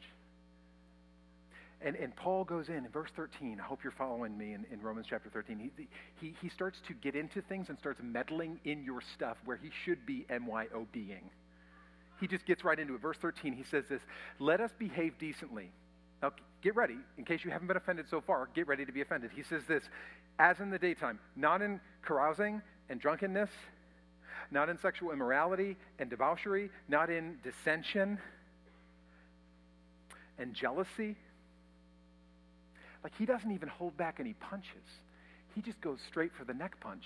And, 1.81 1.95
and 1.97 2.15
Paul 2.15 2.45
goes 2.45 2.69
in 2.69 2.77
in 2.77 2.89
verse 2.89 3.11
13. 3.15 3.59
I 3.59 3.63
hope 3.63 3.83
you're 3.83 3.91
following 3.91 4.37
me 4.37 4.53
in, 4.53 4.65
in 4.71 4.81
Romans 4.81 5.05
chapter 5.09 5.29
13. 5.29 5.71
He, 5.77 5.87
he, 6.19 6.33
he 6.41 6.49
starts 6.49 6.79
to 6.87 6.93
get 6.93 7.15
into 7.15 7.41
things 7.41 7.69
and 7.69 7.77
starts 7.77 7.99
meddling 8.01 8.59
in 8.63 8.83
your 8.83 9.01
stuff 9.13 9.37
where 9.45 9.57
he 9.57 9.69
should 9.83 10.05
be 10.05 10.25
MYO 10.29 10.87
being. 10.91 11.29
He 12.19 12.27
just 12.27 12.45
gets 12.45 12.63
right 12.63 12.79
into 12.79 12.95
it. 12.95 13.01
Verse 13.01 13.17
13, 13.21 13.53
he 13.53 13.63
says 13.63 13.83
this 13.89 14.01
Let 14.39 14.61
us 14.61 14.71
behave 14.79 15.19
decently 15.19 15.69
now, 16.21 16.31
get 16.65 16.75
ready. 16.75 16.97
In 17.19 17.25
case 17.25 17.45
you 17.45 17.51
haven't 17.51 17.67
been 17.67 17.77
offended 17.77 18.07
so 18.09 18.19
far, 18.19 18.49
get 18.55 18.67
ready 18.67 18.85
to 18.85 18.91
be 18.91 19.01
offended. 19.01 19.29
He 19.35 19.43
says 19.43 19.61
this 19.67 19.83
as 20.39 20.59
in 20.59 20.71
the 20.71 20.79
daytime, 20.79 21.19
not 21.35 21.61
in 21.61 21.79
carousing 22.01 22.59
and 22.89 22.99
drunkenness, 22.99 23.51
not 24.49 24.67
in 24.67 24.79
sexual 24.79 25.11
immorality 25.11 25.77
and 25.99 26.09
debauchery, 26.09 26.71
not 26.89 27.11
in 27.11 27.37
dissension 27.43 28.17
and 30.39 30.55
jealousy. 30.55 31.15
Like 33.03 33.13
he 33.15 33.27
doesn't 33.27 33.51
even 33.51 33.69
hold 33.69 33.95
back 33.95 34.17
any 34.19 34.33
punches. 34.33 34.89
He 35.53 35.61
just 35.61 35.79
goes 35.81 35.99
straight 36.09 36.31
for 36.35 36.45
the 36.45 36.53
neck 36.53 36.79
punch. 36.81 37.05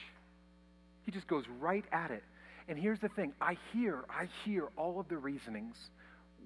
He 1.06 1.12
just 1.12 1.28
goes 1.28 1.44
right 1.60 1.86
at 1.92 2.12
it. 2.12 2.24
And 2.70 2.80
here's 2.80 3.00
the 3.00 3.10
thing 3.10 3.34
I 3.42 3.58
hear, 3.74 4.06
I 4.10 4.30
hear 4.46 4.70
all 4.78 5.02
of 5.02 5.10
the 5.10 5.18
reasonings 5.18 5.76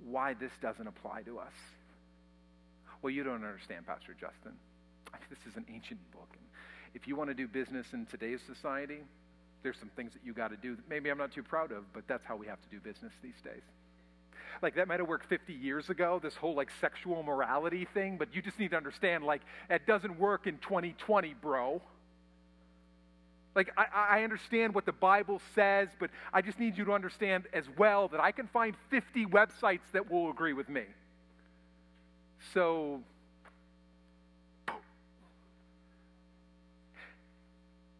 why 0.03 0.33
this 0.33 0.51
doesn't 0.63 0.87
apply 0.87 1.21
to 1.23 1.37
us. 1.37 1.53
Well, 3.03 3.11
you 3.11 3.23
don't 3.23 3.43
understand, 3.43 3.85
Pastor 3.85 4.13
Justin. 4.13 4.53
This 5.29 5.39
is 5.45 5.57
an 5.57 5.65
ancient 5.69 5.99
book. 6.13 6.29
And 6.31 6.41
if 6.95 7.05
you 7.05 7.17
want 7.17 7.29
to 7.29 7.33
do 7.33 7.49
business 7.49 7.87
in 7.91 8.05
today's 8.05 8.39
society, 8.47 8.99
there's 9.61 9.77
some 9.77 9.89
things 9.97 10.13
that 10.13 10.21
you 10.25 10.31
got 10.33 10.51
to 10.51 10.57
do 10.57 10.77
that 10.77 10.89
maybe 10.89 11.09
I'm 11.09 11.17
not 11.17 11.33
too 11.33 11.43
proud 11.43 11.73
of, 11.73 11.83
but 11.93 12.07
that's 12.07 12.23
how 12.23 12.37
we 12.37 12.47
have 12.47 12.61
to 12.61 12.69
do 12.69 12.79
business 12.79 13.11
these 13.21 13.39
days. 13.43 13.61
like 14.61 14.75
that 14.75 14.87
might 14.87 15.01
have 15.01 15.09
worked 15.09 15.27
50 15.27 15.51
years 15.51 15.89
ago, 15.89 16.19
this 16.23 16.35
whole 16.35 16.55
like 16.55 16.69
sexual 16.79 17.23
morality 17.23 17.85
thing, 17.93 18.17
but 18.17 18.33
you 18.33 18.41
just 18.41 18.57
need 18.57 18.71
to 18.71 18.77
understand 18.77 19.25
like 19.25 19.41
it 19.69 19.85
doesn't 19.85 20.17
work 20.17 20.47
in 20.47 20.57
2020, 20.59 21.35
bro. 21.41 21.81
Like, 23.53 23.71
I, 23.77 24.19
I, 24.19 24.23
understand 24.23 24.73
what 24.73 24.87
the 24.87 24.91
Bible 24.93 25.39
says, 25.53 25.89
but 25.99 26.09
I 26.33 26.41
just 26.41 26.59
need 26.59 26.75
you 26.75 26.85
to 26.85 26.93
understand 26.93 27.43
as 27.53 27.65
well 27.77 28.07
that 28.07 28.19
I 28.19 28.31
can 28.31 28.47
find 28.47 28.75
50 28.89 29.27
websites 29.27 29.81
that 29.91 30.09
will 30.09 30.31
agree 30.31 30.53
with 30.53 30.69
me. 30.69 30.85
So, 32.51 33.01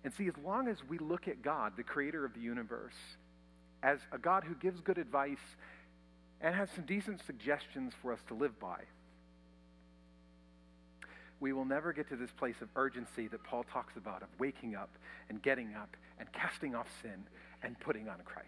and 0.04 0.14
see, 0.14 0.28
as 0.28 0.34
long 0.44 0.68
as 0.68 0.78
we 0.88 0.98
look 0.98 1.28
at 1.28 1.42
God, 1.42 1.74
the 1.78 1.84
creator 1.84 2.26
of 2.26 2.34
the 2.34 2.42
universe, 2.42 2.94
as 3.82 4.00
a 4.12 4.18
God 4.18 4.44
who 4.44 4.56
gives 4.56 4.82
good 4.82 4.98
advice 4.98 5.38
and 6.42 6.54
has 6.54 6.70
some 6.76 6.86
decent 6.86 7.22
suggestions 7.26 7.94
for 8.02 8.12
us 8.12 8.20
to 8.28 8.34
live 8.34 8.60
by, 8.60 8.82
we 11.40 11.52
will 11.52 11.66
never 11.66 11.92
get 11.92 12.08
to 12.10 12.16
this 12.16 12.32
place 12.32 12.56
of 12.62 12.70
urgency 12.76 13.28
that 13.28 13.44
Paul 13.44 13.66
talks 13.72 13.98
about 13.98 14.24
of 14.24 14.30
waking 14.40 14.76
up 14.76 14.90
and 15.30 15.42
getting 15.42 15.76
up 15.76 15.98
and 16.20 16.32
casting 16.32 16.74
off 16.76 16.88
sin 17.02 17.26
and 17.62 17.78
putting 17.80 18.08
on 18.08 18.18
Christ. 18.24 18.48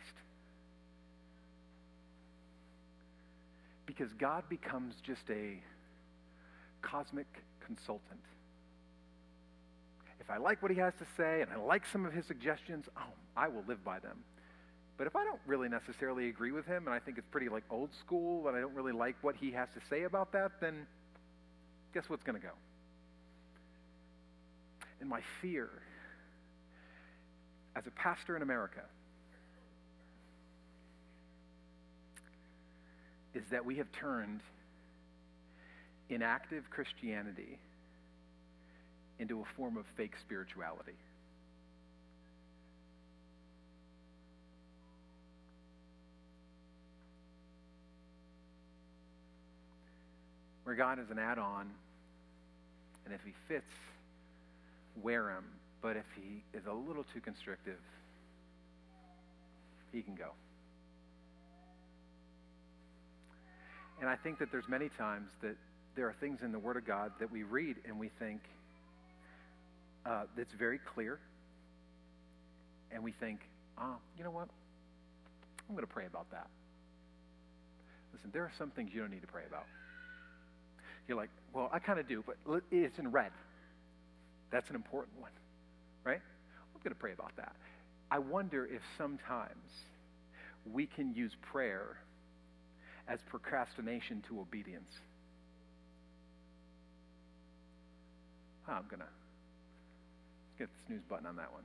Because 3.86 4.14
God 4.14 4.44
becomes 4.50 4.96
just 5.04 5.30
a 5.30 5.62
cosmic 6.86 7.28
consultant. 7.66 8.22
If 10.20 10.30
I 10.30 10.38
like 10.38 10.62
what 10.62 10.72
he 10.72 10.78
has 10.78 10.94
to 11.00 11.06
say 11.18 11.42
and 11.42 11.52
I 11.52 11.58
like 11.58 11.84
some 11.86 12.06
of 12.06 12.14
his 12.14 12.26
suggestions, 12.26 12.86
oh, 12.98 13.14
I 13.36 13.48
will 13.48 13.64
live 13.68 13.84
by 13.84 14.00
them. 14.00 14.18
But 14.98 15.08
if 15.08 15.16
I 15.16 15.24
don't 15.24 15.40
really 15.46 15.68
necessarily 15.68 16.30
agree 16.30 16.52
with 16.52 16.66
him 16.66 16.86
and 16.86 16.96
I 16.96 17.00
think 17.00 17.18
it's 17.18 17.28
pretty 17.30 17.50
like 17.50 17.64
old 17.70 17.90
school 17.94 18.48
and 18.48 18.56
I 18.56 18.62
don't 18.62 18.74
really 18.74 18.94
like 18.94 19.16
what 19.22 19.36
he 19.36 19.52
has 19.52 19.68
to 19.74 19.82
say 19.90 20.04
about 20.04 20.32
that, 20.32 20.52
then 20.62 20.88
guess 21.94 22.06
what's 22.08 22.24
going 22.24 22.40
to 22.40 22.46
go? 22.46 22.54
And 25.02 25.10
my 25.10 25.22
fear 25.42 25.70
as 27.76 27.86
a 27.86 27.92
pastor 27.92 28.36
in 28.36 28.42
America 28.42 28.84
is 33.34 33.44
that 33.52 33.66
we 33.66 33.76
have 33.76 33.92
turned 33.92 34.40
inactive 36.10 36.64
Christianity 36.70 37.58
into 39.20 39.42
a 39.42 39.46
form 39.56 39.78
of 39.78 39.86
fake 39.98 40.14
spirituality. 40.22 40.94
Where 50.64 50.76
God 50.76 51.00
is 51.00 51.10
an 51.12 51.20
add 51.20 51.38
on, 51.38 51.70
and 53.06 53.14
if 53.14 53.22
He 53.24 53.34
fits, 53.48 53.72
wear 55.02 55.30
him. 55.30 55.44
But 55.82 55.98
if 55.98 56.06
he 56.16 56.44
is 56.58 56.66
a 56.66 56.74
little 56.74 57.06
too 57.14 57.22
constrictive, 57.22 57.80
he 59.92 60.02
can 60.02 60.16
go. 60.16 60.32
And 64.02 64.10
I 64.10 64.16
think 64.16 64.40
that 64.40 64.52
there's 64.52 64.68
many 64.68 64.90
times 64.98 65.30
that 65.42 65.56
there 65.96 66.08
are 66.08 66.16
things 66.20 66.42
in 66.42 66.52
the 66.52 66.60
Word 66.60 66.78
of 66.78 66.86
God 66.86 67.12
that 67.20 67.32
we 67.32 67.44
read 67.44 67.78
and 67.86 68.00
we 68.00 68.10
think 68.20 68.42
uh, 70.06 70.24
that's 70.38 70.54
very 70.54 70.80
clear. 70.94 71.20
And 72.92 73.04
we 73.04 73.12
think, 73.12 73.40
oh, 73.80 73.96
you 74.18 74.24
know 74.24 74.32
what? 74.32 74.48
I'm 75.68 75.76
going 75.76 75.86
to 75.86 75.94
pray 75.94 76.06
about 76.06 76.30
that. 76.32 76.48
Listen, 78.14 78.30
there 78.32 78.44
are 78.44 78.52
some 78.58 78.70
things 78.70 78.92
you 78.94 79.02
don't 79.02 79.12
need 79.12 79.22
to 79.22 79.28
pray 79.28 79.44
about. 79.48 79.66
You're 81.08 81.18
like, 81.18 81.30
well, 81.54 81.70
I 81.74 81.80
kind 81.80 82.00
of 82.00 82.08
do, 82.08 82.24
but 82.26 82.64
it's 82.72 83.00
in 83.00 83.12
red. 83.12 83.32
That's 84.52 84.70
an 84.70 84.76
important 84.76 85.20
one, 85.20 85.32
right? 86.04 86.22
I'm 86.22 86.82
going 86.84 86.94
to 86.94 87.00
pray 87.00 87.14
about 87.14 87.36
that. 87.38 87.56
I 88.12 88.20
wonder 88.20 88.66
if 88.66 88.82
sometimes 88.98 89.72
we 90.72 90.86
can 90.86 91.14
use 91.14 91.36
prayer 91.42 91.98
as 93.08 93.20
procrastination 93.28 94.24
to 94.30 94.40
obedience. 94.40 94.92
I'm 98.68 98.84
going 98.90 99.02
to 99.02 99.14
get 100.58 100.70
the 100.70 100.80
snooze 100.88 101.04
button 101.10 101.26
on 101.26 101.36
that 101.36 101.52
one. 101.52 101.64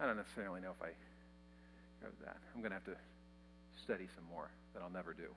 I 0.00 0.06
don't 0.06 0.16
necessarily 0.16 0.60
know 0.60 0.70
if 0.70 0.82
I 0.82 0.90
go 2.02 2.08
with 2.08 2.24
that. 2.24 2.36
I'm 2.54 2.60
going 2.60 2.70
to 2.70 2.76
have 2.76 2.84
to 2.84 2.96
study 3.82 4.08
some 4.14 4.24
more 4.30 4.50
that 4.74 4.82
I'll 4.82 4.90
never 4.90 5.14
do. 5.14 5.30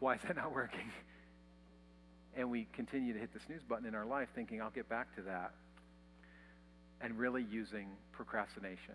Why 0.00 0.14
is 0.14 0.20
that 0.22 0.36
not 0.36 0.54
working? 0.54 0.90
and 2.38 2.50
we 2.50 2.68
continue 2.72 3.12
to 3.12 3.18
hit 3.18 3.34
the 3.34 3.40
snooze 3.40 3.62
button 3.68 3.84
in 3.84 3.96
our 3.96 4.06
life 4.06 4.28
thinking, 4.34 4.62
I'll 4.62 4.70
get 4.70 4.88
back 4.88 5.14
to 5.16 5.22
that, 5.22 5.52
and 7.00 7.18
really 7.18 7.44
using 7.50 7.88
procrastination 8.12 8.94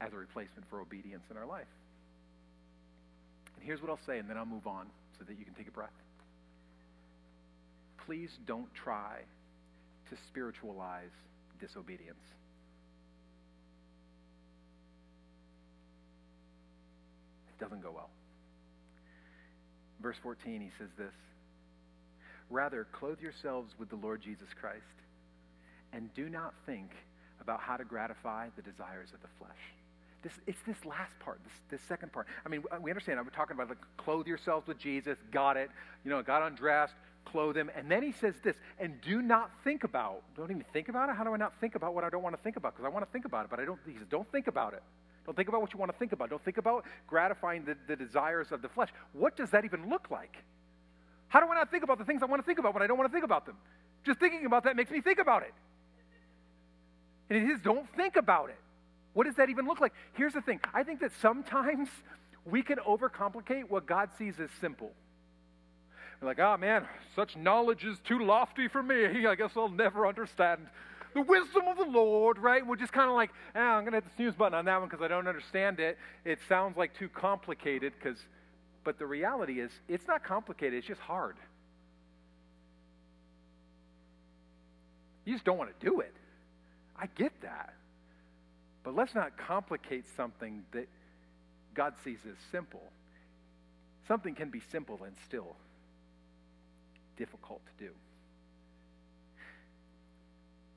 as 0.00 0.12
a 0.12 0.16
replacement 0.16 0.68
for 0.70 0.80
obedience 0.80 1.24
in 1.30 1.36
our 1.36 1.46
life. 1.46 1.66
And 3.58 3.66
here's 3.66 3.82
what 3.82 3.90
I'll 3.90 3.98
say, 4.06 4.18
and 4.18 4.30
then 4.30 4.36
I'll 4.36 4.46
move 4.46 4.68
on 4.68 4.86
so 5.18 5.24
that 5.24 5.36
you 5.36 5.44
can 5.44 5.52
take 5.54 5.66
a 5.66 5.72
breath. 5.72 5.90
Please 8.06 8.30
don't 8.46 8.72
try 8.72 9.18
to 10.10 10.16
spiritualize 10.28 11.10
disobedience. 11.60 12.22
It 17.48 17.60
doesn't 17.60 17.82
go 17.82 17.90
well. 17.90 18.10
Verse 20.00 20.16
14, 20.22 20.60
he 20.60 20.70
says 20.78 20.90
this 20.96 21.12
Rather, 22.50 22.86
clothe 22.92 23.18
yourselves 23.18 23.74
with 23.76 23.90
the 23.90 23.96
Lord 23.96 24.22
Jesus 24.22 24.46
Christ, 24.60 24.84
and 25.92 26.14
do 26.14 26.28
not 26.28 26.54
think 26.64 26.92
about 27.40 27.58
how 27.58 27.76
to 27.76 27.84
gratify 27.84 28.50
the 28.54 28.62
desires 28.62 29.08
of 29.12 29.20
the 29.20 29.28
flesh. 29.36 29.50
This, 30.22 30.32
it's 30.46 30.58
this 30.66 30.84
last 30.84 31.16
part, 31.20 31.38
this, 31.44 31.52
this 31.70 31.80
second 31.88 32.12
part. 32.12 32.26
I 32.44 32.48
mean, 32.48 32.64
we 32.82 32.90
understand, 32.90 33.20
I'm 33.20 33.30
talking 33.30 33.54
about 33.54 33.68
like, 33.68 33.78
clothe 33.96 34.26
yourselves 34.26 34.66
with 34.66 34.78
Jesus, 34.78 35.16
got 35.30 35.56
it. 35.56 35.70
You 36.04 36.10
know, 36.10 36.22
got 36.22 36.42
undressed, 36.42 36.94
clothe 37.24 37.56
him. 37.56 37.70
And 37.76 37.90
then 37.90 38.02
he 38.02 38.12
says 38.12 38.34
this, 38.42 38.56
and 38.80 39.00
do 39.00 39.22
not 39.22 39.50
think 39.62 39.84
about, 39.84 40.22
don't 40.36 40.50
even 40.50 40.64
think 40.72 40.88
about 40.88 41.08
it? 41.08 41.16
How 41.16 41.22
do 41.22 41.32
I 41.32 41.36
not 41.36 41.52
think 41.60 41.76
about 41.76 41.94
what 41.94 42.02
I 42.02 42.10
don't 42.10 42.22
want 42.22 42.36
to 42.36 42.42
think 42.42 42.56
about? 42.56 42.74
Because 42.74 42.84
I 42.84 42.88
want 42.88 43.06
to 43.06 43.12
think 43.12 43.26
about 43.26 43.44
it, 43.44 43.50
but 43.50 43.60
I 43.60 43.64
don't, 43.64 43.78
he 43.86 43.96
says, 43.96 44.06
don't 44.10 44.30
think 44.32 44.48
about 44.48 44.72
it. 44.74 44.82
Don't 45.24 45.36
think 45.36 45.48
about 45.48 45.60
what 45.60 45.72
you 45.72 45.78
want 45.78 45.92
to 45.92 45.98
think 45.98 46.12
about. 46.12 46.30
Don't 46.30 46.44
think 46.44 46.58
about 46.58 46.84
gratifying 47.06 47.64
the, 47.64 47.76
the 47.86 47.94
desires 47.94 48.50
of 48.50 48.62
the 48.62 48.68
flesh. 48.68 48.88
What 49.12 49.36
does 49.36 49.50
that 49.50 49.64
even 49.64 49.88
look 49.88 50.10
like? 50.10 50.34
How 51.28 51.40
do 51.40 51.46
I 51.46 51.54
not 51.54 51.70
think 51.70 51.84
about 51.84 51.98
the 51.98 52.04
things 52.04 52.22
I 52.22 52.26
want 52.26 52.42
to 52.42 52.46
think 52.46 52.58
about 52.58 52.74
when 52.74 52.82
I 52.82 52.86
don't 52.86 52.96
want 52.96 53.10
to 53.10 53.12
think 53.12 53.24
about 53.24 53.46
them? 53.46 53.56
Just 54.04 54.18
thinking 54.18 54.46
about 54.46 54.64
that 54.64 54.74
makes 54.74 54.90
me 54.90 55.00
think 55.00 55.18
about 55.18 55.42
it. 55.42 55.52
And 57.28 57.38
it 57.38 57.52
is, 57.52 57.60
don't 57.60 57.86
think 57.94 58.16
about 58.16 58.48
it. 58.48 58.58
What 59.18 59.26
does 59.26 59.34
that 59.34 59.50
even 59.50 59.66
look 59.66 59.80
like? 59.80 59.94
Here's 60.12 60.34
the 60.34 60.40
thing 60.40 60.60
I 60.72 60.84
think 60.84 61.00
that 61.00 61.10
sometimes 61.20 61.88
we 62.44 62.62
can 62.62 62.78
overcomplicate 62.78 63.68
what 63.68 63.84
God 63.84 64.10
sees 64.16 64.38
as 64.38 64.48
simple. 64.60 64.92
We're 66.20 66.28
like, 66.28 66.38
oh 66.38 66.56
man, 66.56 66.86
such 67.16 67.36
knowledge 67.36 67.84
is 67.84 67.98
too 68.06 68.20
lofty 68.20 68.68
for 68.68 68.80
me. 68.80 69.26
I 69.26 69.34
guess 69.34 69.50
I'll 69.56 69.70
never 69.70 70.06
understand 70.06 70.68
the 71.14 71.22
wisdom 71.22 71.66
of 71.66 71.78
the 71.78 71.84
Lord, 71.84 72.38
right? 72.38 72.64
We're 72.64 72.76
just 72.76 72.92
kind 72.92 73.10
of 73.10 73.16
like, 73.16 73.30
oh, 73.56 73.60
I'm 73.60 73.82
going 73.82 73.90
to 73.90 73.96
hit 73.96 74.04
the 74.04 74.14
snooze 74.14 74.34
button 74.34 74.56
on 74.56 74.66
that 74.66 74.78
one 74.78 74.88
because 74.88 75.02
I 75.02 75.08
don't 75.08 75.26
understand 75.26 75.80
it. 75.80 75.98
It 76.24 76.38
sounds 76.48 76.76
like 76.76 76.96
too 76.96 77.08
complicated 77.08 77.94
because, 78.00 78.18
but 78.84 79.00
the 79.00 79.06
reality 79.06 79.58
is, 79.58 79.72
it's 79.88 80.06
not 80.06 80.22
complicated, 80.22 80.78
it's 80.78 80.86
just 80.86 81.00
hard. 81.00 81.34
You 85.24 85.32
just 85.32 85.44
don't 85.44 85.58
want 85.58 85.76
to 85.76 85.84
do 85.84 85.98
it. 86.02 86.14
I 86.96 87.06
get 87.16 87.32
that. 87.42 87.74
But 88.88 88.96
let's 88.96 89.14
not 89.14 89.36
complicate 89.36 90.06
something 90.16 90.62
that 90.72 90.88
God 91.74 91.92
sees 92.02 92.20
as 92.26 92.36
simple. 92.50 92.80
Something 94.06 94.34
can 94.34 94.48
be 94.48 94.62
simple 94.72 95.00
and 95.04 95.14
still 95.26 95.56
difficult 97.18 97.60
to 97.66 97.84
do. 97.84 97.90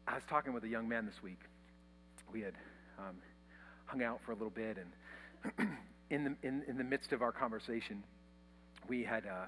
I 0.05 0.15
was 0.15 0.25
talking 0.29 0.51
with 0.51 0.65
a 0.65 0.67
young 0.67 0.89
man 0.89 1.05
this 1.05 1.23
week. 1.23 1.39
We 2.33 2.41
had 2.41 2.55
um, 2.99 3.15
hung 3.85 4.03
out 4.03 4.19
for 4.25 4.33
a 4.33 4.35
little 4.35 4.49
bit, 4.49 4.77
and 5.57 5.69
in, 6.09 6.25
the, 6.25 6.35
in, 6.45 6.63
in, 6.67 6.77
the 6.77 6.83
midst 6.83 7.13
of 7.13 7.21
our 7.21 7.31
conversation, 7.31 8.03
we 8.89 9.05
had 9.05 9.25
uh, 9.25 9.45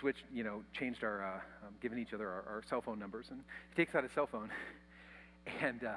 switched, 0.00 0.24
you 0.34 0.42
know, 0.42 0.64
changed 0.76 1.04
our, 1.04 1.22
uh, 1.24 1.66
um, 1.68 1.74
given 1.80 2.00
each 2.00 2.14
other 2.14 2.28
our, 2.28 2.44
our, 2.48 2.62
cell 2.68 2.80
phone 2.80 2.98
numbers. 2.98 3.26
And 3.30 3.44
he 3.70 3.76
takes 3.76 3.94
out 3.94 4.02
his 4.02 4.10
cell 4.10 4.26
phone, 4.26 4.50
and, 5.62 5.84
uh, 5.84 5.94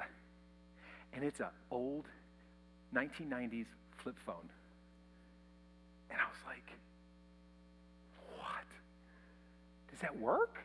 and 1.16 1.24
it's 1.24 1.40
an 1.40 1.46
old 1.70 2.04
1990s 2.94 3.64
flip 3.96 4.16
phone. 4.24 4.48
And 6.10 6.20
I 6.20 6.24
was 6.26 6.36
like, 6.46 6.70
what? 8.36 8.66
Does 9.90 10.00
that 10.00 10.16
work? 10.18 10.58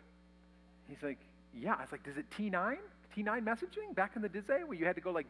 He's 0.89 1.01
like, 1.01 1.19
yeah. 1.57 1.75
I 1.75 1.81
was 1.81 1.91
like, 1.91 2.03
does 2.03 2.17
it 2.17 2.25
T9? 2.37 2.75
T9 3.15 3.43
messaging 3.43 3.95
back 3.95 4.15
in 4.15 4.21
the 4.21 4.29
day 4.29 4.63
where 4.65 4.77
you 4.77 4.85
had 4.85 4.95
to 4.95 5.01
go 5.01 5.11
like, 5.11 5.25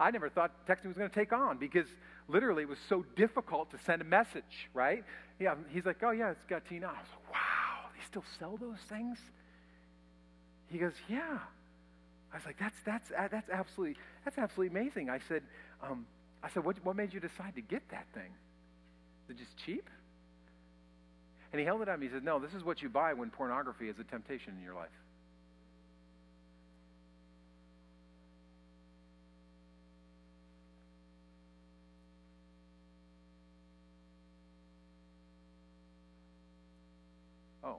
I 0.00 0.10
never 0.10 0.28
thought 0.28 0.66
texting 0.66 0.86
was 0.86 0.96
going 0.96 1.08
to 1.10 1.14
take 1.14 1.32
on 1.32 1.56
because 1.58 1.86
literally 2.28 2.64
it 2.64 2.68
was 2.68 2.78
so 2.88 3.04
difficult 3.16 3.70
to 3.70 3.78
send 3.78 4.02
a 4.02 4.04
message, 4.04 4.68
right? 4.74 5.04
Yeah, 5.40 5.54
he's 5.70 5.84
like, 5.84 6.02
oh 6.02 6.10
yeah, 6.10 6.30
it's 6.30 6.44
got 6.48 6.64
T9. 6.64 6.84
I 6.84 6.86
was 6.86 6.96
like, 6.96 7.32
wow, 7.32 7.90
they 7.94 8.04
still 8.06 8.24
sell 8.38 8.56
those 8.56 8.78
things? 8.88 9.18
He 10.68 10.78
goes, 10.78 10.94
yeah. 11.08 11.38
I 12.32 12.36
was 12.36 12.46
like, 12.46 12.58
that's, 12.58 12.76
that's, 12.84 13.10
that's, 13.30 13.48
absolutely, 13.50 13.96
that's 14.24 14.38
absolutely 14.38 14.78
amazing. 14.78 15.08
I 15.08 15.18
said, 15.28 15.42
um, 15.82 16.06
I 16.42 16.50
said, 16.50 16.64
what, 16.64 16.76
what 16.84 16.94
made 16.94 17.12
you 17.12 17.20
decide 17.20 17.54
to 17.54 17.62
get 17.62 17.82
that 17.90 18.06
thing? 18.14 18.30
Is 19.28 19.36
it 19.36 19.38
just 19.38 19.56
cheap? 19.64 19.88
And 21.52 21.60
he 21.60 21.64
held 21.64 21.80
it 21.80 21.88
up. 21.88 22.00
He 22.02 22.08
said, 22.08 22.24
No, 22.24 22.38
this 22.38 22.52
is 22.52 22.62
what 22.62 22.82
you 22.82 22.88
buy 22.88 23.14
when 23.14 23.30
pornography 23.30 23.88
is 23.88 23.98
a 23.98 24.04
temptation 24.04 24.54
in 24.58 24.62
your 24.62 24.74
life. 24.74 24.88
Oh. 37.64 37.78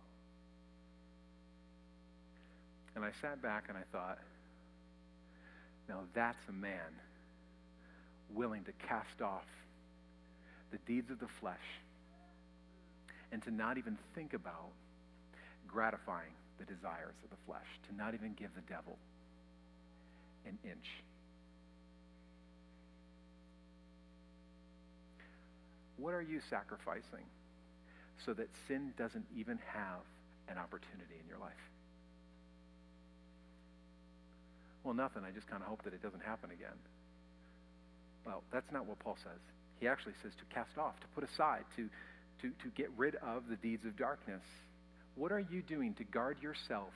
And 2.95 3.05
I 3.05 3.11
sat 3.21 3.39
back 3.41 3.65
and 3.69 3.77
I 3.77 3.83
thought, 3.91 4.17
now 5.89 6.01
that's 6.13 6.47
a 6.47 6.53
man 6.53 6.93
willing 8.33 8.63
to 8.63 8.71
cast 8.87 9.21
off 9.21 9.45
the 10.71 10.77
deeds 10.85 11.09
of 11.09 11.19
the 11.19 11.27
flesh 11.41 11.57
and 13.31 13.41
to 13.43 13.51
not 13.51 13.77
even 13.77 13.97
think 14.15 14.33
about 14.33 14.69
gratifying 15.67 16.31
the 16.59 16.65
desires 16.65 17.15
of 17.23 17.29
the 17.29 17.35
flesh, 17.45 17.65
to 17.89 17.95
not 17.95 18.13
even 18.13 18.33
give 18.33 18.49
the 18.55 18.61
devil 18.61 18.97
an 20.45 20.57
inch. 20.63 20.87
What 25.97 26.13
are 26.13 26.21
you 26.21 26.39
sacrificing 26.49 27.25
so 28.25 28.33
that 28.33 28.47
sin 28.67 28.93
doesn't 28.97 29.25
even 29.35 29.59
have 29.73 30.01
an 30.47 30.57
opportunity 30.57 31.15
in 31.21 31.27
your 31.27 31.39
life? 31.39 31.51
Well, 34.83 34.93
nothing. 34.93 35.23
I 35.25 35.31
just 35.31 35.47
kind 35.47 35.61
of 35.61 35.67
hope 35.67 35.83
that 35.83 35.93
it 35.93 36.01
doesn't 36.01 36.23
happen 36.23 36.51
again. 36.51 36.77
Well, 38.25 38.43
that's 38.51 38.71
not 38.71 38.85
what 38.85 38.99
Paul 38.99 39.17
says. 39.23 39.39
He 39.79 39.87
actually 39.87 40.13
says 40.21 40.33
to 40.35 40.45
cast 40.53 40.77
off, 40.77 40.99
to 40.99 41.07
put 41.15 41.23
aside, 41.23 41.63
to 41.75 41.89
to, 42.41 42.49
to 42.63 42.69
get 42.75 42.89
rid 42.97 43.15
of 43.15 43.43
the 43.49 43.55
deeds 43.57 43.85
of 43.85 43.97
darkness. 43.97 44.43
What 45.15 45.31
are 45.31 45.39
you 45.39 45.61
doing 45.61 45.93
to 45.95 46.03
guard 46.03 46.37
yourself 46.41 46.93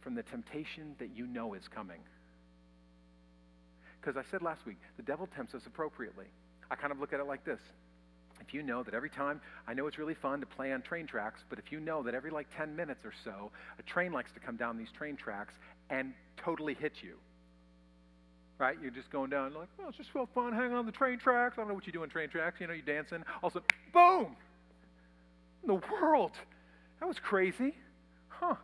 from 0.00 0.14
the 0.14 0.22
temptation 0.22 0.94
that 0.98 1.10
you 1.14 1.26
know 1.26 1.54
is 1.54 1.66
coming? 1.68 2.00
Because 4.00 4.16
I 4.16 4.22
said 4.30 4.42
last 4.42 4.64
week, 4.64 4.78
the 4.96 5.02
devil 5.02 5.28
tempts 5.34 5.54
us 5.54 5.62
appropriately. 5.66 6.26
I 6.70 6.76
kind 6.76 6.92
of 6.92 7.00
look 7.00 7.12
at 7.12 7.20
it 7.20 7.26
like 7.26 7.44
this. 7.44 7.60
If 8.40 8.54
you 8.54 8.62
know 8.62 8.82
that 8.82 8.94
every 8.94 9.10
time, 9.10 9.40
I 9.66 9.74
know 9.74 9.86
it's 9.86 9.98
really 9.98 10.14
fun 10.14 10.40
to 10.40 10.46
play 10.46 10.72
on 10.72 10.82
train 10.82 11.06
tracks, 11.06 11.42
but 11.48 11.58
if 11.58 11.70
you 11.70 11.80
know 11.80 12.02
that 12.02 12.14
every 12.14 12.30
like 12.30 12.46
10 12.56 12.74
minutes 12.74 13.04
or 13.04 13.12
so, 13.24 13.50
a 13.78 13.82
train 13.82 14.12
likes 14.12 14.32
to 14.32 14.40
come 14.40 14.56
down 14.56 14.78
these 14.78 14.90
train 14.90 15.16
tracks 15.16 15.54
and 15.90 16.12
totally 16.36 16.74
hit 16.74 16.94
you, 17.02 17.14
right? 18.58 18.76
You're 18.80 18.90
just 18.90 19.10
going 19.10 19.30
down 19.30 19.54
like, 19.54 19.68
oh, 19.80 19.88
it's 19.88 19.98
just 19.98 20.12
so 20.12 20.28
fun 20.34 20.52
hanging 20.52 20.74
on 20.74 20.86
the 20.86 20.92
train 20.92 21.18
tracks. 21.18 21.54
I 21.58 21.62
don't 21.62 21.68
know 21.68 21.74
what 21.74 21.86
you 21.86 21.92
do 21.92 22.02
on 22.02 22.08
train 22.08 22.28
tracks. 22.28 22.60
You 22.60 22.66
know, 22.66 22.72
you're 22.72 22.82
dancing. 22.82 23.22
All 23.42 23.48
of 23.48 23.56
a 23.56 23.60
sudden, 23.60 23.68
boom! 23.92 24.36
In 25.62 25.68
the 25.68 25.82
world. 25.92 26.32
That 27.00 27.06
was 27.06 27.18
crazy. 27.18 27.74
Huh. 28.28 28.54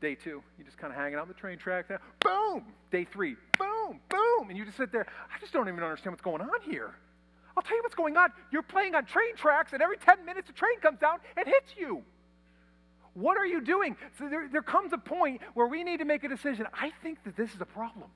Day 0.00 0.14
two, 0.14 0.42
you're 0.58 0.66
just 0.66 0.76
kind 0.76 0.92
of 0.92 0.98
hanging 0.98 1.14
out 1.14 1.22
on 1.22 1.28
the 1.28 1.34
train 1.34 1.58
tracks. 1.58 1.88
Now, 1.88 1.98
boom! 2.20 2.64
Day 2.90 3.04
three, 3.04 3.36
boom, 3.58 4.00
boom. 4.08 4.48
And 4.48 4.58
you 4.58 4.64
just 4.64 4.76
sit 4.76 4.92
there. 4.92 5.06
I 5.34 5.38
just 5.40 5.52
don't 5.52 5.68
even 5.68 5.82
understand 5.82 6.12
what's 6.12 6.22
going 6.22 6.42
on 6.42 6.60
here. 6.62 6.94
I'll 7.56 7.62
tell 7.62 7.76
you 7.76 7.82
what's 7.82 7.94
going 7.94 8.16
on. 8.16 8.30
You're 8.50 8.62
playing 8.62 8.94
on 8.94 9.04
train 9.04 9.36
tracks, 9.36 9.72
and 9.72 9.82
every 9.82 9.96
10 9.96 10.24
minutes 10.24 10.50
a 10.50 10.52
train 10.52 10.80
comes 10.80 10.98
down 10.98 11.18
and 11.36 11.46
hits 11.46 11.74
you. 11.76 12.02
What 13.14 13.36
are 13.36 13.46
you 13.46 13.60
doing? 13.60 13.96
So 14.18 14.28
there, 14.28 14.48
there 14.50 14.62
comes 14.62 14.92
a 14.92 14.98
point 14.98 15.40
where 15.54 15.68
we 15.68 15.84
need 15.84 15.98
to 15.98 16.04
make 16.04 16.24
a 16.24 16.28
decision. 16.28 16.66
I 16.74 16.92
think 17.02 17.22
that 17.24 17.36
this 17.36 17.54
is 17.54 17.60
a 17.60 17.66
problem 17.66 18.10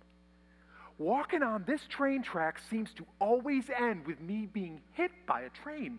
walking 0.99 1.43
on 1.43 1.65
this 1.67 1.81
train 1.89 2.23
track 2.23 2.59
seems 2.69 2.93
to 2.95 3.07
always 3.21 3.71
end 3.71 4.07
with 4.07 4.21
me 4.21 4.49
being 4.53 4.81
hit 4.95 5.13
by 5.27 5.43
a 5.43 5.49
train. 5.51 5.99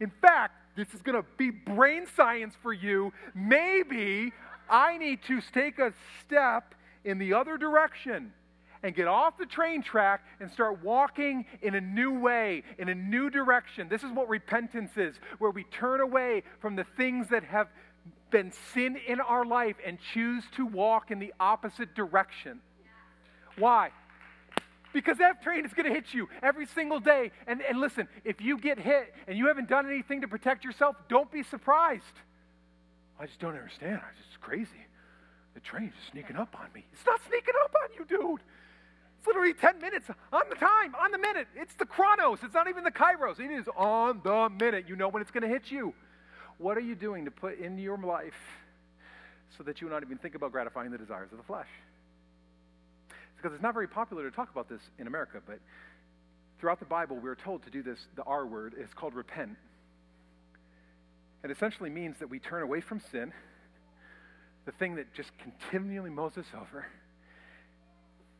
In 0.00 0.10
fact, 0.20 0.54
this 0.76 0.92
is 0.92 1.00
going 1.02 1.16
to 1.16 1.26
be 1.38 1.50
brain 1.50 2.06
science 2.16 2.54
for 2.60 2.72
you. 2.72 3.12
Maybe 3.34 4.32
I 4.68 4.98
need 4.98 5.20
to 5.28 5.40
take 5.52 5.78
a 5.78 5.92
step 6.24 6.74
in 7.04 7.18
the 7.18 7.32
other 7.32 7.56
direction 7.56 8.32
and 8.84 8.94
get 8.94 9.08
off 9.08 9.38
the 9.38 9.46
train 9.46 9.82
track 9.82 10.22
and 10.40 10.52
start 10.52 10.84
walking 10.84 11.46
in 11.62 11.74
a 11.74 11.80
new 11.80 12.12
way, 12.20 12.62
in 12.78 12.90
a 12.90 12.94
new 12.94 13.30
direction. 13.30 13.88
This 13.88 14.04
is 14.04 14.12
what 14.12 14.28
repentance 14.28 14.90
is, 14.96 15.16
where 15.38 15.50
we 15.50 15.64
turn 15.64 16.02
away 16.02 16.42
from 16.60 16.76
the 16.76 16.84
things 16.96 17.30
that 17.30 17.44
have 17.44 17.68
been 18.30 18.52
sin 18.74 18.98
in 19.08 19.20
our 19.20 19.46
life 19.46 19.76
and 19.84 19.98
choose 20.12 20.44
to 20.56 20.66
walk 20.66 21.10
in 21.10 21.18
the 21.18 21.32
opposite 21.40 21.94
direction. 21.94 22.60
Why? 23.56 23.90
Because 24.92 25.16
that 25.16 25.42
train 25.42 25.64
is 25.64 25.72
going 25.72 25.88
to 25.88 25.94
hit 25.94 26.12
you 26.12 26.28
every 26.42 26.66
single 26.66 27.00
day. 27.00 27.30
And, 27.46 27.62
and 27.62 27.80
listen, 27.80 28.06
if 28.22 28.42
you 28.42 28.58
get 28.58 28.78
hit 28.78 29.14
and 29.26 29.38
you 29.38 29.46
haven't 29.46 29.70
done 29.70 29.88
anything 29.88 30.20
to 30.20 30.28
protect 30.28 30.62
yourself, 30.62 30.94
don't 31.08 31.32
be 31.32 31.42
surprised. 31.42 32.04
I 33.18 33.24
just 33.24 33.40
don't 33.40 33.54
understand. 33.54 34.00
It's 34.18 34.28
just 34.28 34.42
crazy. 34.42 34.68
The 35.54 35.60
train's 35.60 35.94
just 35.98 36.12
sneaking 36.12 36.36
up 36.36 36.54
on 36.60 36.66
me. 36.74 36.84
It's 36.92 37.06
not 37.06 37.20
sneaking 37.26 37.54
up 37.64 37.74
on 37.82 37.88
you, 37.98 38.04
dude. 38.04 38.40
It's 39.24 39.26
literally 39.26 39.54
10 39.54 39.80
minutes 39.80 40.10
on 40.32 40.42
the 40.50 40.56
time, 40.56 40.94
on 41.00 41.10
the 41.10 41.18
minute. 41.18 41.48
It's 41.56 41.74
the 41.76 41.86
chronos. 41.86 42.40
It's 42.42 42.52
not 42.52 42.68
even 42.68 42.84
the 42.84 42.90
kairos. 42.90 43.40
It 43.40 43.50
is 43.50 43.66
on 43.74 44.20
the 44.22 44.50
minute. 44.50 44.84
You 44.86 44.96
know 44.96 45.08
when 45.08 45.22
it's 45.22 45.30
going 45.30 45.44
to 45.44 45.48
hit 45.48 45.70
you. 45.70 45.94
What 46.58 46.76
are 46.76 46.82
you 46.82 46.94
doing 46.94 47.24
to 47.24 47.30
put 47.30 47.58
into 47.58 47.82
your 47.82 47.96
life 47.96 48.34
so 49.56 49.64
that 49.64 49.80
you 49.80 49.86
will 49.86 49.94
not 49.94 50.02
even 50.02 50.18
think 50.18 50.34
about 50.34 50.52
gratifying 50.52 50.90
the 50.90 50.98
desires 50.98 51.32
of 51.32 51.38
the 51.38 51.44
flesh? 51.44 51.68
because 53.44 53.54
it's 53.56 53.62
not 53.62 53.74
very 53.74 53.86
popular 53.86 54.30
to 54.30 54.34
talk 54.34 54.50
about 54.50 54.70
this 54.70 54.80
in 54.98 55.06
America, 55.06 55.38
but 55.46 55.58
throughout 56.58 56.78
the 56.78 56.86
Bible, 56.86 57.18
we're 57.22 57.34
told 57.34 57.62
to 57.64 57.70
do 57.70 57.82
this, 57.82 57.98
the 58.16 58.22
R 58.22 58.46
word. 58.46 58.72
It's 58.78 58.94
called 58.94 59.12
repent. 59.12 59.58
It 61.42 61.50
essentially 61.50 61.90
means 61.90 62.18
that 62.20 62.30
we 62.30 62.38
turn 62.38 62.62
away 62.62 62.80
from 62.80 63.00
sin, 63.12 63.34
the 64.64 64.72
thing 64.72 64.94
that 64.94 65.12
just 65.12 65.30
continually 65.36 66.08
mows 66.08 66.38
us 66.38 66.46
over, 66.54 66.86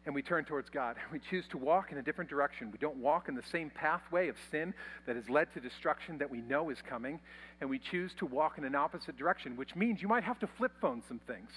and 0.06 0.14
we 0.14 0.22
turn 0.22 0.44
towards 0.44 0.68
God. 0.70 0.96
We 1.12 1.20
choose 1.30 1.46
to 1.48 1.58
walk 1.58 1.92
in 1.92 1.98
a 1.98 2.02
different 2.02 2.28
direction. 2.28 2.70
We 2.72 2.78
don't 2.78 2.96
walk 2.96 3.28
in 3.28 3.34
the 3.34 3.42
same 3.50 3.70
pathway 3.70 4.28
of 4.28 4.36
sin 4.50 4.74
that 5.06 5.16
has 5.16 5.28
led 5.28 5.52
to 5.54 5.60
destruction 5.60 6.18
that 6.18 6.30
we 6.30 6.40
know 6.40 6.70
is 6.70 6.78
coming, 6.88 7.20
and 7.60 7.70
we 7.70 7.78
choose 7.78 8.12
to 8.18 8.26
walk 8.26 8.58
in 8.58 8.64
an 8.64 8.74
opposite 8.74 9.16
direction, 9.16 9.56
which 9.56 9.76
means 9.76 10.02
you 10.02 10.08
might 10.08 10.24
have 10.24 10.38
to 10.40 10.46
flip 10.46 10.72
phone 10.80 11.02
some 11.08 11.20
things. 11.26 11.50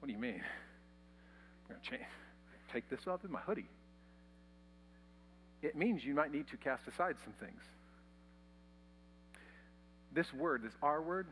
What 0.00 0.06
do 0.08 0.12
you 0.12 0.18
mean? 0.18 0.42
I'm 0.42 1.74
going 1.74 1.80
to 1.80 1.90
change, 1.90 2.08
take 2.72 2.88
this 2.90 3.06
off 3.06 3.24
in 3.24 3.32
my 3.32 3.40
hoodie. 3.40 3.68
It 5.62 5.76
means 5.76 6.04
you 6.04 6.14
might 6.14 6.32
need 6.32 6.48
to 6.48 6.56
cast 6.56 6.86
aside 6.86 7.16
some 7.24 7.32
things. 7.40 7.60
This 10.12 10.32
word, 10.32 10.62
this 10.62 10.72
R 10.82 11.02
word, 11.02 11.26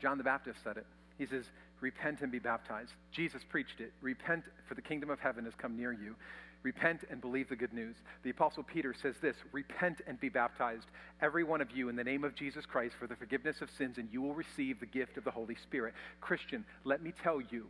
John 0.00 0.18
the 0.18 0.24
Baptist 0.24 0.58
said 0.62 0.76
it. 0.76 0.86
He 1.18 1.26
says, 1.26 1.44
Repent 1.80 2.22
and 2.22 2.32
be 2.32 2.38
baptized. 2.38 2.92
Jesus 3.12 3.42
preached 3.48 3.80
it. 3.80 3.92
Repent, 4.00 4.44
for 4.68 4.74
the 4.74 4.82
kingdom 4.82 5.10
of 5.10 5.20
heaven 5.20 5.44
has 5.44 5.54
come 5.54 5.76
near 5.76 5.92
you. 5.92 6.14
Repent 6.62 7.04
and 7.10 7.20
believe 7.20 7.48
the 7.48 7.56
good 7.56 7.72
news. 7.72 7.96
The 8.24 8.30
Apostle 8.30 8.64
Peter 8.64 8.94
says 8.94 9.14
this 9.22 9.36
Repent 9.52 10.00
and 10.06 10.18
be 10.18 10.28
baptized, 10.28 10.86
every 11.20 11.44
one 11.44 11.60
of 11.60 11.70
you, 11.70 11.88
in 11.88 11.96
the 11.96 12.02
name 12.02 12.24
of 12.24 12.34
Jesus 12.34 12.66
Christ, 12.66 12.96
for 12.98 13.06
the 13.06 13.14
forgiveness 13.14 13.60
of 13.60 13.70
sins, 13.70 13.98
and 13.98 14.08
you 14.10 14.20
will 14.22 14.34
receive 14.34 14.80
the 14.80 14.86
gift 14.86 15.16
of 15.16 15.24
the 15.24 15.30
Holy 15.30 15.54
Spirit. 15.54 15.94
Christian, 16.20 16.64
let 16.84 17.02
me 17.02 17.12
tell 17.22 17.40
you 17.40 17.66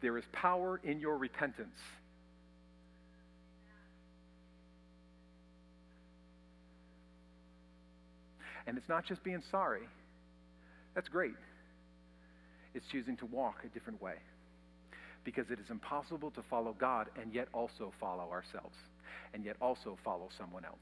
there 0.00 0.16
is 0.18 0.24
power 0.30 0.80
in 0.84 1.00
your 1.00 1.16
repentance. 1.16 1.80
And 8.68 8.76
it's 8.76 8.88
not 8.88 9.06
just 9.06 9.24
being 9.24 9.42
sorry. 9.50 9.88
That's 10.94 11.08
great. 11.08 11.34
It's 12.74 12.86
choosing 12.90 13.16
to 13.18 13.26
walk 13.26 13.56
a 13.64 13.68
different 13.68 14.00
way. 14.02 14.14
Because 15.24 15.50
it 15.50 15.58
is 15.58 15.70
impossible 15.70 16.30
to 16.32 16.42
follow 16.48 16.74
God 16.78 17.08
and 17.20 17.34
yet 17.34 17.48
also 17.52 17.92
follow 18.00 18.30
ourselves, 18.30 18.76
and 19.34 19.44
yet 19.44 19.56
also 19.60 19.98
follow 20.04 20.28
someone 20.38 20.64
else. 20.64 20.76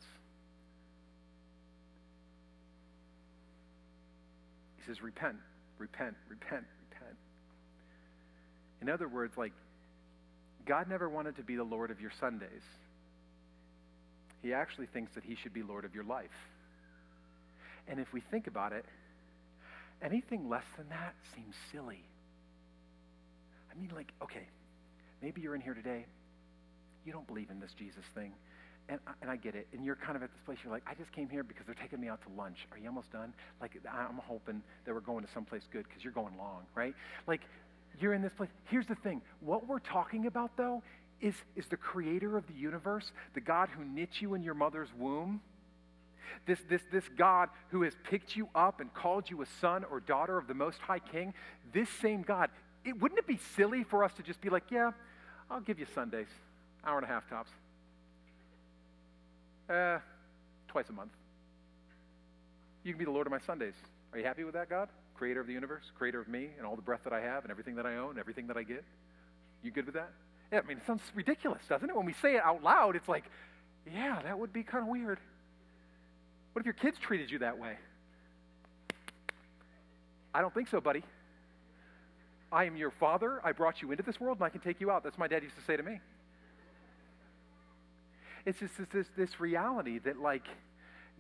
He 4.76 4.82
says, 4.87 5.03
Repent, 5.03 5.37
Repent, 5.78 6.14
repent, 6.28 6.64
repent, 6.91 7.16
in 8.80 8.89
other 8.89 9.09
words, 9.09 9.34
like, 9.37 9.53
God 10.66 10.89
never 10.89 11.09
wanted 11.09 11.37
to 11.37 11.43
be 11.43 11.57
the 11.57 11.64
Lord 11.64 11.91
of 11.91 12.01
your 12.01 12.12
Sundays. 12.20 12.62
He 14.43 14.53
actually 14.53 14.87
thinks 14.87 15.12
that 15.14 15.24
He 15.24 15.37
should 15.43 15.55
be 15.55 15.62
Lord 15.62 15.84
of 15.84 15.95
your 15.95 16.05
life. 16.05 16.30
And 17.89 18.01
if 18.01 18.12
we 18.12 18.20
think 18.30 18.47
about 18.47 18.72
it, 18.72 18.84
anything 20.03 20.49
less 20.49 20.64
than 20.76 20.88
that 20.88 21.14
seems 21.34 21.55
silly. 21.72 22.05
I 23.70 23.80
mean, 23.80 23.90
like, 23.94 24.12
okay, 24.22 24.47
maybe 25.22 25.40
you're 25.40 25.55
in 25.55 25.61
here 25.61 25.74
today, 25.74 26.07
you 27.05 27.12
don't 27.12 27.26
believe 27.26 27.51
in 27.51 27.61
this 27.61 27.72
Jesus 27.78 28.05
thing. 28.14 28.32
And, 28.88 29.01
and 29.20 29.28
I 29.28 29.36
get 29.36 29.57
it. 29.57 29.66
And 29.72 29.84
you're 29.84 29.97
kind 29.97 30.16
of 30.16 30.22
at 30.22 30.30
this 30.30 30.40
place, 30.44 30.59
you're 30.62 30.72
like, 30.72 30.84
I 30.86 30.94
just 30.94 31.11
came 31.11 31.28
here 31.28 31.42
because 31.42 31.66
they're 31.66 31.74
taking 31.74 32.01
me 32.01 32.09
out 32.09 32.20
to 32.22 32.28
lunch. 32.40 32.59
Are 32.70 32.78
you 32.78 32.86
almost 32.86 33.11
done? 33.11 33.32
Like, 33.61 33.72
I'm 33.92 34.18
hoping 34.18 34.62
that 34.84 34.94
we're 34.94 35.01
going 35.01 35.24
to 35.24 35.32
someplace 35.32 35.62
good 35.72 35.84
because 35.88 36.05
you're 36.05 36.12
going 36.12 36.38
long, 36.38 36.62
right? 36.76 36.94
Like, 37.26 37.40
you're 37.99 38.14
in 38.14 38.22
this 38.22 38.32
place. 38.36 38.51
Here's 38.70 38.86
the 38.86 38.94
thing 38.97 39.22
what 39.40 39.66
we're 39.66 39.80
talking 39.80 40.26
about, 40.26 40.57
though, 40.57 40.82
is, 41.20 41.34
is 41.57 41.66
the 41.66 41.76
creator 41.76 42.36
of 42.36 42.47
the 42.47 42.55
universe, 42.55 43.11
the 43.34 43.40
God 43.40 43.68
who 43.76 43.84
knit 43.84 44.11
you 44.20 44.34
in 44.34 44.42
your 44.42 44.55
mother's 44.55 44.88
womb. 44.97 45.40
This, 46.47 46.59
this, 46.68 46.83
this 46.93 47.05
God 47.16 47.49
who 47.70 47.83
has 47.83 47.95
picked 48.05 48.37
you 48.37 48.49
up 48.55 48.81
and 48.81 48.93
called 48.93 49.31
you 49.31 49.43
a 49.43 49.47
son 49.61 49.85
or 49.91 50.01
daughter 50.01 50.39
of 50.39 50.47
the 50.47 50.55
Most 50.55 50.79
High 50.79 50.99
King, 50.99 51.35
this 51.72 51.89
same 51.89 52.22
God, 52.22 52.51
it, 52.85 53.01
wouldn't 53.01 53.18
it 53.18 53.27
be 53.27 53.39
silly 53.57 53.85
for 53.85 54.05
us 54.05 54.12
to 54.14 54.22
just 54.22 54.41
be 54.41 54.49
like, 54.49 54.70
yeah, 54.70 54.93
I'll 55.51 55.61
give 55.61 55.79
you 55.79 55.87
Sundays, 55.95 56.29
hour 56.85 56.99
and 56.99 57.05
a 57.05 57.09
half 57.09 57.29
tops? 57.29 57.51
Uh, 59.68 59.99
twice 60.68 60.89
a 60.89 60.93
month. 60.93 61.11
You 62.85 62.93
can 62.93 62.99
be 62.99 63.05
the 63.05 63.11
Lord 63.11 63.27
of 63.27 63.33
my 63.33 63.41
Sundays. 63.41 63.74
Are 64.12 64.18
you 64.18 64.24
happy 64.24 64.45
with 64.45 64.55
that, 64.55 64.70
God? 64.70 64.89
Creator 65.16 65.41
of 65.41 65.47
the 65.47 65.53
universe, 65.53 65.85
creator 65.99 66.20
of 66.20 66.29
me, 66.29 66.51
and 66.57 66.66
all 66.66 66.77
the 66.77 66.83
breath 66.83 67.01
that 67.05 67.12
I 67.12 67.20
have, 67.20 67.43
and 67.43 67.51
everything 67.51 67.74
that 67.77 67.87
I 67.87 67.97
own, 67.97 68.18
everything 68.18 68.47
that 68.47 68.57
I 68.57 68.62
get? 68.62 68.85
You 69.62 69.70
good 69.70 69.87
with 69.87 69.95
that? 69.95 70.11
Yeah, 70.53 70.61
I 70.61 70.66
mean, 70.66 70.77
it 70.77 70.87
sounds 70.87 71.03
ridiculous, 71.14 71.62
doesn't 71.68 71.89
it? 71.89 71.97
When 71.97 72.07
we 72.07 72.12
say 72.12 72.37
it 72.37 72.43
out 72.45 72.62
loud, 72.62 72.95
it's 72.95 73.09
like, 73.09 73.24
yeah, 73.93 74.20
that 74.22 74.39
would 74.39 74.53
be 74.53 74.62
kind 74.62 74.85
of 74.85 74.89
weird. 74.89 75.18
What 76.57 76.63
if 76.63 76.65
your 76.65 76.73
kids 76.73 76.99
treated 76.99 77.31
you 77.31 77.41
that 77.41 77.59
way? 77.59 77.75
I 80.33 80.41
don't 80.41 80.55
think 80.55 80.69
so, 80.69 80.81
buddy. 80.81 81.03
I 82.51 82.65
am 82.65 82.79
your 82.79 82.93
father. 82.93 83.43
I 83.45 83.53
brought 83.53 83.83
you 83.83 83.91
into 83.91 84.03
this 84.03 84.19
world, 84.19 84.39
and 84.39 84.47
I 84.47 84.49
can 84.49 84.63
take 84.63 84.81
you 84.81 84.91
out. 84.91 85.05
That's 85.05 85.19
what 85.19 85.29
my 85.29 85.29
dad 85.29 85.43
used 85.43 85.57
to 85.57 85.63
say 85.65 85.77
to 85.77 85.83
me. 85.83 86.01
It's 88.47 88.59
just 88.59 88.79
this, 88.79 88.87
this, 88.91 89.07
this 89.19 89.39
reality 89.39 89.99
that, 89.99 90.19
like, 90.19 90.47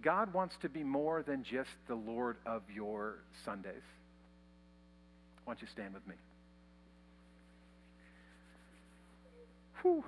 God 0.00 0.32
wants 0.32 0.56
to 0.62 0.70
be 0.70 0.82
more 0.82 1.22
than 1.22 1.42
just 1.42 1.68
the 1.86 1.96
Lord 1.96 2.38
of 2.46 2.62
your 2.74 3.18
Sundays. 3.44 3.74
Why 5.44 5.52
don't 5.52 5.60
you 5.60 5.68
stand 5.68 5.92
with 5.92 6.08
me? 6.08 6.14
Whew. 9.82 10.02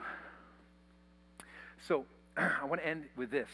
So, 1.87 2.07
I 2.39 2.65
want 2.65 2.81
to 2.81 2.89
end 2.89 3.05
with 3.15 3.31
this. 3.31 3.51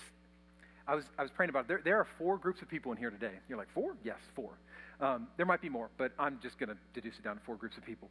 I 0.87 0.95
was, 0.95 1.05
I 1.19 1.23
was 1.23 1.31
praying 1.31 1.51
about 1.51 1.63
it. 1.63 1.69
There, 1.69 1.81
there 1.83 1.99
are 1.99 2.07
four 2.19 2.37
groups 2.37 2.61
of 2.63 2.69
people 2.69 2.93
in 2.93 2.99
here 2.99 3.11
today. 3.11 3.33
You're 3.49 3.59
like, 3.59 3.73
four? 3.73 3.97
Yes, 4.05 4.19
four. 4.35 4.51
Um, 5.01 5.29
there 5.37 5.47
might 5.47 5.63
be 5.63 5.69
more, 5.69 5.89
but 5.97 6.13
I'm 6.19 6.39
just 6.43 6.59
going 6.59 6.69
to 6.69 6.77
deduce 6.93 7.19
it 7.19 7.25
down 7.25 7.37
to 7.37 7.43
four 7.43 7.57
groups 7.57 7.77
of 7.77 7.85
people. 7.85 8.09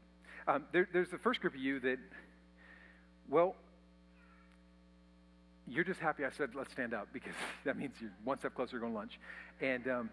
Um, 0.47 0.65
there, 0.71 0.87
there's 0.91 1.09
the 1.09 1.17
first 1.17 1.39
group 1.39 1.53
of 1.53 1.59
you 1.59 1.79
that, 1.81 1.97
well, 3.29 3.55
you're 5.67 5.83
just 5.83 5.99
happy 5.99 6.25
I 6.25 6.29
said 6.31 6.49
let's 6.55 6.71
stand 6.71 6.93
up 6.93 7.07
because 7.13 7.33
that 7.63 7.77
means 7.77 7.93
you're 8.01 8.11
one 8.23 8.39
step 8.39 8.55
closer 8.55 8.73
to 8.73 8.79
going 8.79 8.91
to 8.91 8.97
lunch, 8.97 9.19
and 9.61 9.87
um, 9.87 10.09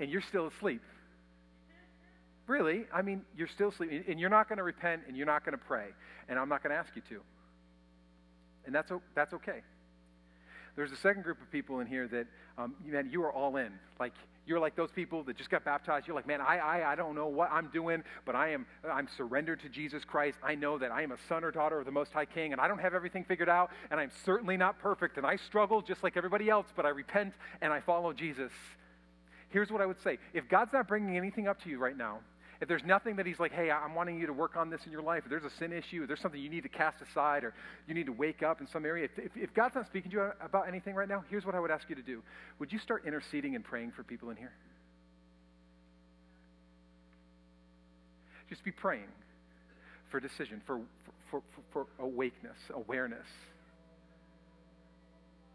and 0.00 0.10
you're 0.10 0.22
still 0.22 0.46
asleep. 0.46 0.80
Really, 2.46 2.86
I 2.94 3.02
mean, 3.02 3.22
you're 3.36 3.48
still 3.48 3.68
asleep, 3.68 4.04
and 4.08 4.18
you're 4.18 4.30
not 4.30 4.48
going 4.48 4.56
to 4.56 4.62
repent, 4.62 5.02
and 5.06 5.16
you're 5.16 5.26
not 5.26 5.44
going 5.44 5.52
to 5.52 5.62
pray, 5.62 5.88
and 6.30 6.38
I'm 6.38 6.48
not 6.48 6.62
going 6.62 6.70
to 6.70 6.78
ask 6.78 6.96
you 6.96 7.02
to. 7.10 7.20
And 8.64 8.74
that's 8.74 8.90
that's 9.14 9.34
okay. 9.34 9.60
There's 10.78 10.92
a 10.92 10.96
second 10.96 11.24
group 11.24 11.42
of 11.42 11.50
people 11.50 11.80
in 11.80 11.88
here 11.88 12.06
that, 12.06 12.28
um, 12.56 12.76
man, 12.86 13.08
you 13.10 13.20
are 13.24 13.32
all 13.32 13.56
in. 13.56 13.72
Like 13.98 14.12
you're 14.46 14.60
like 14.60 14.76
those 14.76 14.92
people 14.92 15.24
that 15.24 15.36
just 15.36 15.50
got 15.50 15.64
baptized. 15.64 16.06
You're 16.06 16.14
like, 16.14 16.28
man, 16.28 16.40
I, 16.40 16.58
I, 16.58 16.92
I 16.92 16.94
don't 16.94 17.16
know 17.16 17.26
what 17.26 17.50
I'm 17.50 17.66
doing, 17.70 18.04
but 18.24 18.36
I 18.36 18.50
am, 18.50 18.64
I'm 18.88 19.08
surrendered 19.16 19.60
to 19.62 19.68
Jesus 19.68 20.04
Christ. 20.04 20.38
I 20.40 20.54
know 20.54 20.78
that 20.78 20.92
I 20.92 21.02
am 21.02 21.10
a 21.10 21.16
son 21.28 21.42
or 21.42 21.50
daughter 21.50 21.80
of 21.80 21.84
the 21.84 21.90
Most 21.90 22.12
High 22.12 22.26
King, 22.26 22.52
and 22.52 22.60
I 22.60 22.68
don't 22.68 22.78
have 22.78 22.94
everything 22.94 23.24
figured 23.24 23.48
out, 23.48 23.72
and 23.90 23.98
I'm 23.98 24.12
certainly 24.24 24.56
not 24.56 24.78
perfect, 24.78 25.16
and 25.16 25.26
I 25.26 25.34
struggle 25.34 25.82
just 25.82 26.04
like 26.04 26.16
everybody 26.16 26.48
else, 26.48 26.68
but 26.76 26.86
I 26.86 26.90
repent 26.90 27.34
and 27.60 27.72
I 27.72 27.80
follow 27.80 28.12
Jesus. 28.12 28.52
Here's 29.48 29.72
what 29.72 29.80
I 29.80 29.86
would 29.86 30.00
say: 30.04 30.18
If 30.32 30.48
God's 30.48 30.72
not 30.72 30.86
bringing 30.86 31.16
anything 31.16 31.48
up 31.48 31.60
to 31.64 31.70
you 31.70 31.80
right 31.80 31.96
now, 31.96 32.20
if 32.60 32.66
there's 32.66 32.82
nothing 32.84 33.16
that 33.16 33.26
he's 33.26 33.38
like, 33.38 33.52
hey, 33.52 33.70
I'm 33.70 33.94
wanting 33.94 34.18
you 34.18 34.26
to 34.26 34.32
work 34.32 34.56
on 34.56 34.68
this 34.68 34.80
in 34.84 34.90
your 34.90 35.02
life, 35.02 35.22
if 35.24 35.30
there's 35.30 35.44
a 35.44 35.56
sin 35.58 35.72
issue, 35.72 36.02
if 36.02 36.08
there's 36.08 36.20
something 36.20 36.40
you 36.40 36.50
need 36.50 36.64
to 36.64 36.68
cast 36.68 36.96
aside, 37.00 37.44
or 37.44 37.54
you 37.86 37.94
need 37.94 38.06
to 38.06 38.12
wake 38.12 38.42
up 38.42 38.60
in 38.60 38.66
some 38.66 38.84
area, 38.84 39.08
if, 39.16 39.30
if, 39.36 39.54
God's 39.54 39.76
not 39.76 39.86
speaking 39.86 40.10
to 40.10 40.16
you 40.16 40.30
about 40.40 40.66
anything 40.66 40.94
right 40.96 41.08
now, 41.08 41.24
here's 41.30 41.46
what 41.46 41.54
I 41.54 41.60
would 41.60 41.70
ask 41.70 41.88
you 41.88 41.94
to 41.94 42.02
do. 42.02 42.20
Would 42.58 42.72
you 42.72 42.80
start 42.80 43.04
interceding 43.06 43.54
and 43.54 43.64
praying 43.64 43.92
for 43.92 44.02
people 44.02 44.30
in 44.30 44.36
here? 44.36 44.52
Just 48.48 48.64
be 48.64 48.72
praying 48.72 49.08
for 50.10 50.18
decision, 50.18 50.60
for, 50.66 50.80
for, 51.30 51.42
for, 51.54 51.62
for 51.72 52.04
awakeness, 52.04 52.56
awareness 52.74 53.26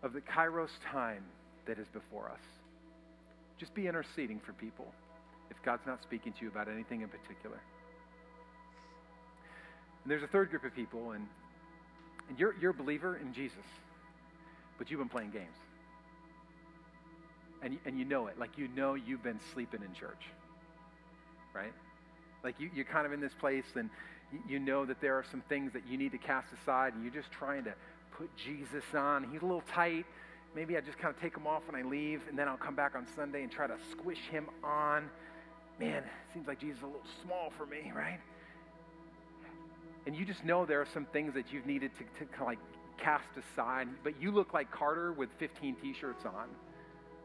of 0.03 0.13
the 0.13 0.21
kairos 0.21 0.69
time 0.89 1.23
that 1.65 1.79
is 1.79 1.87
before 1.91 2.29
us. 2.29 2.39
Just 3.59 3.73
be 3.73 3.87
interceding 3.87 4.39
for 4.45 4.53
people 4.53 4.85
if 5.55 5.63
God's 5.63 5.85
not 5.85 6.01
speaking 6.01 6.33
to 6.33 6.41
you 6.41 6.47
about 6.47 6.67
anything 6.67 7.01
in 7.01 7.09
particular. 7.09 7.59
And 10.03 10.11
there's 10.11 10.23
a 10.23 10.27
third 10.27 10.49
group 10.49 10.63
of 10.63 10.75
people, 10.75 11.11
and, 11.11 11.27
and 12.27 12.39
you're, 12.39 12.55
you're 12.59 12.71
a 12.71 12.73
believer 12.73 13.17
in 13.17 13.33
Jesus, 13.33 13.65
but 14.77 14.89
you've 14.89 14.99
been 14.99 15.09
playing 15.09 15.31
games. 15.31 15.57
And, 17.61 17.77
and 17.85 17.97
you 17.97 18.03
know 18.03 18.27
it. 18.27 18.37
Like, 18.37 18.57
you 18.57 18.67
know 18.75 18.95
you've 18.95 19.23
been 19.23 19.39
sleeping 19.53 19.81
in 19.81 19.93
church, 19.93 20.23
right? 21.53 21.71
Like, 22.43 22.59
you, 22.59 22.69
you're 22.75 22.85
kind 22.85 23.05
of 23.05 23.13
in 23.13 23.21
this 23.21 23.33
place, 23.39 23.63
and 23.75 23.89
you 24.49 24.59
know 24.59 24.85
that 24.85 24.99
there 24.99 25.15
are 25.15 25.23
some 25.31 25.41
things 25.47 25.71
that 25.73 25.83
you 25.87 25.97
need 25.97 26.11
to 26.11 26.17
cast 26.17 26.47
aside, 26.61 26.93
and 26.93 27.03
you're 27.03 27.13
just 27.13 27.31
trying 27.31 27.63
to 27.63 27.73
put 28.17 28.29
Jesus 28.35 28.83
on. 28.93 29.29
He's 29.31 29.41
a 29.41 29.45
little 29.45 29.63
tight. 29.71 30.05
Maybe 30.55 30.75
I 30.75 30.81
just 30.81 30.97
kind 30.97 31.15
of 31.15 31.21
take 31.21 31.37
him 31.37 31.47
off 31.47 31.63
when 31.65 31.81
I 31.81 31.87
leave, 31.87 32.21
and 32.27 32.37
then 32.37 32.49
I'll 32.49 32.57
come 32.57 32.75
back 32.75 32.95
on 32.95 33.07
Sunday 33.15 33.43
and 33.43 33.51
try 33.51 33.67
to 33.67 33.77
squish 33.91 34.19
him 34.29 34.47
on 34.63 35.09
man, 35.79 35.97
it 35.97 36.03
seems 36.33 36.47
like 36.47 36.59
Jesus 36.59 36.77
is 36.77 36.83
a 36.83 36.87
little 36.87 37.01
small 37.23 37.51
for 37.57 37.65
me, 37.65 37.91
right? 37.95 38.19
And 40.05 40.15
you 40.15 40.25
just 40.25 40.43
know 40.43 40.65
there 40.65 40.81
are 40.81 40.87
some 40.93 41.05
things 41.13 41.33
that 41.33 41.51
you've 41.51 41.65
needed 41.65 41.91
to, 41.97 42.03
to 42.19 42.31
kind 42.31 42.41
of 42.41 42.47
like 42.47 42.59
cast 42.97 43.27
aside, 43.37 43.87
but 44.03 44.21
you 44.21 44.31
look 44.31 44.53
like 44.53 44.71
Carter 44.71 45.13
with 45.13 45.29
15 45.39 45.75
t 45.81 45.93
shirts 45.99 46.25
on 46.25 46.47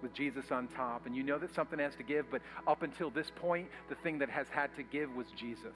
with 0.02 0.14
Jesus 0.14 0.44
on 0.50 0.68
top, 0.68 1.06
and 1.06 1.16
you 1.16 1.22
know 1.22 1.38
that 1.38 1.52
something 1.54 1.78
has 1.78 1.94
to 1.96 2.04
give, 2.04 2.30
but 2.30 2.40
up 2.68 2.82
until 2.82 3.10
this 3.10 3.30
point, 3.34 3.68
the 3.88 3.96
thing 3.96 4.18
that 4.18 4.30
has 4.30 4.46
had 4.48 4.74
to 4.76 4.82
give 4.84 5.12
was 5.14 5.26
Jesus. 5.36 5.74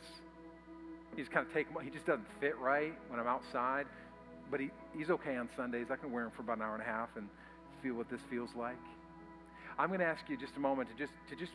He 1.16 1.22
just 1.22 1.32
kind 1.32 1.46
of 1.46 1.52
him, 1.52 1.66
he 1.82 1.90
just 1.90 2.06
doesn't 2.06 2.26
fit 2.40 2.56
right 2.58 2.94
when 3.08 3.18
I'm 3.18 3.26
outside, 3.26 3.86
but 4.50 4.60
he, 4.60 4.70
he's 4.96 5.10
okay 5.10 5.36
on 5.36 5.48
Sundays. 5.56 5.86
I 5.90 5.96
can 5.96 6.12
wear 6.12 6.24
him 6.24 6.30
for 6.36 6.42
about 6.42 6.58
an 6.58 6.62
hour 6.62 6.74
and 6.74 6.82
a 6.82 6.86
half 6.86 7.08
and 7.16 7.28
feel 7.82 7.94
what 7.94 8.08
this 8.08 8.20
feels 8.30 8.50
like. 8.56 8.78
I'm 9.78 9.88
going 9.88 10.00
to 10.00 10.06
ask 10.06 10.22
you 10.28 10.36
just 10.36 10.56
a 10.56 10.60
moment 10.60 10.88
to 10.90 10.96
just 10.96 11.12
to 11.30 11.36
just 11.36 11.52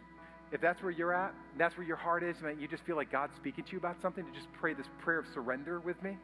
if 0.52 0.62
that's 0.62 0.82
where 0.82 0.92
you're 0.92 1.14
at, 1.14 1.34
that's 1.58 1.78
where 1.78 1.86
your 1.86 1.98
heart 1.98 2.24
is, 2.24 2.38
and 2.42 2.62
you 2.62 2.68
just 2.68 2.84
feel 2.84 2.96
like 2.96 3.12
God's 3.12 3.36
speaking 3.36 3.64
to 3.66 3.72
you 3.74 3.78
about 3.78 4.02
something, 4.02 4.26
to 4.26 4.32
just 4.32 4.52
pray 4.54 4.74
this 4.74 4.88
prayer 5.02 5.20
of 5.20 5.26
surrender 5.34 5.80
with 5.80 6.02
me. 6.02 6.18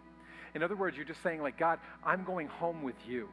In 0.56 0.64
other 0.64 0.76
words, 0.76 0.96
you're 0.96 1.06
just 1.06 1.22
saying, 1.24 1.42
like, 1.42 1.58
God, 1.58 1.80
I'm 2.06 2.24
going 2.24 2.48
home 2.48 2.84
with 2.84 2.96
you. 3.08 3.28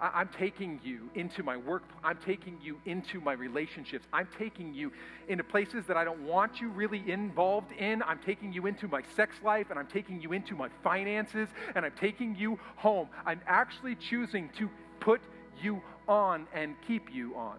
I- 0.00 0.22
am 0.22 0.28
taking 0.28 0.80
you 0.82 1.10
into 1.14 1.42
my 1.42 1.56
work. 1.56 1.82
I'm 2.02 2.16
taking 2.24 2.58
you 2.62 2.80
into 2.86 3.20
my 3.20 3.32
relationships. 3.32 4.06
I'm 4.12 4.28
taking 4.38 4.72
you 4.72 4.92
into 5.28 5.44
places 5.44 5.84
that 5.86 5.96
I 5.96 6.04
don't 6.04 6.22
want 6.22 6.60
you 6.60 6.70
really 6.70 7.10
involved 7.10 7.72
in. 7.72 8.02
I'm 8.02 8.18
taking 8.18 8.52
you 8.52 8.66
into 8.66 8.88
my 8.88 9.02
sex 9.14 9.36
life 9.42 9.66
and 9.70 9.78
I'm 9.78 9.86
taking 9.86 10.20
you 10.20 10.32
into 10.32 10.54
my 10.54 10.68
finances 10.82 11.48
and 11.74 11.84
I'm 11.84 11.92
taking 11.92 12.34
you 12.34 12.58
home. 12.76 13.08
I'm 13.26 13.42
actually 13.46 13.94
choosing 13.94 14.48
to 14.56 14.70
put 15.00 15.20
you 15.62 15.82
on 16.08 16.46
and 16.54 16.74
keep 16.86 17.12
you 17.12 17.36
on. 17.36 17.58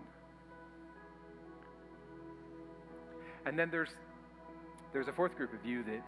And 3.46 3.58
then 3.58 3.70
there's 3.72 3.90
there's 4.94 5.08
a 5.08 5.14
fourth 5.14 5.36
group 5.38 5.54
of 5.54 5.66
you 5.66 5.84
that, 5.84 6.04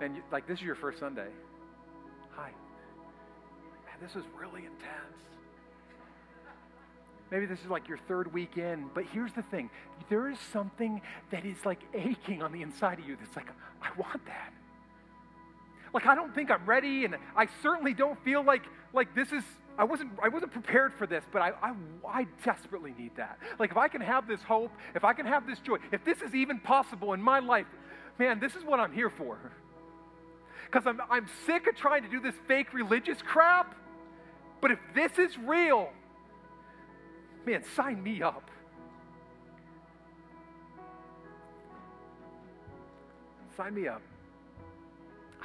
man, 0.00 0.14
you, 0.14 0.22
like 0.30 0.46
this 0.46 0.58
is 0.58 0.64
your 0.64 0.74
first 0.74 0.98
Sunday. 0.98 1.28
Hi. 2.30 2.50
Man, 3.86 3.96
this 4.00 4.16
is 4.16 4.24
really 4.38 4.60
intense. 4.60 5.16
Maybe 7.30 7.46
this 7.46 7.58
is 7.60 7.66
like 7.66 7.88
your 7.88 7.98
third 8.06 8.32
week 8.32 8.56
in, 8.56 8.88
but 8.94 9.04
here's 9.12 9.32
the 9.32 9.42
thing 9.42 9.68
there 10.08 10.30
is 10.30 10.38
something 10.52 11.02
that 11.30 11.44
is 11.44 11.56
like 11.64 11.80
aching 11.92 12.42
on 12.42 12.52
the 12.52 12.62
inside 12.62 13.00
of 13.00 13.08
you 13.08 13.16
that's 13.16 13.34
like, 13.34 13.48
I 13.82 13.88
want 13.98 14.24
that. 14.26 14.52
Like, 15.92 16.06
I 16.06 16.14
don't 16.14 16.34
think 16.34 16.50
I'm 16.50 16.66
ready, 16.66 17.04
and 17.04 17.16
I 17.34 17.48
certainly 17.62 17.94
don't 17.94 18.22
feel 18.22 18.44
like, 18.44 18.62
like 18.92 19.14
this 19.14 19.32
is 19.32 19.42
I 19.78 19.84
wasn't, 19.84 20.12
I 20.22 20.28
wasn't 20.28 20.52
prepared 20.52 20.94
for 20.94 21.06
this, 21.06 21.24
but 21.30 21.42
I, 21.42 21.52
I, 21.62 21.74
I 22.08 22.26
desperately 22.44 22.94
need 22.98 23.14
that. 23.16 23.38
Like, 23.58 23.70
if 23.70 23.76
I 23.76 23.88
can 23.88 24.00
have 24.00 24.26
this 24.26 24.42
hope, 24.42 24.70
if 24.94 25.04
I 25.04 25.12
can 25.12 25.26
have 25.26 25.46
this 25.46 25.58
joy, 25.58 25.76
if 25.92 26.04
this 26.04 26.22
is 26.22 26.34
even 26.34 26.58
possible 26.58 27.12
in 27.12 27.20
my 27.20 27.40
life, 27.40 27.66
man, 28.18 28.40
this 28.40 28.54
is 28.54 28.64
what 28.64 28.80
I'm 28.80 28.92
here 28.92 29.10
for. 29.10 29.38
Because 30.64 30.86
I'm, 30.86 31.00
I'm 31.10 31.26
sick 31.44 31.66
of 31.66 31.76
trying 31.76 32.02
to 32.02 32.08
do 32.08 32.20
this 32.20 32.34
fake 32.48 32.72
religious 32.72 33.20
crap, 33.20 33.74
but 34.62 34.70
if 34.70 34.78
this 34.94 35.18
is 35.18 35.36
real, 35.38 35.90
man, 37.44 37.62
sign 37.74 38.02
me 38.02 38.22
up. 38.22 38.50
Sign 43.56 43.74
me 43.74 43.88
up. 43.88 44.02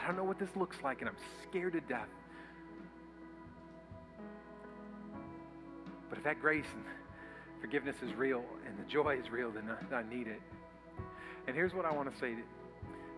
I 0.01 0.07
don't 0.07 0.15
know 0.15 0.23
what 0.23 0.39
this 0.39 0.49
looks 0.55 0.77
like, 0.83 1.01
and 1.01 1.09
I'm 1.09 1.17
scared 1.49 1.73
to 1.73 1.81
death. 1.81 2.07
But 6.11 6.17
if 6.17 6.25
that 6.25 6.41
grace 6.41 6.65
and 6.75 6.83
forgiveness 7.61 7.95
is 8.03 8.13
real 8.13 8.43
and 8.67 8.77
the 8.77 8.83
joy 8.83 9.17
is 9.17 9.31
real, 9.31 9.49
then 9.49 9.63
I, 9.91 9.95
I 9.95 10.03
need 10.03 10.27
it. 10.27 10.41
And 11.47 11.55
here's 11.55 11.73
what 11.73 11.85
I 11.85 11.91
want 11.91 12.13
to 12.13 12.19
say 12.19 12.35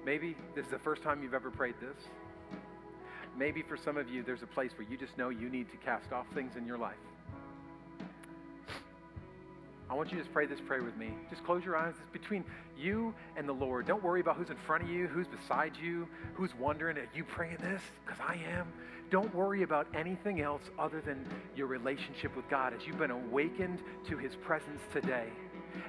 Maybe 0.05 0.35
this 0.53 0.65
is 0.65 0.71
the 0.71 0.79
first 0.79 1.01
time 1.01 1.23
you've 1.23 1.33
ever 1.33 1.49
prayed 1.49 1.75
this. 1.81 1.97
Maybe 3.35 3.63
for 3.63 3.77
some 3.77 3.97
of 3.97 4.09
you, 4.09 4.21
there's 4.21 4.43
a 4.43 4.47
place 4.47 4.71
where 4.77 4.87
you 4.87 4.95
just 4.95 5.17
know 5.17 5.29
you 5.29 5.49
need 5.49 5.71
to 5.71 5.77
cast 5.77 6.11
off 6.11 6.27
things 6.35 6.55
in 6.55 6.67
your 6.67 6.77
life. 6.77 6.97
I 9.93 9.95
want 9.95 10.11
you 10.11 10.17
to 10.17 10.23
just 10.23 10.33
pray 10.33 10.47
this 10.47 10.59
prayer 10.59 10.81
with 10.81 10.97
me. 10.97 11.13
Just 11.29 11.43
close 11.43 11.63
your 11.63 11.77
eyes. 11.77 11.93
It's 12.01 12.11
between 12.11 12.43
you 12.75 13.13
and 13.37 13.47
the 13.47 13.53
Lord. 13.53 13.85
Don't 13.85 14.01
worry 14.01 14.21
about 14.21 14.37
who's 14.37 14.49
in 14.49 14.57
front 14.65 14.81
of 14.81 14.89
you, 14.89 15.05
who's 15.05 15.27
beside 15.27 15.73
you, 15.79 16.07
who's 16.33 16.49
wondering, 16.59 16.97
are 16.97 17.07
you 17.13 17.23
praying 17.23 17.57
this? 17.61 17.79
Because 18.03 18.19
I 18.19 18.39
am. 18.57 18.73
Don't 19.11 19.31
worry 19.35 19.61
about 19.61 19.85
anything 19.93 20.41
else 20.41 20.63
other 20.79 20.99
than 20.99 21.23
your 21.55 21.67
relationship 21.67 22.35
with 22.35 22.49
God 22.49 22.73
as 22.73 22.87
you've 22.87 22.97
been 22.97 23.11
awakened 23.11 23.83
to 24.07 24.17
his 24.17 24.35
presence 24.35 24.81
today 24.91 25.27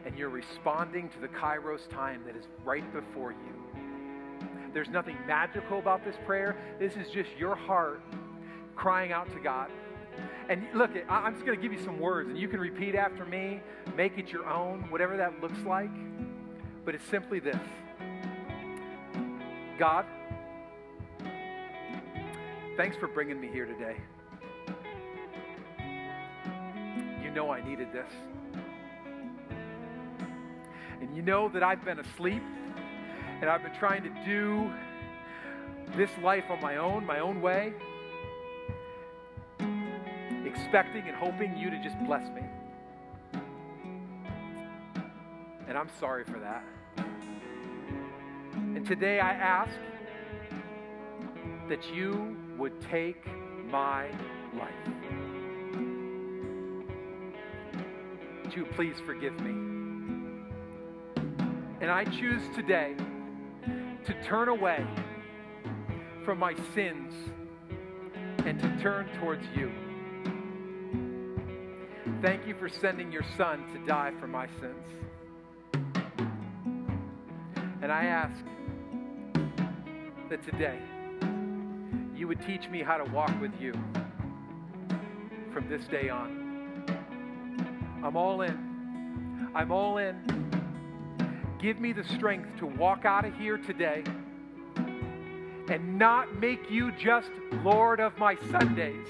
and 0.04 0.18
you're 0.18 0.28
responding 0.28 1.08
to 1.08 1.18
the 1.18 1.28
kairos 1.28 1.88
time 1.88 2.20
that 2.26 2.36
is 2.36 2.44
right 2.62 2.84
before 2.92 3.32
you. 3.32 4.48
There's 4.74 4.90
nothing 4.90 5.16
magical 5.26 5.78
about 5.78 6.04
this 6.04 6.16
prayer. 6.26 6.58
This 6.78 6.94
is 6.96 7.08
just 7.08 7.30
your 7.38 7.56
heart 7.56 8.02
crying 8.76 9.12
out 9.12 9.32
to 9.32 9.40
God. 9.40 9.70
And 10.48 10.66
look, 10.74 10.90
I'm 11.08 11.32
just 11.32 11.46
going 11.46 11.58
to 11.58 11.62
give 11.62 11.72
you 11.72 11.82
some 11.84 11.98
words, 11.98 12.28
and 12.28 12.38
you 12.38 12.48
can 12.48 12.60
repeat 12.60 12.94
after 12.94 13.24
me, 13.24 13.60
make 13.96 14.18
it 14.18 14.30
your 14.30 14.46
own, 14.46 14.90
whatever 14.90 15.16
that 15.16 15.40
looks 15.40 15.58
like. 15.64 15.90
But 16.84 16.94
it's 16.94 17.06
simply 17.06 17.40
this 17.40 17.56
God, 19.78 20.04
thanks 22.76 22.96
for 22.96 23.08
bringing 23.08 23.40
me 23.40 23.48
here 23.48 23.64
today. 23.64 23.96
You 27.22 27.30
know 27.30 27.50
I 27.50 27.66
needed 27.66 27.92
this. 27.92 28.10
And 31.00 31.16
you 31.16 31.22
know 31.22 31.48
that 31.48 31.62
I've 31.62 31.84
been 31.84 31.98
asleep 31.98 32.42
and 33.40 33.50
I've 33.50 33.62
been 33.62 33.74
trying 33.74 34.02
to 34.04 34.10
do 34.24 34.70
this 35.96 36.10
life 36.22 36.44
on 36.50 36.60
my 36.60 36.76
own, 36.76 37.04
my 37.04 37.18
own 37.18 37.40
way, 37.40 37.72
expecting 40.54 41.08
and 41.08 41.16
hoping 41.16 41.56
you 41.56 41.70
to 41.70 41.82
just 41.82 41.96
bless 42.04 42.28
me. 42.30 42.42
And 45.66 45.76
I'm 45.76 45.88
sorry 45.98 46.24
for 46.24 46.38
that. 46.38 46.64
And 48.56 48.86
today 48.86 49.18
I 49.18 49.32
ask 49.32 49.72
that 51.68 51.92
you 51.92 52.36
would 52.58 52.80
take 52.82 53.24
my 53.70 54.08
life. 54.56 54.70
To 58.52 58.64
please 58.76 58.96
forgive 59.04 59.38
me. 59.40 59.50
And 61.80 61.90
I 61.90 62.04
choose 62.04 62.42
today 62.54 62.94
to 64.06 64.22
turn 64.22 64.48
away 64.48 64.86
from 66.24 66.38
my 66.38 66.54
sins 66.74 67.12
and 68.46 68.60
to 68.60 68.76
turn 68.82 69.08
towards 69.18 69.44
you. 69.56 69.72
Thank 72.24 72.46
you 72.46 72.54
for 72.54 72.70
sending 72.70 73.12
your 73.12 73.22
son 73.36 73.70
to 73.74 73.86
die 73.86 74.10
for 74.18 74.26
my 74.26 74.46
sins. 74.58 74.86
And 77.82 77.92
I 77.92 78.06
ask 78.06 78.42
that 80.30 80.42
today 80.42 80.78
you 82.16 82.26
would 82.26 82.40
teach 82.46 82.66
me 82.70 82.82
how 82.82 82.96
to 82.96 83.04
walk 83.12 83.38
with 83.42 83.52
you 83.60 83.74
from 85.52 85.68
this 85.68 85.84
day 85.88 86.08
on. 86.08 86.86
I'm 88.02 88.16
all 88.16 88.40
in. 88.40 89.50
I'm 89.54 89.70
all 89.70 89.98
in. 89.98 90.16
Give 91.60 91.78
me 91.78 91.92
the 91.92 92.04
strength 92.04 92.58
to 92.58 92.64
walk 92.64 93.04
out 93.04 93.26
of 93.26 93.34
here 93.34 93.58
today 93.58 94.02
and 95.68 95.98
not 95.98 96.40
make 96.40 96.70
you 96.70 96.90
just 96.92 97.28
Lord 97.62 98.00
of 98.00 98.16
my 98.16 98.38
Sundays, 98.50 99.08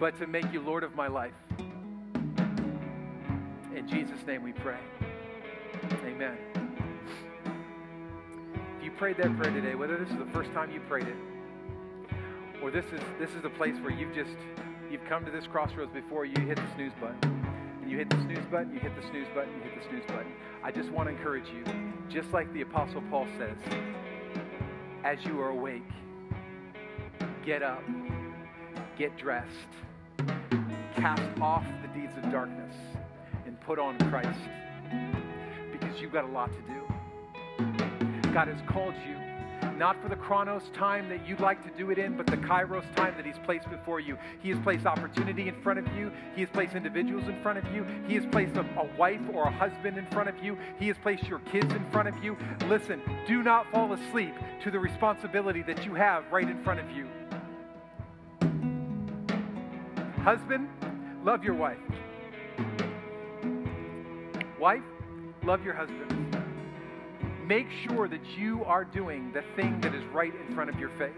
but 0.00 0.18
to 0.18 0.26
make 0.26 0.50
you 0.50 0.60
Lord 0.62 0.82
of 0.82 0.96
my 0.96 1.06
life. 1.08 1.34
In 3.76 3.86
Jesus' 3.86 4.26
name 4.26 4.42
we 4.42 4.52
pray. 4.52 4.78
Amen. 6.04 6.38
If 8.78 8.84
you 8.84 8.90
prayed 8.92 9.18
that 9.18 9.36
prayer 9.36 9.52
today, 9.52 9.74
whether 9.74 9.98
this 9.98 10.08
is 10.08 10.16
the 10.16 10.30
first 10.32 10.50
time 10.52 10.72
you 10.72 10.80
prayed 10.80 11.06
it, 11.06 11.16
or 12.62 12.70
this 12.70 12.86
is 12.86 13.00
this 13.18 13.30
is 13.34 13.42
the 13.42 13.50
place 13.50 13.74
where 13.82 13.92
you've 13.92 14.14
just 14.14 14.36
you've 14.90 15.04
come 15.04 15.24
to 15.26 15.30
this 15.30 15.46
crossroads 15.46 15.92
before 15.92 16.24
you 16.24 16.40
hit 16.46 16.56
the 16.56 16.74
snooze 16.74 16.92
button 16.98 17.18
And 17.82 17.90
you 17.90 17.98
hit 17.98 18.08
the 18.08 18.20
snooze 18.22 18.44
button, 18.50 18.72
you 18.72 18.80
hit 18.80 18.96
the 18.96 19.06
snooze 19.08 19.28
button, 19.34 19.52
you 19.54 19.62
hit 19.62 19.82
the 19.82 19.88
snooze 19.88 20.04
button. 20.06 20.32
I 20.64 20.72
just 20.72 20.90
want 20.90 21.08
to 21.08 21.14
encourage 21.14 21.48
you, 21.48 21.62
just 22.08 22.32
like 22.32 22.50
the 22.54 22.62
Apostle 22.62 23.02
Paul 23.10 23.26
says, 23.38 23.56
as 25.04 25.24
you 25.26 25.40
are 25.40 25.50
awake, 25.50 25.82
get 27.44 27.62
up, 27.62 27.82
get 28.98 29.16
dressed, 29.16 29.48
cast 31.00 31.22
off 31.40 31.64
the 31.82 32.00
deeds 32.00 32.12
of 32.16 32.30
darkness, 32.30 32.74
and 33.46 33.58
put 33.60 33.78
on 33.78 33.96
Christ 34.10 34.38
because 35.72 36.00
you've 36.00 36.12
got 36.12 36.24
a 36.24 36.28
lot 36.28 36.50
to 36.52 36.60
do. 36.62 38.32
God 38.32 38.48
has 38.48 38.60
called 38.68 38.94
you 39.08 39.16
not 39.80 40.00
for 40.02 40.10
the 40.10 40.16
chronos 40.16 40.62
time 40.74 41.08
that 41.08 41.26
you'd 41.26 41.40
like 41.40 41.62
to 41.64 41.70
do 41.78 41.90
it 41.90 41.96
in, 41.96 42.14
but 42.14 42.26
the 42.26 42.36
kairos 42.36 42.84
time 42.96 43.14
that 43.16 43.24
He's 43.24 43.38
placed 43.44 43.68
before 43.70 43.98
you. 43.98 44.18
He 44.42 44.50
has 44.50 44.58
placed 44.58 44.84
opportunity 44.84 45.48
in 45.48 45.58
front 45.62 45.78
of 45.78 45.86
you. 45.96 46.12
He 46.34 46.42
has 46.42 46.50
placed 46.50 46.74
individuals 46.74 47.26
in 47.28 47.40
front 47.42 47.58
of 47.58 47.74
you. 47.74 47.86
He 48.06 48.14
has 48.16 48.26
placed 48.26 48.56
a, 48.56 48.60
a 48.60 48.84
wife 48.98 49.22
or 49.32 49.44
a 49.44 49.50
husband 49.50 49.96
in 49.96 50.06
front 50.08 50.28
of 50.28 50.44
you. 50.44 50.58
He 50.78 50.88
has 50.88 50.98
placed 50.98 51.24
your 51.24 51.38
kids 51.50 51.72
in 51.72 51.82
front 51.90 52.08
of 52.08 52.22
you. 52.22 52.36
Listen, 52.68 53.00
do 53.26 53.42
not 53.42 53.70
fall 53.72 53.90
asleep 53.94 54.34
to 54.64 54.70
the 54.70 54.78
responsibility 54.78 55.62
that 55.62 55.86
you 55.86 55.94
have 55.94 56.30
right 56.30 56.46
in 56.46 56.62
front 56.62 56.80
of 56.80 56.90
you. 56.90 57.08
Husband, 60.22 60.68
love 61.24 61.44
your 61.44 61.54
wife. 61.54 61.78
Wife, 64.58 64.82
love 65.42 65.64
your 65.64 65.74
husband 65.74 66.20
make 67.50 67.66
sure 67.84 68.06
that 68.06 68.24
you 68.38 68.64
are 68.64 68.84
doing 68.84 69.32
the 69.32 69.42
thing 69.56 69.80
that 69.80 69.92
is 69.92 70.04
right 70.12 70.32
in 70.32 70.54
front 70.54 70.70
of 70.70 70.78
your 70.78 70.90
face. 70.90 71.10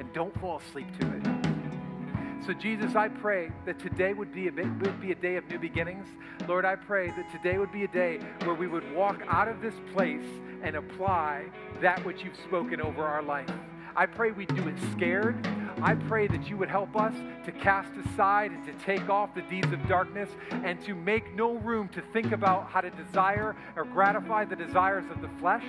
And 0.00 0.12
don't 0.12 0.36
fall 0.40 0.58
asleep 0.58 0.88
to 0.98 1.06
it. 1.14 2.44
So, 2.44 2.52
Jesus, 2.54 2.96
I 2.96 3.06
pray 3.06 3.52
that 3.64 3.78
today 3.78 4.14
would 4.14 4.34
be, 4.34 4.48
a, 4.48 4.50
would 4.50 5.00
be 5.00 5.12
a 5.12 5.14
day 5.14 5.36
of 5.36 5.48
new 5.48 5.60
beginnings. 5.60 6.08
Lord, 6.48 6.64
I 6.64 6.74
pray 6.74 7.10
that 7.10 7.30
today 7.30 7.56
would 7.56 7.70
be 7.70 7.84
a 7.84 7.88
day 7.88 8.18
where 8.42 8.54
we 8.56 8.66
would 8.66 8.92
walk 8.92 9.20
out 9.28 9.46
of 9.46 9.60
this 9.60 9.74
place 9.94 10.26
and 10.64 10.74
apply 10.74 11.44
that 11.80 12.04
which 12.04 12.24
you've 12.24 12.38
spoken 12.48 12.80
over 12.80 13.04
our 13.04 13.22
life. 13.22 13.48
I 13.96 14.06
pray 14.06 14.30
we 14.30 14.46
do 14.46 14.68
it 14.68 14.76
scared. 14.92 15.46
I 15.82 15.94
pray 15.94 16.26
that 16.26 16.48
you 16.48 16.56
would 16.56 16.68
help 16.68 16.96
us 16.96 17.14
to 17.44 17.52
cast 17.52 17.90
aside 18.04 18.50
and 18.50 18.64
to 18.64 18.72
take 18.84 19.08
off 19.08 19.34
the 19.34 19.42
deeds 19.42 19.72
of 19.72 19.86
darkness 19.86 20.28
and 20.50 20.80
to 20.84 20.94
make 20.94 21.34
no 21.34 21.54
room 21.58 21.88
to 21.90 22.02
think 22.12 22.32
about 22.32 22.68
how 22.68 22.80
to 22.80 22.90
desire 22.90 23.54
or 23.76 23.84
gratify 23.84 24.44
the 24.44 24.56
desires 24.56 25.04
of 25.10 25.20
the 25.20 25.28
flesh. 25.40 25.64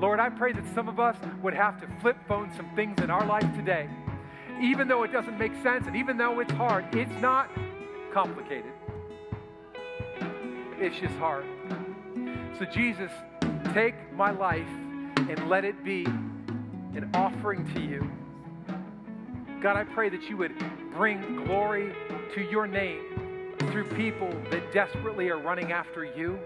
Lord, 0.00 0.20
I 0.20 0.28
pray 0.28 0.52
that 0.52 0.64
some 0.74 0.88
of 0.88 0.98
us 0.98 1.16
would 1.42 1.54
have 1.54 1.80
to 1.80 1.88
flip 2.00 2.16
phone 2.26 2.50
some 2.56 2.68
things 2.74 3.00
in 3.00 3.10
our 3.10 3.26
life 3.26 3.46
today. 3.56 3.88
Even 4.60 4.88
though 4.88 5.04
it 5.04 5.12
doesn't 5.12 5.38
make 5.38 5.52
sense 5.62 5.86
and 5.86 5.96
even 5.96 6.16
though 6.16 6.40
it's 6.40 6.52
hard, 6.52 6.84
it's 6.94 7.20
not 7.20 7.48
complicated. 8.12 8.72
It's 10.80 10.98
just 10.98 11.14
hard. 11.16 11.44
So, 12.58 12.64
Jesus, 12.64 13.10
take 13.72 13.94
my 14.12 14.30
life 14.30 14.66
and 15.16 15.48
let 15.48 15.64
it 15.64 15.84
be 15.84 16.06
an 16.98 17.08
offering 17.14 17.64
to 17.74 17.80
you. 17.80 18.10
God, 19.62 19.76
I 19.76 19.84
pray 19.84 20.08
that 20.08 20.22
you 20.24 20.36
would 20.36 20.52
bring 20.92 21.44
glory 21.44 21.94
to 22.34 22.40
your 22.50 22.66
name 22.66 23.54
through 23.70 23.84
people 23.90 24.28
that 24.50 24.72
desperately 24.72 25.28
are 25.28 25.38
running 25.38 25.70
after 25.70 26.04
you 26.04 26.40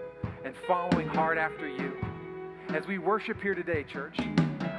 and 0.45 0.53
following 0.67 1.07
hard 1.07 1.39
after 1.39 1.67
you. 1.67 1.93
As 2.69 2.85
we 2.85 2.99
worship 2.99 3.41
here 3.41 3.55
today, 3.55 3.83
church, 3.83 4.19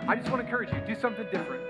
I 0.07 0.15
just 0.15 0.31
want 0.31 0.43
to 0.43 0.47
encourage 0.47 0.73
you 0.73 0.81
do 0.87 1.01
something 1.01 1.27
different. 1.33 1.65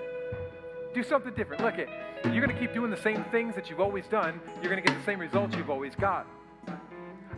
Do 0.93 1.03
something 1.03 1.33
different. 1.33 1.63
Look, 1.63 1.79
it, 1.79 1.89
you're 2.27 2.45
going 2.45 2.55
to 2.55 2.61
keep 2.61 2.75
doing 2.75 2.91
the 2.91 3.01
same 3.01 3.25
things 3.33 3.55
that 3.55 3.71
you've 3.71 3.81
always 3.81 4.05
done, 4.09 4.39
you're 4.61 4.71
going 4.71 4.83
to 4.83 4.87
get 4.87 4.99
the 4.99 5.05
same 5.07 5.19
results 5.19 5.57
you've 5.57 5.71
always 5.71 5.95
got. 5.95 6.27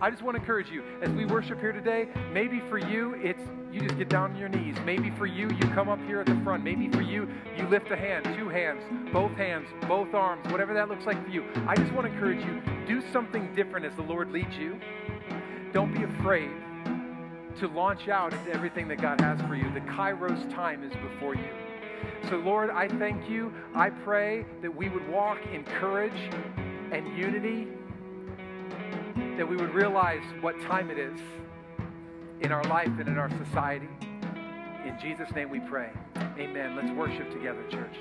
I 0.00 0.10
just 0.10 0.22
want 0.22 0.36
to 0.36 0.40
encourage 0.40 0.70
you 0.70 0.82
as 1.00 1.10
we 1.10 1.24
worship 1.24 1.58
here 1.60 1.72
today. 1.72 2.08
Maybe 2.32 2.60
for 2.68 2.78
you, 2.78 3.14
it's 3.14 3.42
you 3.72 3.80
just 3.80 3.96
get 3.96 4.08
down 4.08 4.32
on 4.32 4.36
your 4.36 4.48
knees. 4.48 4.76
Maybe 4.84 5.10
for 5.10 5.26
you, 5.26 5.48
you 5.50 5.68
come 5.74 5.88
up 5.88 6.00
here 6.06 6.20
at 6.20 6.26
the 6.26 6.38
front. 6.44 6.62
Maybe 6.62 6.88
for 6.88 7.00
you, 7.00 7.28
you 7.56 7.66
lift 7.68 7.90
a 7.90 7.96
hand, 7.96 8.24
two 8.36 8.48
hands, 8.48 8.82
both 9.12 9.32
hands, 9.32 9.68
both 9.88 10.12
arms, 10.14 10.46
whatever 10.50 10.74
that 10.74 10.88
looks 10.88 11.06
like 11.06 11.22
for 11.24 11.30
you. 11.30 11.44
I 11.66 11.74
just 11.74 11.92
want 11.92 12.06
to 12.06 12.12
encourage 12.12 12.44
you 12.44 12.62
do 12.86 13.02
something 13.12 13.54
different 13.54 13.86
as 13.86 13.94
the 13.96 14.02
Lord 14.02 14.30
leads 14.30 14.56
you. 14.56 14.78
Don't 15.72 15.92
be 15.92 16.04
afraid 16.04 16.50
to 17.58 17.68
launch 17.68 18.08
out 18.08 18.32
into 18.34 18.52
everything 18.52 18.88
that 18.88 19.00
God 19.00 19.20
has 19.20 19.40
for 19.42 19.54
you. 19.54 19.72
The 19.72 19.80
Kairos 19.80 20.50
time 20.54 20.84
is 20.84 20.92
before 21.10 21.34
you. 21.34 21.48
So, 22.28 22.36
Lord, 22.36 22.70
I 22.70 22.88
thank 22.88 23.28
you. 23.28 23.52
I 23.74 23.90
pray 23.90 24.44
that 24.62 24.74
we 24.74 24.88
would 24.88 25.08
walk 25.08 25.38
in 25.52 25.64
courage 25.64 26.30
and 26.92 27.16
unity, 27.16 27.68
that 29.36 29.48
we 29.48 29.56
would 29.56 29.74
realize 29.74 30.22
what 30.40 30.60
time 30.62 30.90
it 30.90 30.98
is 30.98 31.18
in 32.40 32.52
our 32.52 32.64
life 32.64 32.90
and 32.98 33.08
in 33.08 33.18
our 33.18 33.30
society. 33.44 33.88
In 34.84 34.96
Jesus' 35.00 35.30
name 35.34 35.50
we 35.50 35.60
pray. 35.60 35.90
Amen. 36.38 36.76
Let's 36.76 36.90
worship 36.92 37.30
together, 37.32 37.62
church. 37.70 37.96